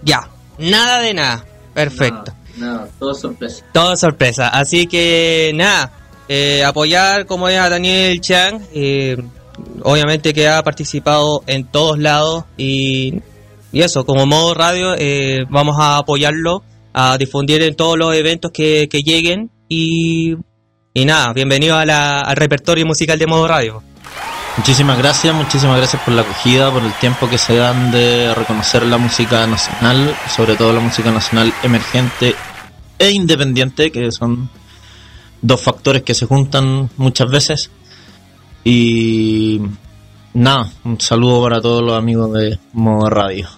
[0.02, 0.28] Ya,
[0.58, 1.46] nada de nada.
[1.74, 2.34] Perfecto.
[2.58, 3.64] Nada, todo sorpresa.
[3.72, 4.50] Todo sorpresa.
[4.50, 5.94] Así que nada,
[6.28, 8.60] eh, apoyar como es a Daniel Chang.
[8.74, 9.16] eh,
[9.82, 13.22] obviamente que ha participado en todos lados y
[13.74, 16.62] y eso, como modo radio, eh, vamos a apoyarlo,
[16.94, 20.36] a difundir en todos los eventos que, que lleguen y,
[20.94, 23.82] y nada, bienvenido a la- al repertorio musical de modo radio.
[24.58, 28.86] Muchísimas gracias, muchísimas gracias por la acogida, por el tiempo que se dan de reconocer
[28.86, 32.36] la música nacional, sobre todo la música nacional emergente
[33.00, 34.48] e independiente, que son
[35.42, 37.72] dos factores que se juntan muchas veces.
[38.64, 39.60] Y
[40.36, 43.50] nada, un saludo para todos los amigos de Modo Radio.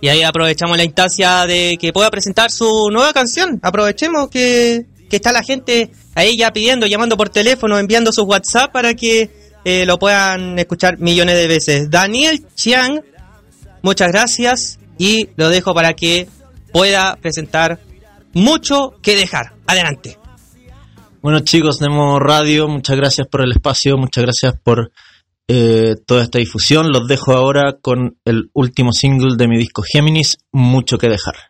[0.00, 3.58] Y ahí aprovechamos la instancia de que pueda presentar su nueva canción.
[3.62, 8.94] Aprovechemos que, está la gente ahí ya pidiendo, llamando por teléfono, enviando sus WhatsApp para
[8.94, 9.30] que
[9.64, 11.90] eh, lo puedan escuchar millones de veces.
[11.90, 13.02] Daniel Chiang,
[13.82, 16.28] muchas gracias y lo dejo para que
[16.72, 17.80] pueda presentar
[18.34, 19.52] mucho que dejar.
[19.66, 20.18] Adelante.
[21.20, 24.92] Bueno chicos de Modo Radio, muchas gracias por el espacio, muchas gracias por
[25.48, 26.92] eh, toda esta difusión.
[26.92, 31.47] Los dejo ahora con el último single de mi disco Géminis, Mucho que dejar.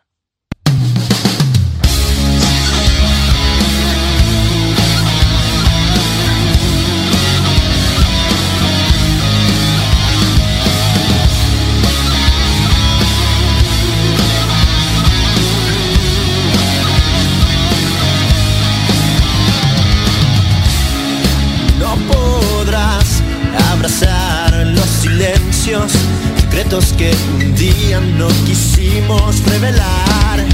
[26.81, 27.11] Secretos que
[27.45, 30.45] un día no quisimos revelar.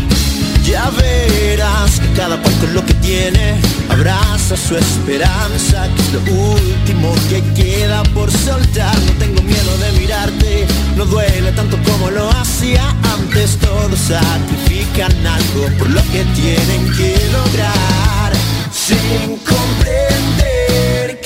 [0.64, 3.56] Ya verás que cada cual con lo que tiene
[3.90, 8.96] abraza su esperanza, que es lo último que queda por soltar.
[9.06, 13.58] No tengo miedo de mirarte, no duele tanto como lo hacía antes.
[13.58, 18.32] Todos sacrifican algo por lo que tienen que lograr,
[18.72, 21.20] sin comprender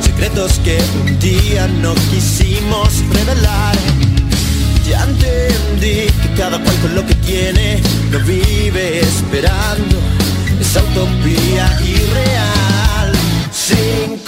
[0.00, 3.76] secretos que un día no quisimos revelar.
[4.88, 9.96] Ya entendí que cada cual con lo que tiene lo vive esperando
[10.60, 13.12] esa utopía irreal,
[13.50, 14.18] sin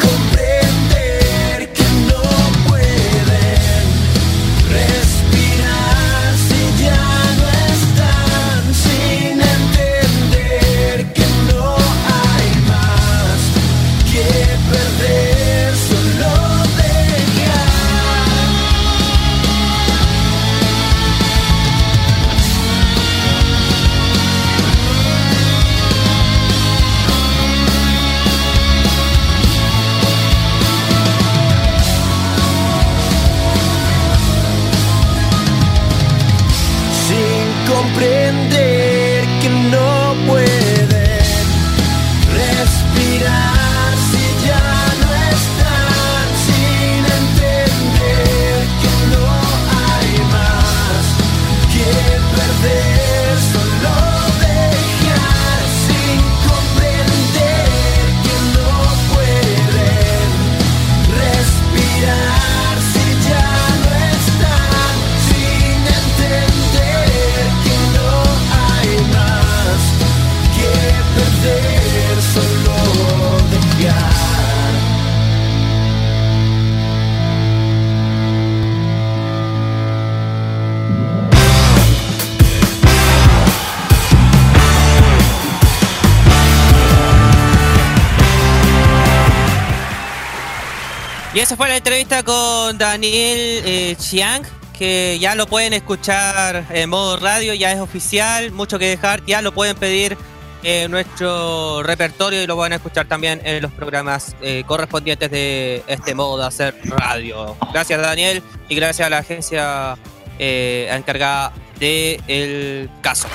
[91.53, 94.43] esa fue la entrevista con Daniel eh, Chiang,
[94.79, 99.43] que ya lo pueden escuchar en modo radio, ya es oficial, mucho que dejar, ya
[99.43, 100.17] lo pueden pedir
[100.63, 105.85] en nuestro repertorio y lo van a escuchar también en los programas eh, correspondientes de
[105.89, 107.55] este modo de hacer radio.
[107.71, 109.99] Gracias Daniel y gracias a la agencia
[110.39, 113.29] eh, encargada del caso.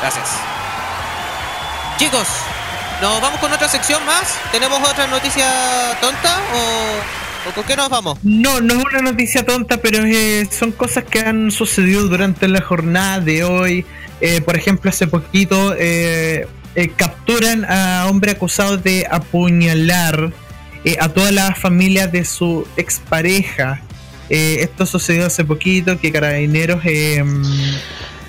[0.00, 0.28] Gracias.
[1.98, 2.26] Chicos,
[3.00, 4.40] ¿nos vamos con otra sección más?
[4.50, 5.46] ¿Tenemos otra noticia
[6.00, 8.18] tonta o, con qué nos vamos?
[8.22, 12.60] No, no es una noticia tonta, pero eh, son cosas que han sucedido durante la
[12.62, 13.84] jornada de hoy.
[14.20, 16.46] Eh, por ejemplo, hace poquito eh,
[16.96, 20.32] capturan a hombre acusado de apuñalar
[21.00, 23.80] a toda la familia de su expareja
[24.28, 26.82] esto sucedió hace poquito que Carabineros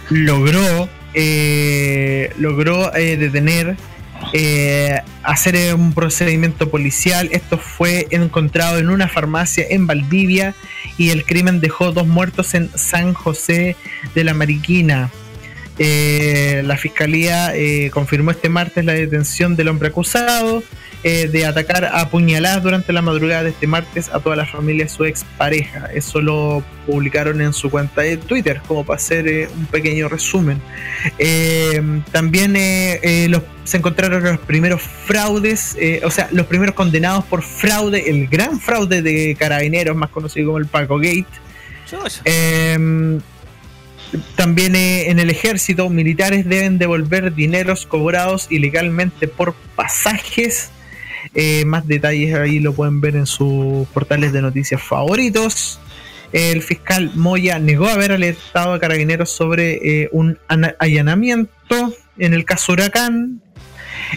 [0.10, 0.88] logró
[2.38, 3.76] logró detener
[4.34, 7.30] eh, hacer un procedimiento policial.
[7.32, 10.56] Esto fue encontrado en una farmacia en Valdivia
[10.98, 13.76] y el crimen dejó dos muertos en San José
[14.14, 15.10] de la Mariquina.
[15.78, 20.64] Eh, la fiscalía eh, confirmó este martes la detención del hombre acusado
[21.08, 24.86] eh, de atacar a puñaladas durante la madrugada de este martes a toda la familia
[24.86, 25.86] de su expareja.
[25.94, 30.60] Eso lo publicaron en su cuenta de Twitter, como para hacer eh, un pequeño resumen.
[31.20, 32.54] Eh, también
[33.30, 38.60] los- se encontraron los primeros fraudes, o sea, los primeros condenados por fraude, el gran
[38.60, 41.26] fraude de carabineros, más conocido como el Paco Gate.
[42.26, 43.20] Eh,
[44.36, 50.70] también eh, en el ejército, militares deben devolver dineros cobrados ilegalmente por pasajes.
[51.34, 55.80] Eh, más detalles ahí lo pueden ver en sus portales de noticias favoritos.
[56.32, 62.46] El fiscal Moya negó haber alertado a carabineros sobre eh, un ana- allanamiento en el
[62.46, 63.42] caso Huracán.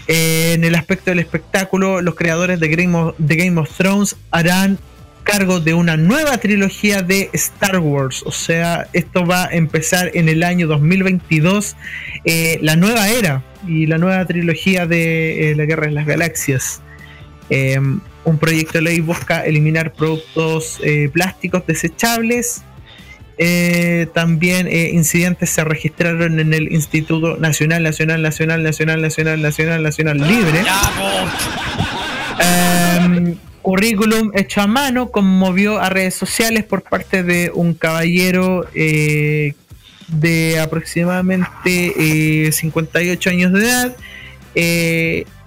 [0.07, 4.77] Eh, en el aspecto del espectáculo, los creadores de Game of, Thrones harán
[5.23, 8.23] cargo de una nueva trilogía de Star Wars.
[8.25, 11.75] O sea, esto va a empezar en el año 2022,
[12.25, 16.81] eh, la nueva era y la nueva trilogía de la Guerra de las Galaxias.
[17.49, 17.79] Eh,
[18.29, 22.63] un proyecto de ley busca eliminar productos eh, plásticos desechables.
[23.37, 29.83] Eh, también eh, incidentes se registraron en el Instituto Nacional, Nacional, Nacional, Nacional, Nacional, Nacional,
[29.83, 30.63] Nacional Libre.
[32.41, 40.59] Em, currículum hecho a mano conmovió a redes sociales por parte de un caballero de
[40.59, 43.95] aproximadamente eh, 58 años de edad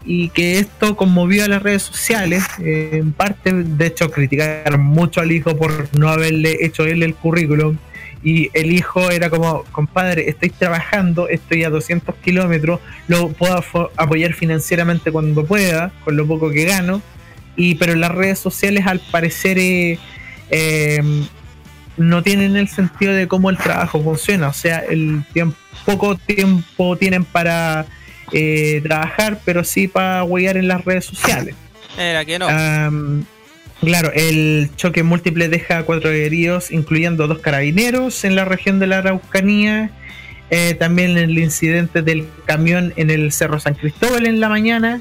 [0.04, 5.20] y que esto conmovió a las redes sociales eh, en parte de hecho criticaron mucho
[5.20, 7.76] al hijo por no haberle hecho él el currículum
[8.24, 13.62] y el hijo era como compadre estoy trabajando estoy a 200 kilómetros lo puedo
[13.96, 17.00] apoyar financieramente cuando pueda con lo poco que gano
[17.56, 19.98] y pero las redes sociales al parecer eh,
[20.50, 21.02] eh,
[21.96, 25.24] no tienen el sentido de cómo el trabajo funciona o sea el
[25.84, 27.86] poco tiempo tienen para
[28.32, 31.54] eh, trabajar pero sí para huear en las redes sociales
[31.98, 32.48] Era que no.
[32.48, 33.24] Am,
[33.80, 38.98] claro, el choque múltiple deja cuatro heridos, incluyendo dos carabineros en la región de la
[38.98, 39.90] Araucanía.
[40.50, 45.00] Eh, también el incidente del camión en el Cerro San Cristóbal en la mañana.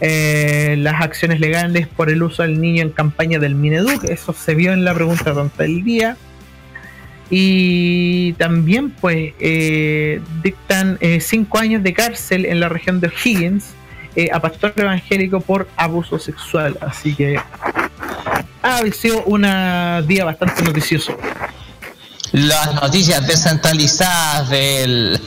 [0.00, 4.04] Eh, las acciones legales por el uso del niño en campaña del Mineduc.
[4.04, 6.16] Eso se vio en la pregunta tonta del día.
[7.30, 13.70] Y también pues eh, dictan eh, cinco años de cárcel en la región de O'Higgins
[14.14, 16.76] eh, a pastor evangélico por abuso sexual.
[16.80, 17.40] Así que
[18.62, 19.42] ha sido un
[20.06, 21.16] día bastante noticioso.
[22.32, 25.20] Las noticias descentralizadas del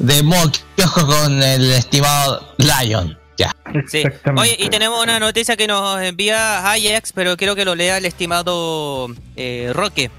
[0.00, 0.36] de Mo
[0.76, 3.16] Kiosco con el estimado Lion.
[3.36, 3.54] Ya.
[3.86, 4.02] Sí.
[4.36, 8.04] Oye, y tenemos una noticia que nos envía Ajax, pero quiero que lo lea el
[8.04, 10.10] estimado eh, Roque.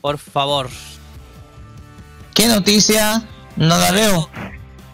[0.00, 0.68] Por favor.
[2.34, 3.22] ¿Qué noticia?
[3.56, 4.30] No la veo.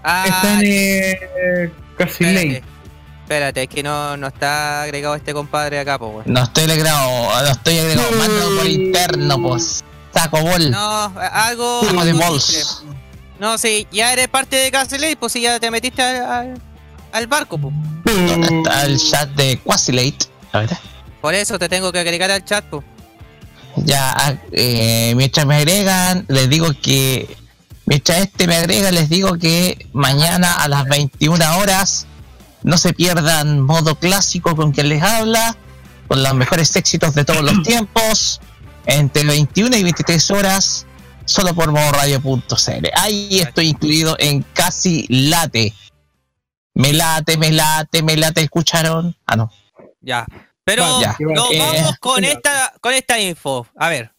[0.03, 2.62] Ah, Está en eh, casi ley.
[3.23, 6.27] Espérate, es que no, no está agregado este compadre acá, pues.
[6.27, 8.11] No estoy agregado, no estoy agregado.
[8.12, 9.85] Mándalo por interno, pues.
[10.15, 10.70] Saco bol.
[10.70, 11.83] No, algo.
[11.85, 12.85] Saco de bols.
[13.39, 16.62] No, sí, ya eres parte de Castle pues si ya te metiste al, al-
[17.12, 17.74] al barco, pues.
[18.05, 20.27] ¿Dónde está el chat de Quasilate?
[20.53, 20.70] A ver.
[21.20, 22.85] Por eso te tengo que agregar al chat, pues.
[23.85, 27.36] Ya, ah, eh, mientras me agregan, les digo que.
[27.85, 32.07] Mientras este me agrega, les digo que mañana a las 21 horas
[32.65, 35.57] no se pierdan modo clásico con quien les habla,
[36.09, 38.40] con los mejores éxitos de todos los tiempos,
[38.86, 40.86] entre 21 y 23 horas,
[41.27, 42.86] solo por modoradio.cl.
[42.97, 45.73] Ahí estoy incluido en casi late.
[46.74, 49.16] Me late, me late, me late, ¿escucharon?
[49.27, 49.53] Ah, no.
[50.01, 50.27] Ya.
[50.66, 51.16] Pero Ya.
[51.20, 53.68] nos Eh, vamos con esta, con esta info.
[53.76, 54.10] A ver.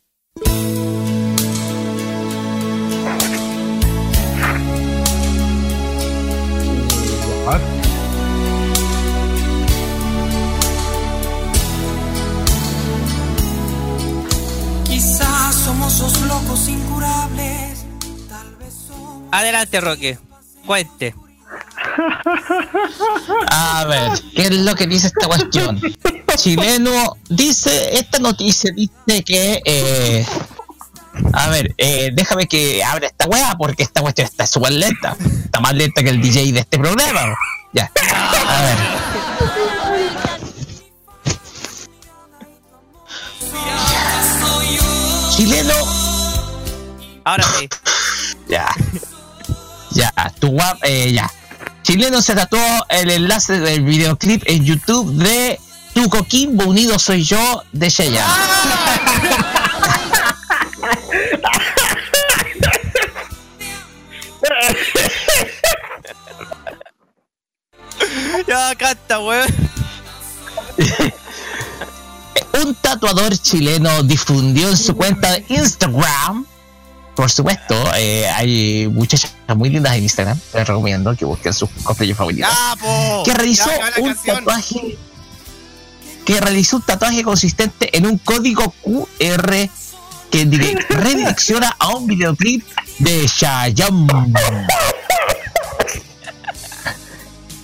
[14.85, 17.85] Quizás somos los locos incurables.
[19.31, 20.17] Adelante, Roque.
[20.65, 21.13] Cuente.
[23.49, 25.81] A ver, ¿qué es lo que dice esta cuestión?
[26.35, 30.25] Chileno dice, esta noticia dice que, eh,
[31.33, 35.15] a ver, eh, déjame que abra esta weá porque esta cuestión está súper lenta.
[35.45, 37.35] Está más lenta que el DJ de este programa.
[37.73, 38.77] Ya, a ver.
[45.35, 45.75] Chileno.
[47.23, 47.69] Ahora sí.
[48.47, 48.67] Ya.
[49.97, 51.25] Ya, tu guap, eh, ya.
[51.81, 52.59] Chileno se tatuó
[52.89, 55.59] el enlace del videoclip en YouTube de
[55.95, 58.23] Tu Coquimbo Unido Soy Yo de Sheya.
[68.47, 69.47] Ya canta, weón.
[72.63, 76.45] Un tatuador chileno difundió en su cuenta de Instagram.
[77.17, 80.39] Por supuesto, eh, hay muchachas muy lindas en Instagram.
[80.53, 82.47] Les recomiendo que busquen sus cosplayers favoritos.
[83.25, 84.37] que realizó Ya, un canción.
[84.37, 84.97] tatuaje
[86.25, 89.69] que realizó un tatuaje consistente en un código QR
[90.29, 92.63] que dire- redirecciona a un videoclip
[92.99, 94.07] de Shayam.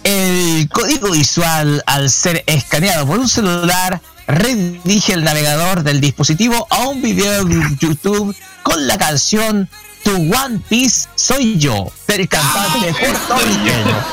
[0.03, 6.87] El código visual, al ser escaneado por un celular, redirige el navegador del dispositivo a
[6.87, 9.69] un video de YouTube con la canción
[10.03, 14.03] To One Piece Soy Yo, del cantante puertorriqueño.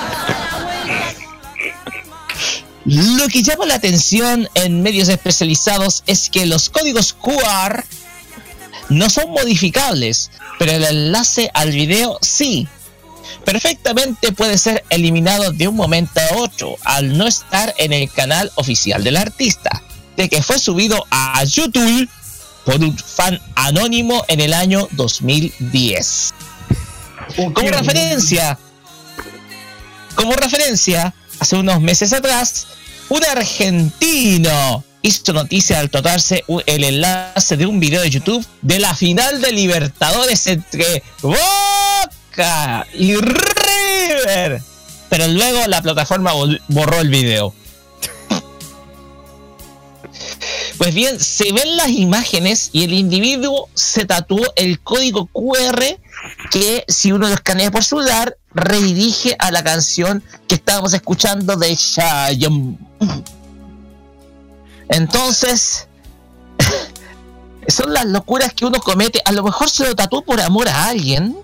[2.85, 7.85] Lo que llama la atención en medios especializados es que los códigos QR
[8.89, 12.69] no son modificables, pero el enlace al video sí.
[13.45, 18.51] Perfectamente puede ser eliminado de un momento a otro al no estar en el canal
[18.57, 19.83] oficial del artista,
[20.21, 22.07] de que fue subido a YouTube
[22.67, 26.35] por un fan anónimo en el año 2010.
[27.55, 28.59] Como referencia,
[30.15, 32.67] como referencia, hace unos meses atrás,
[33.09, 38.79] un argentino hizo noticia al tratarse u- el enlace de un video de YouTube de
[38.79, 44.61] la final de Libertadores entre Boca y River.
[45.09, 46.33] Pero luego la plataforma
[46.69, 47.55] borró el video.
[50.81, 55.85] Pues bien, se ven las imágenes y el individuo se tatuó el código QR
[56.51, 61.77] que si uno lo escanea por celular redirige a la canción que estábamos escuchando de
[61.77, 62.79] Shayam.
[64.89, 65.87] Entonces,
[67.69, 69.21] son las locuras que uno comete.
[69.27, 71.37] A lo mejor se lo tatuó por amor a alguien.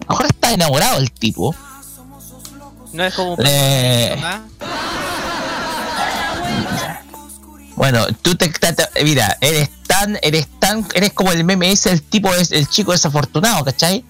[0.00, 1.54] A lo mejor está enamorado el tipo.
[2.92, 4.20] No es como un Eh.
[7.80, 8.52] Bueno, tú te,
[9.02, 12.92] mira, eres tan, eres tan, eres como el meme ese, el tipo es el chico
[12.92, 14.04] desafortunado, ¿cachai?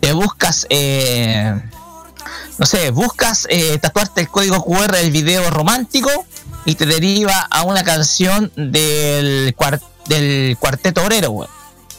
[0.00, 1.54] Te buscas, eh,
[2.58, 6.10] no sé, buscas eh, tatuarte el código QR del video romántico
[6.64, 11.48] y te deriva a una canción del, cuar- del cuarteto obrero, güey.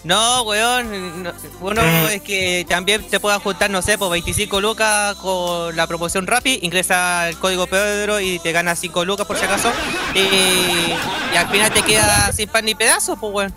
[0.03, 1.23] No, weón.
[1.23, 1.31] no-
[1.61, 6.27] uno es que también te puedas juntar, no sé, por 25 lucas con la promoción
[6.27, 9.71] Rappi, ingresa el código Pedro y te ganas 5 lucas por si acaso.
[10.13, 13.53] Y, y al final te queda sin pan ni pedazos, pues weón.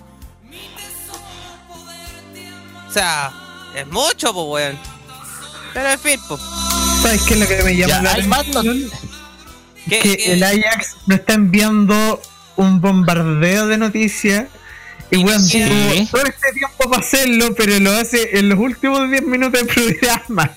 [2.88, 3.32] O sea,
[3.74, 4.78] es mucho, pues weón.
[5.74, 6.40] Pero en fin, pues.
[7.02, 8.90] ¿Sabes qué es lo que me llama Ya, la atención?
[9.88, 10.32] ¿Qué- que qué?
[10.32, 12.20] el Ajax nos está enviando
[12.56, 14.46] un bombardeo de noticias.
[15.10, 15.62] Y bueno, Sí.
[15.62, 19.66] tuvo todo este tiempo para hacerlo, pero lo hace en los últimos 10 minutos del
[19.66, 20.52] programa.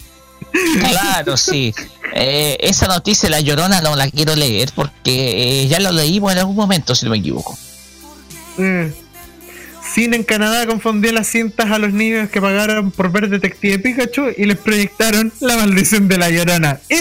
[0.79, 1.73] Claro, sí.
[2.13, 6.39] Eh, esa noticia, la llorona, no la quiero leer porque eh, ya lo leímos en
[6.39, 7.57] algún momento, si no me equivoco.
[8.57, 8.85] Mm.
[9.93, 14.27] Cine en Canadá confundió las cintas a los niños que pagaron por ver Detective Pikachu
[14.37, 16.79] y les proyectaron la maldición de la llorona.
[16.87, 16.95] Ta.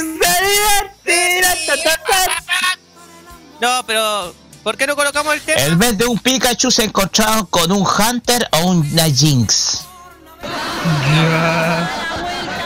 [3.61, 4.35] No, pero.
[4.63, 5.61] ¿Por qué no colocamos el tema?
[5.63, 9.85] En vez de un Pikachu se encontraron con un Hunter o una Jinx.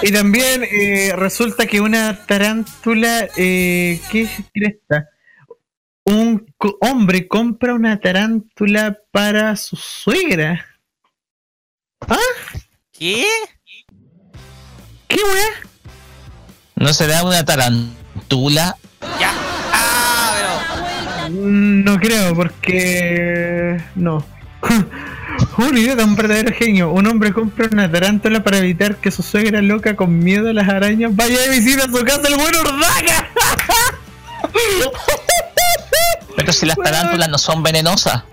[0.02, 5.09] Y también eh, resulta que una tarántula, eh, ¿qué es esta?
[6.05, 10.66] Un co- hombre compra una tarántula para su suegra.
[12.09, 12.16] ¿Ah?
[12.90, 13.24] ¿Qué?
[15.06, 15.69] ¿Qué weá?
[16.74, 18.77] ¿No será una tarantula?
[19.20, 19.32] Ya.
[19.73, 20.12] Ah,
[21.43, 23.81] No creo, porque.
[23.94, 24.24] No.
[25.59, 26.90] un idiota, un verdadero genio.
[26.93, 30.69] Un hombre compra una tarántula para evitar que su suegra loca con miedo a las
[30.69, 33.28] arañas vaya de visita a su casa el buen Urdaca.
[36.36, 38.24] Pero si las tarántulas no son venenosas.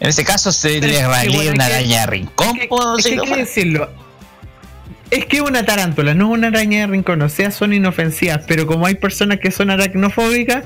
[0.00, 2.56] En ese caso se le es ralía bueno, una es que- araña de rincón.
[2.58, 3.24] Es que hay decirlo.
[3.24, 3.90] que decirlo.
[5.10, 8.66] Es que una tarántula, no es una araña de rincón, o sea, son inofensivas, pero
[8.66, 10.64] como hay personas que son aracnofóbicas,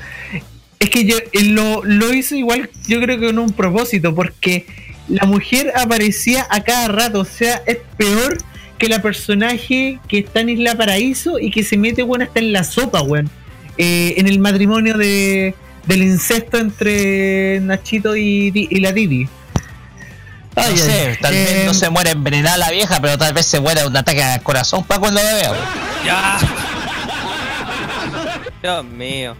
[0.78, 4.66] es que yo él lo, lo hizo igual, yo creo que con un propósito, porque
[5.08, 8.38] la mujer aparecía a cada rato, o sea, es peor
[8.78, 12.52] que la personaje que está en Isla Paraíso y que se mete, bueno, hasta en
[12.52, 13.30] la sopa, weón.
[13.76, 15.54] Eh, en el matrimonio de,
[15.86, 19.28] del incesto entre Nachito y, y la Didi.
[20.56, 23.58] No sé, tal vez Eh, no se muere envenenada la vieja, pero tal vez se
[23.60, 25.50] muera de un ataque al corazón para cuando lo vea.
[25.50, 25.64] weón.
[26.04, 26.38] Ya.
[28.62, 29.36] Dios mío.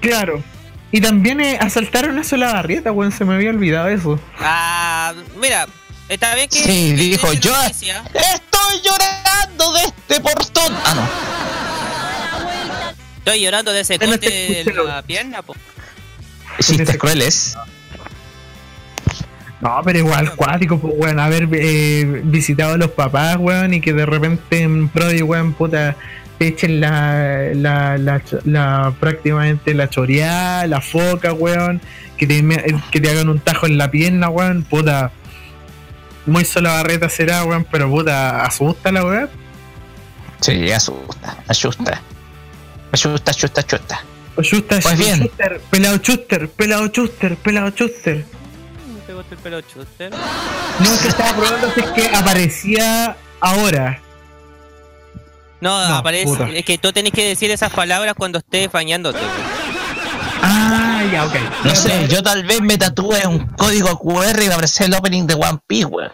[0.00, 0.42] Claro.
[0.90, 4.18] Y también eh, asaltaron a Solabarrieta, weón, se me había olvidado eso.
[4.38, 5.66] Ah, mira,
[6.08, 6.62] está bien que.
[6.62, 7.52] Sí, dijo yo.
[7.52, 8.02] noticia.
[8.14, 10.74] Estoy llorando de este portón.
[10.84, 11.28] Ah, no.
[13.18, 15.54] Estoy llorando de ese corte te de la pierna, po.
[16.60, 17.56] Chistes crueles.
[19.60, 23.92] No, pero igual, cuático, pues, weón, haber eh, visitado a los papás, weón, y que
[23.92, 25.96] de repente en Prodi, weón, puta,
[26.38, 31.80] te echen la, la, la, la- prácticamente la choreada, la foca, weón,
[32.16, 32.44] que te,
[32.90, 35.10] que te hagan un tajo en la pierna, weón, puta.
[36.26, 39.30] Muy sola barreta será, weón, pero puta, asusta la weón.
[40.40, 42.02] Sí, asusta, asusta.
[42.92, 44.00] Asusta, asusta, asusta.
[44.38, 45.18] Asusta, Pues bien.
[45.22, 48.24] Chuster, pelado Chuster, pelado Chuster, pelado Chuster.
[49.06, 50.10] ¿Te gusta el pelo chuster?
[50.80, 54.00] No, se estaba probando si es que aparecía ahora.
[55.60, 56.24] No, No, aparece.
[56.26, 56.48] puta.
[56.50, 59.18] Es que tú tenés que decir esas palabras cuando estés bañándote.
[60.42, 61.34] Ah, ya, ok.
[61.64, 64.94] No sé, yo tal vez me tatúe un código QR y va a aparecer el
[64.94, 66.12] opening de One Piece, weón.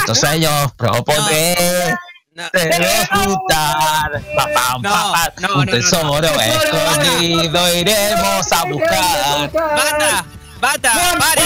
[0.00, 1.94] Entonces ellos propondré
[2.34, 2.44] No.
[2.52, 6.40] disfrutar pa, pam, No, pa, pa, no, un no, no, tesoro no.
[6.40, 9.50] escondido iremos a buscar.
[9.52, 10.24] ¡Bata!
[10.60, 10.92] ¡Bata!
[11.18, 11.42] ¡Pare!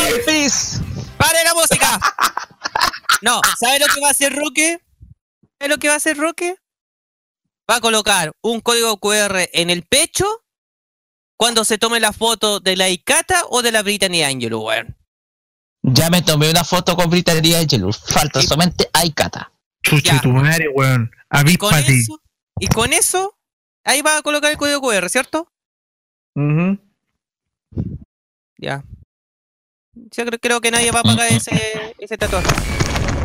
[1.16, 2.00] ¡Pare la música!
[3.22, 4.78] No, ¿sabes lo que va a hacer Roque?
[5.58, 6.56] ¿Sabes lo que va a hacer Roque?
[7.70, 10.26] Va a colocar un código QR en el pecho
[11.36, 14.96] cuando se tome la foto de la Icata o de la Brittany Angelo, weón.
[15.82, 17.98] Ya me tomé una foto con Brittany Angelus.
[17.98, 19.52] Falta solamente Aikata.
[19.82, 21.10] Chuche tu madre, weón.
[21.46, 22.00] Y con Avíspate.
[22.00, 22.20] eso,
[22.58, 23.36] y con eso,
[23.84, 25.48] ahí va a colocar el código QR, ¿cierto?
[28.58, 28.84] Ya.
[29.94, 32.48] Yo creo, creo que nadie va a pagar ese, ese tatuaje.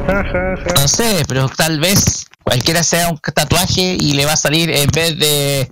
[0.08, 4.90] No sé, pero tal vez cualquiera sea un tatuaje y le va a salir en
[4.90, 5.72] vez de.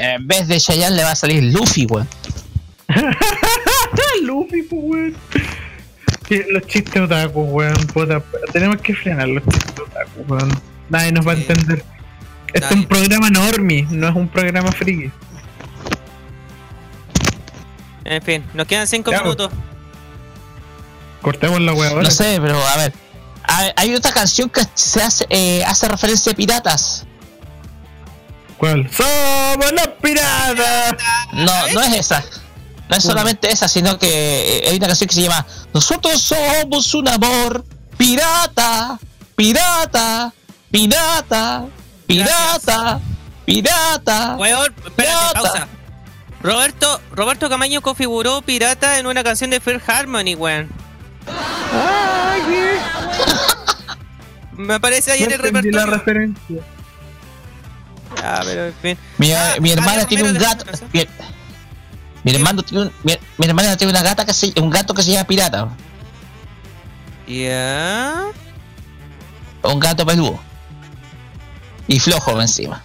[0.00, 2.08] En vez de Cheyenne le va a salir Luffy, weón.
[4.22, 5.16] Luffy, pues, weón.
[6.50, 7.86] Los chistes otaku, weón.
[7.92, 8.22] Puta,
[8.52, 10.50] tenemos que frenar los chistes otaku, weón.
[10.88, 11.84] Nadie nos va a entender.
[12.52, 15.10] Este es un programa normie, no es un programa friki.
[18.04, 19.36] En fin, nos quedan cinco Ya, pues.
[19.36, 19.50] minutos.
[21.22, 22.02] Cortemos la weá ahora.
[22.02, 22.92] No sé, pero a ver.
[23.46, 27.04] Hay- Hay otra canción que se hace, eh, hace referencia a piratas.
[28.58, 28.88] ¿Cuál?
[28.90, 30.94] ¡Somos los piratas!
[31.32, 32.24] No, no es esa.
[32.88, 36.94] No es solamente esa, sino que eh, hay una canción que se llama Nosotros somos
[36.94, 37.64] un amor
[37.96, 38.98] pirata,
[39.36, 40.32] pirata,
[40.70, 41.64] pirata,
[42.06, 43.00] pirata,
[43.46, 44.36] pirata.
[44.38, 45.68] Weón, espérate, pausa.
[46.42, 50.70] Roberto, Roberto Camaño configuró pirata en una canción de Fair Harmony, weón.
[54.56, 55.86] Me aparece ahí en el la repertorio.
[55.86, 56.62] referencia.
[58.22, 58.98] Ah, pero en fin.
[59.18, 60.64] Mi, Ah, mi hermana tiene un gato.
[60.92, 61.06] Mi,
[62.22, 65.02] mi hermano tiene un, mi, mi hermana tiene una gata que se, un gato que
[65.02, 65.68] se llama pirata.
[67.26, 68.26] Ya.
[69.62, 70.38] Un gato peludo.
[71.88, 72.82] Y flojo encima.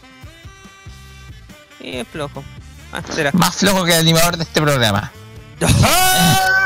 [1.79, 2.43] Y es flojo.
[2.91, 3.31] Ah, será.
[3.33, 5.11] Más flojo que el animador de este programa.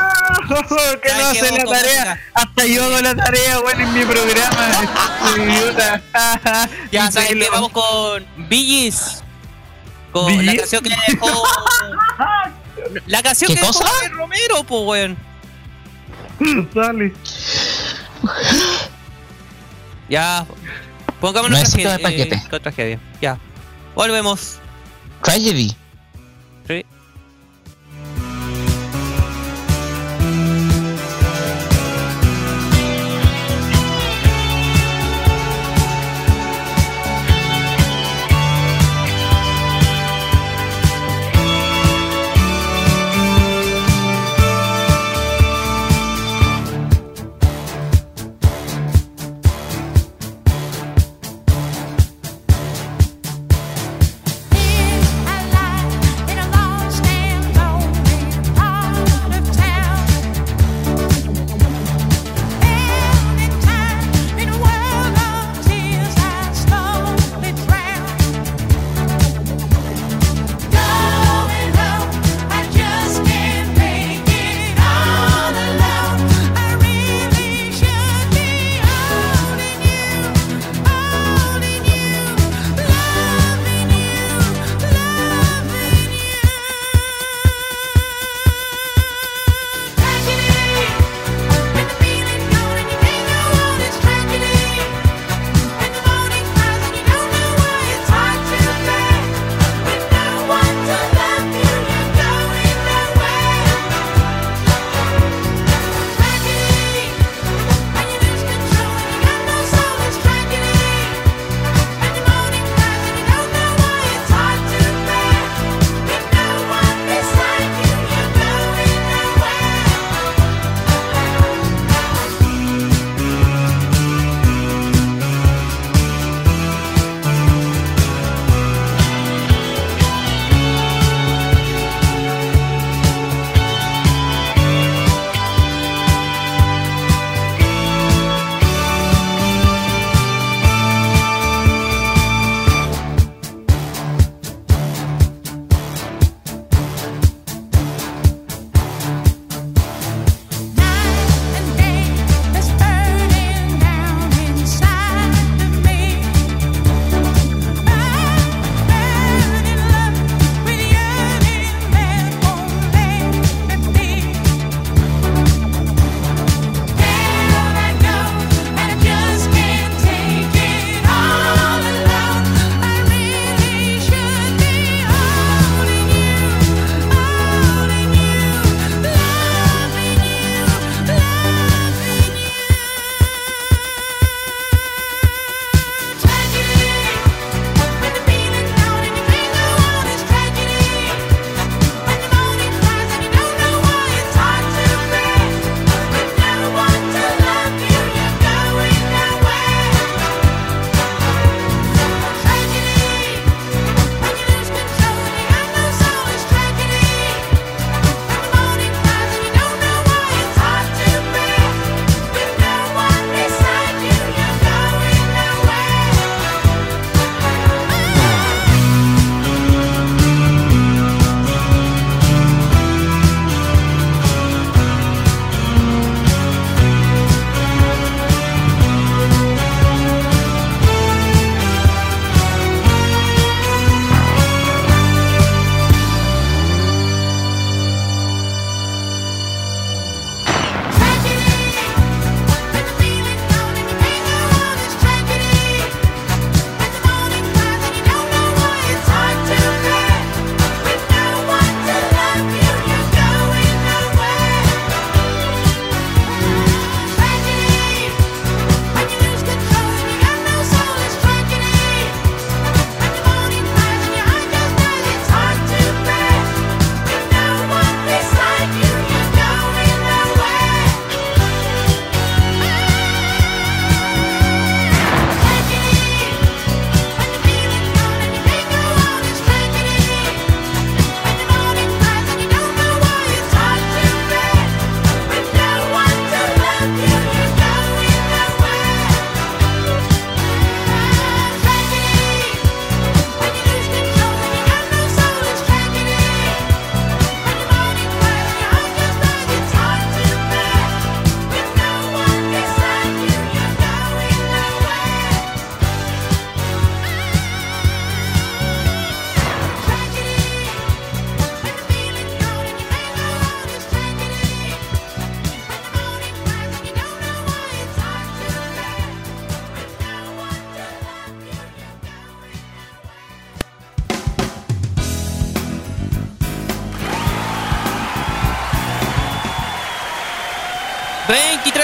[1.02, 2.20] que no hace la tarea.
[2.34, 4.70] Hasta yo hago la tarea, weón, en mi programa.
[5.36, 6.02] Idiota.
[6.92, 9.22] Ya sabes que vamos con Billys.
[10.12, 11.42] Con la canción que dejó.
[13.06, 13.88] La canción ¿Qué que dejó cosa?
[13.88, 15.16] Javier Romero, pues, weón.
[16.74, 17.12] Dale.
[20.08, 20.46] Ya.
[21.20, 22.36] Pongámonos No tragedia.
[22.36, 23.00] eh, con tragedia.
[23.20, 23.38] Ya.
[23.94, 24.58] Volvemos.
[25.22, 25.74] Tragedy.
[26.68, 26.84] Sí.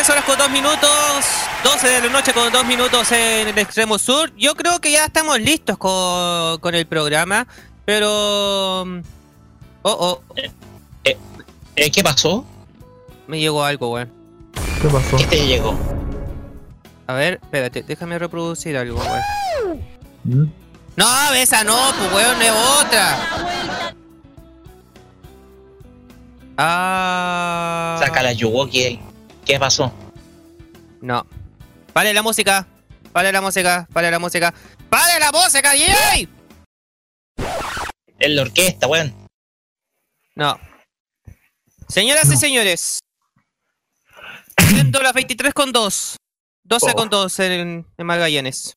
[0.01, 1.27] 23 horas con 2 minutos,
[1.63, 4.33] 12 de la noche con 2 minutos en el extremo sur.
[4.35, 7.47] Yo creo que ya estamos listos con, con el programa,
[7.85, 8.83] pero...
[8.83, 8.93] Oh,
[9.83, 10.23] oh.
[11.05, 12.47] Eh, ¿Qué pasó?
[13.27, 14.11] Me llegó algo, weón.
[14.81, 15.19] ¿Qué pasó?
[15.19, 15.79] ¿Qué te llegó?
[17.07, 19.85] A ver, espérate, déjame reproducir algo, weón.
[20.25, 20.53] ¿Mm?
[20.97, 23.95] No, esa no, pues weón, es otra.
[26.57, 27.97] Ah.
[28.01, 29.10] Saca la Yuwoki ahí.
[29.51, 29.93] ¿Qué pasó?
[31.01, 31.27] No.
[31.93, 32.69] Vale la música.
[33.13, 33.89] Vale la música.
[33.91, 34.55] Vale la música.
[34.89, 36.29] ¡Vale la música, DJ!
[38.21, 39.27] Es la orquesta, weón.
[40.37, 40.57] No.
[41.89, 43.01] Señoras y señores.
[44.69, 46.17] Siendo las 23 con 2.
[46.63, 46.95] 12 Oh.
[46.95, 48.77] con 2 en, en Magallanes.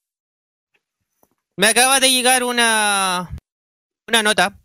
[1.56, 3.30] Me acaba de llegar una.
[4.08, 4.60] Una nota.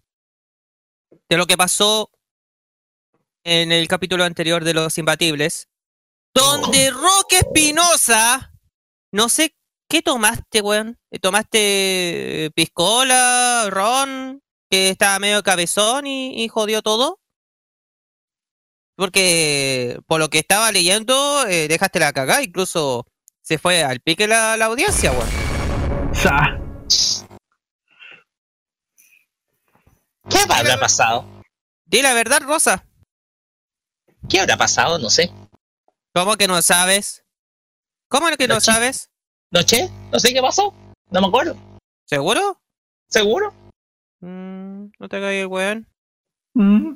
[1.28, 2.10] De lo que pasó.
[3.44, 5.68] En el capítulo anterior de Los Imbatibles.
[6.38, 8.52] Donde Roque Espinosa.
[9.10, 9.56] No sé
[9.88, 10.96] qué tomaste, weón.
[11.20, 14.40] ¿Tomaste eh, piscola, ron?
[14.70, 17.18] Que estaba medio cabezón y, y jodió todo.
[18.94, 23.04] Porque por lo que estaba leyendo, eh, dejaste la cagada, incluso
[23.42, 25.28] se fue al pique la, la audiencia, weón.
[30.30, 31.24] ¿Qué habrá pasado?
[31.84, 32.86] Di la verdad, Rosa.
[34.28, 35.00] ¿Qué habrá pasado?
[35.00, 35.32] No sé.
[36.14, 37.24] ¿Cómo que no sabes?
[38.08, 38.72] ¿Cómo que no Noche.
[38.72, 39.10] sabes?
[39.50, 39.90] ¿No sé?
[40.10, 40.74] No sé qué pasó.
[41.10, 41.56] No me acuerdo.
[42.04, 42.60] ¿Seguro?
[43.08, 43.54] ¿Seguro?
[44.20, 45.86] Mm, no te hagas el weón.
[46.54, 46.92] ¿Mm?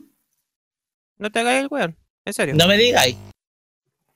[1.18, 1.96] No te hagas el weón.
[2.24, 2.54] En serio.
[2.56, 3.16] No me digáis.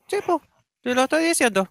[0.09, 0.43] Sí, po.
[0.83, 1.71] Te lo estoy diciendo.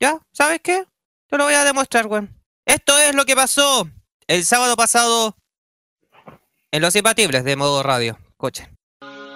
[0.00, 0.18] ¿Ya?
[0.32, 0.84] ¿Sabes qué?
[1.28, 2.34] Te lo voy a demostrar, weón.
[2.64, 3.88] Esto es lo que pasó
[4.26, 5.36] el sábado pasado
[6.70, 8.18] en Los Imbatibles de modo radio.
[8.36, 8.68] Coche.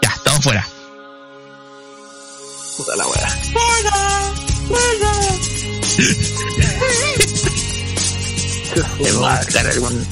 [0.03, 0.67] Ya, estamos fuera.
[2.77, 3.39] Puta la wea.
[9.01, 10.07] Me va a sacar algún.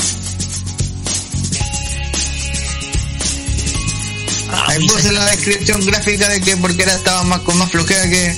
[4.50, 8.34] Ahí puse la descripción gráfica de que porque era estaba más con más flojera que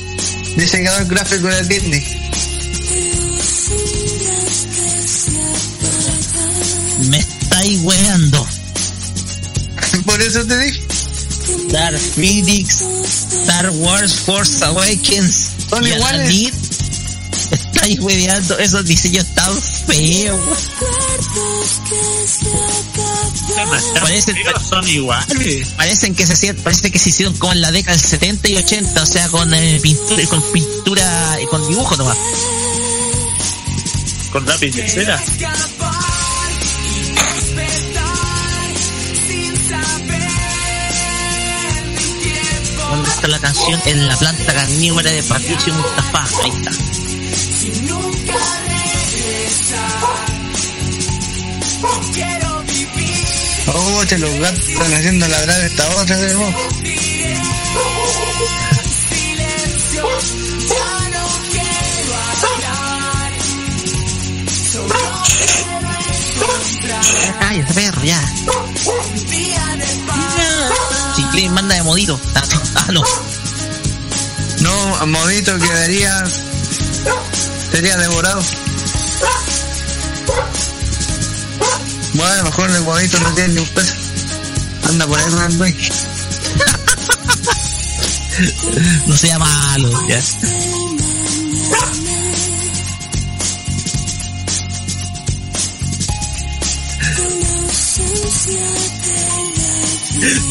[0.57, 2.05] diseñador gráfico de Disney.
[7.11, 8.47] Me estáis weando.
[10.05, 10.86] Por eso te dije.
[11.71, 12.81] Dark Phoenix,
[13.43, 15.51] Star Wars Force Awakens.
[15.69, 16.21] Son y iguales.
[16.21, 16.53] Aladdin.
[17.51, 18.59] Estáis weando.
[18.59, 19.55] Esos diseños tan
[19.87, 20.41] feos.
[24.01, 24.37] Parecen,
[24.69, 25.69] son iguales.
[25.77, 28.57] parecen que se hicieron- parece que se hicieron como en la década del 70 y
[28.57, 32.17] 80, o sea, con eh, pintura, con pintura y con dibujo nomás.
[34.33, 35.23] Con lápiz de cera.
[43.17, 43.81] Está la canción?
[43.87, 46.25] En la planta carnívora de Patricio Mustafa.
[46.43, 46.71] Ahí está.
[53.73, 56.55] Oh, che, los gatos están haciendo ladrar esta otra de vos.
[67.41, 68.21] Ay, ese perro, ya.
[71.15, 72.21] Chicle, manda de modito.
[72.35, 72.57] Ah, no.
[72.77, 73.03] Ah, no.
[74.61, 76.25] No, a modito quedaría.
[77.73, 78.43] Sería devorado.
[82.15, 83.95] Bueno, a lo mejor el modito no tiene ni un peso.
[84.89, 85.77] Anda por ahí con el güey.
[89.07, 90.21] No sea malo, ya.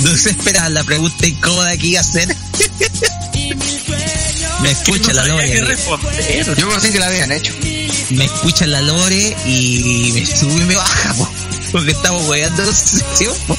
[0.02, 2.36] No se espera la pregunta incómoda que iba a hacer.
[4.62, 5.78] Me escucha la Lore.
[6.58, 7.54] Yo pensé que la habían hecho.
[8.12, 11.30] Me escucha la Lore y me sube y me baja, po,
[11.72, 13.36] porque estamos weando en sesión.
[13.48, 13.58] po.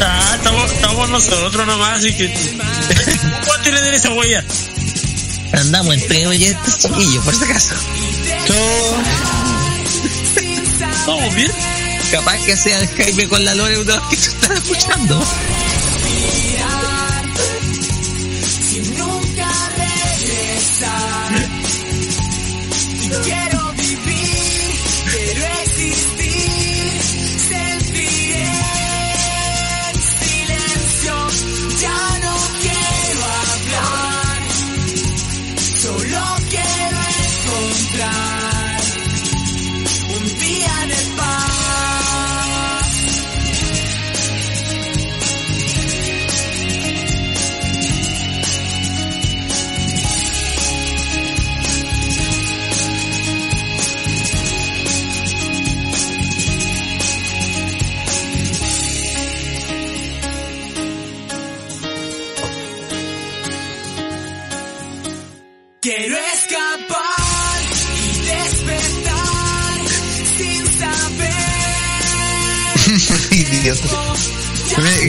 [0.00, 2.32] Ah, estamos, estamos nosotros nomás, así que.
[2.32, 4.44] ¿Cómo tiene de esa huella?
[5.52, 7.74] Andamos entre oyentes, chiquillos, por si acaso.
[10.98, 11.52] ¿Estamos bien?
[12.10, 15.24] Capaz que sea el Jaime con la Lore uno que se están escuchando.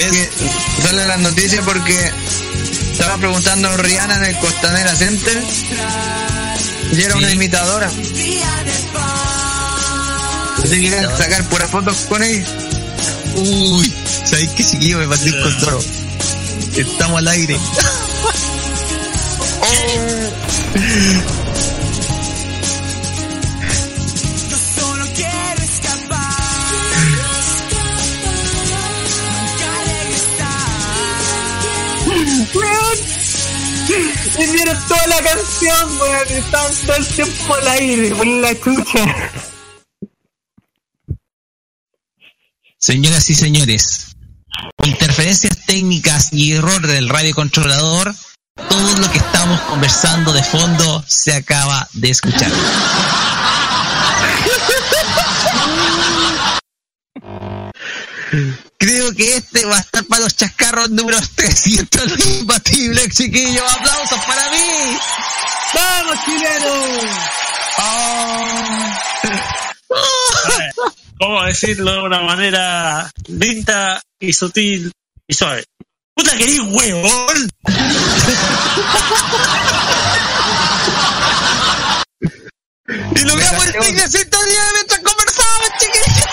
[0.06, 0.30] Es que
[0.82, 2.12] sale las noticias porque
[2.92, 5.44] estaba preguntando a Rihanna en el Costanera Center
[6.92, 7.90] y era una imitadora.
[10.58, 12.46] Así que quieren sacar puras fotos con ella.
[13.36, 13.94] Uy,
[14.26, 15.80] ¿sabéis qué chiquillo me partí con toro?
[16.76, 17.60] Estamos al aire.
[34.38, 36.28] Y vieron toda la canción, weón.
[36.30, 39.32] Estaban todo el tiempo al aire, por la chucha.
[42.78, 44.16] Señoras y señores,
[44.76, 48.14] por interferencias técnicas y error del radiocontrolador,
[48.70, 52.52] todo lo que estamos conversando de fondo se acaba de escuchar.
[58.78, 63.64] Creo que este va a estar para los chascarros números 300 lo imbatible, chiquillos.
[63.72, 64.98] ¡Aplausos para mí!
[65.74, 66.74] ¡Vamos, chileno!
[71.20, 74.92] ¿Cómo decirlo de una manera linda y sutil
[75.28, 75.66] y suave?
[76.14, 77.50] ¡Puta querís huevón!
[82.88, 86.26] Y logramos el fin de sintonía mientras conversábamos, chiquillos.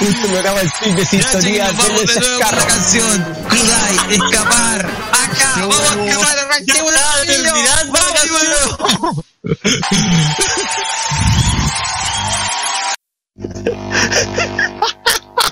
[0.00, 3.24] Logramos el fin de sintonía Ya, vamos de nuevo con la canción.
[3.48, 4.86] Kudai, escapar.
[4.86, 7.88] Acá, vamos a escapar, arranquemos la chiquillos.
[7.90, 9.24] Vamos,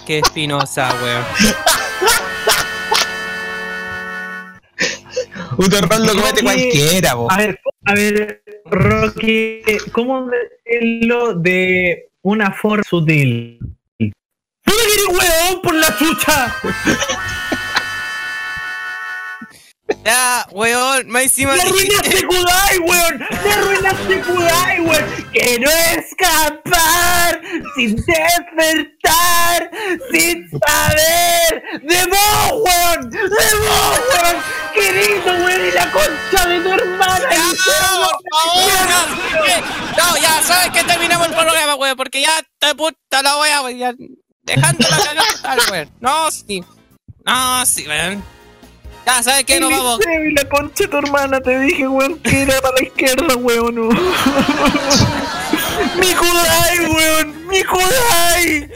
[0.07, 1.25] Qué espinosa, weón.
[5.59, 7.31] Un error lo comete cualquiera, po.
[7.31, 13.76] A ver, a ver, Rocky, ¿cómo decirlo de una forma sutil?
[14.87, 16.55] ¡Puta que eres weón por la chucha!
[20.05, 23.27] Ya, weón, más encima ¡Me arruinaste Kudai, weón!
[23.45, 25.05] ¡Me arruinaste Kudai, weón!
[25.33, 27.41] ¡Quiero escapar
[27.75, 29.71] sin despertar,
[30.13, 31.63] sin saber!
[31.83, 33.11] ¡De vos, weón!
[33.11, 34.37] ¡De vos, weón!
[34.75, 35.67] ¡Querido, weón!
[35.67, 37.29] ¡Y la concha de tu hermana!
[37.31, 38.19] Ya, por favor,
[38.89, 43.63] no, no, ya sabes que terminamos el programa, weón, porque ya te puta la wea,
[43.63, 45.91] weón, ya dejando la cagada total, weón.
[46.01, 46.65] No, sí.
[47.25, 48.25] No, sí, weón.
[49.07, 50.01] Ya sabes que nos vamos.
[50.07, 53.75] Y la concha de tu hermana, te dije, weón, que era para la izquierda, weón.
[53.75, 53.89] no.
[56.01, 57.47] ¡Mi Kudai, weón!
[57.49, 58.71] ¡Mi Kudai!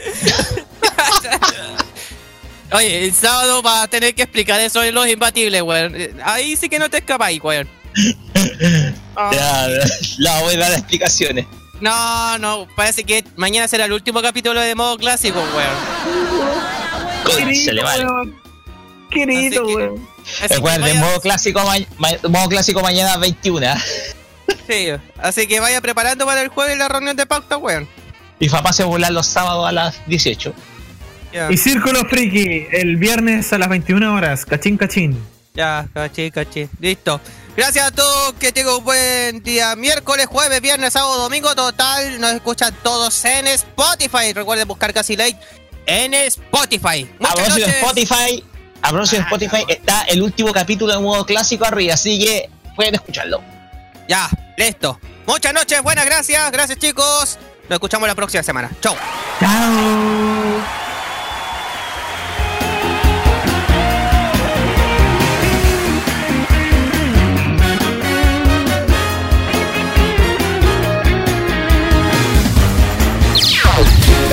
[2.73, 5.95] Oye, el sábado va a tener que explicar eso de los imbatibles, weón.
[6.23, 7.67] Ahí sí que no te escapáis, weón.
[9.33, 9.67] Ya,
[10.17, 11.45] la voy a dar explicaciones.
[11.81, 17.55] No, no, parece que mañana será el último capítulo de modo clásico, weón.
[17.55, 18.05] se le vale.
[19.09, 20.07] Querido, weón.
[20.49, 23.67] Recuerden, modo clásico, ma- ma- modo clásico mañana 21.
[24.67, 24.87] Sí,
[25.17, 27.87] así que vaya preparando para el jueves la reunión de pauta, weón.
[28.39, 30.53] Y papá se volar los sábados a las 18.
[31.49, 35.17] Y Círculo Friki, el viernes a las 21 horas, cachín cachín.
[35.53, 36.69] Ya, caché, caché.
[36.79, 37.19] Listo.
[37.55, 39.75] Gracias a todos, que tengan un buen día.
[39.75, 42.19] Miércoles, jueves, viernes, sábado, domingo, total.
[42.21, 44.33] Nos escuchan todos en Spotify.
[44.33, 45.37] Recuerden buscar Casi Late
[45.85, 47.09] en Spotify.
[47.19, 47.67] Muchas noches.
[47.67, 48.43] Spotify,
[48.81, 52.95] a propósito de Spotify está el último capítulo de modo clásico arriba, así que pueden
[52.95, 53.41] escucharlo.
[54.07, 54.99] Ya, listo.
[55.27, 56.51] Muchas noches, buenas gracias.
[56.51, 57.37] Gracias, chicos.
[57.63, 58.71] Nos escuchamos la próxima semana.
[58.81, 58.95] Chau.
[59.39, 60.81] Chao.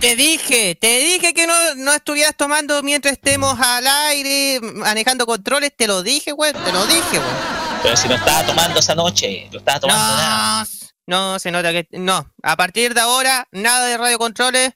[0.00, 5.72] te dije, te dije que no, no estuvieras tomando mientras estemos al aire, manejando controles,
[5.76, 7.36] te lo dije, weón, te lo dije, weón.
[7.82, 10.66] Pero si no estaba tomando esa noche, no estaba tomando No, nada.
[11.06, 12.30] no, se nota que no.
[12.42, 14.72] A partir de ahora, nada de radiocontroles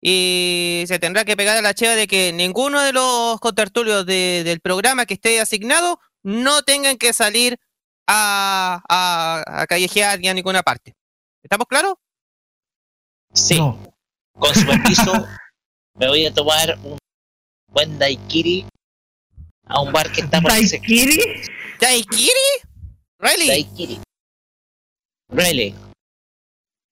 [0.00, 4.42] y se tendrá que pegar a la cheva de que ninguno de los contertulios de-
[4.44, 7.58] del programa que esté asignado no tengan que salir
[8.06, 10.94] a, a, a callejear ni a ninguna parte.
[11.42, 11.94] ¿Estamos claros?
[13.34, 13.58] Sí.
[14.38, 15.26] Con su permiso,
[15.98, 16.98] me voy a tomar un
[17.68, 18.64] buen daiquiri
[19.66, 20.50] a un bar que está por.
[20.50, 21.18] ¿Daiquiri?
[21.80, 22.30] ¿Daiquiri?
[23.18, 23.46] ¿Really?
[23.48, 24.00] Daiquiri.
[25.30, 25.74] Really.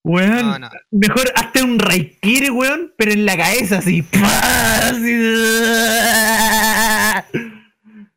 [0.03, 0.71] Weón, No, no.
[0.93, 4.03] mejor hazte un Raikiri, weón, pero en la cabeza así.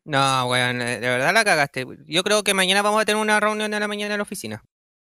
[0.05, 1.85] No, weón, eh, de verdad la cagaste.
[2.07, 4.63] Yo creo que mañana vamos a tener una reunión en la mañana en la oficina.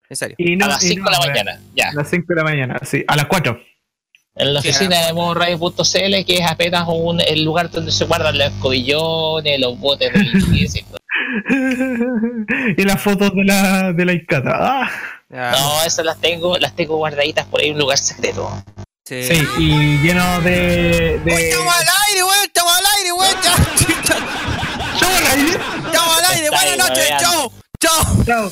[0.09, 0.35] En serio.
[0.39, 1.31] Y no- a las y 5 no, de la weón.
[1.33, 1.89] mañana, ya.
[1.89, 3.03] A las 5 de la mañana, sí.
[3.07, 3.61] A las 4.
[4.39, 8.37] En la oficina ah, de modoradio.cl, que es apenas un, el lugar donde se guardan
[8.37, 10.99] los escobillones, los botes de limpieza y todo.
[12.77, 14.51] y las fotos de la, de la Icata.
[14.55, 14.89] Ah.
[15.29, 18.49] No, esas las tengo, las tengo guardaditas por ahí en un lugar secreto.
[19.05, 19.23] sí.
[19.23, 21.19] Sí, y lleno de.
[21.25, 21.49] Uy, de...
[21.49, 23.35] Estamos al aire, weón, estamos al aire, weón.
[24.93, 25.59] ¿Estamos al aire?
[25.85, 27.51] Estamos al aire, buenas noches, chao.
[27.79, 28.25] Chao.
[28.25, 28.51] Chao.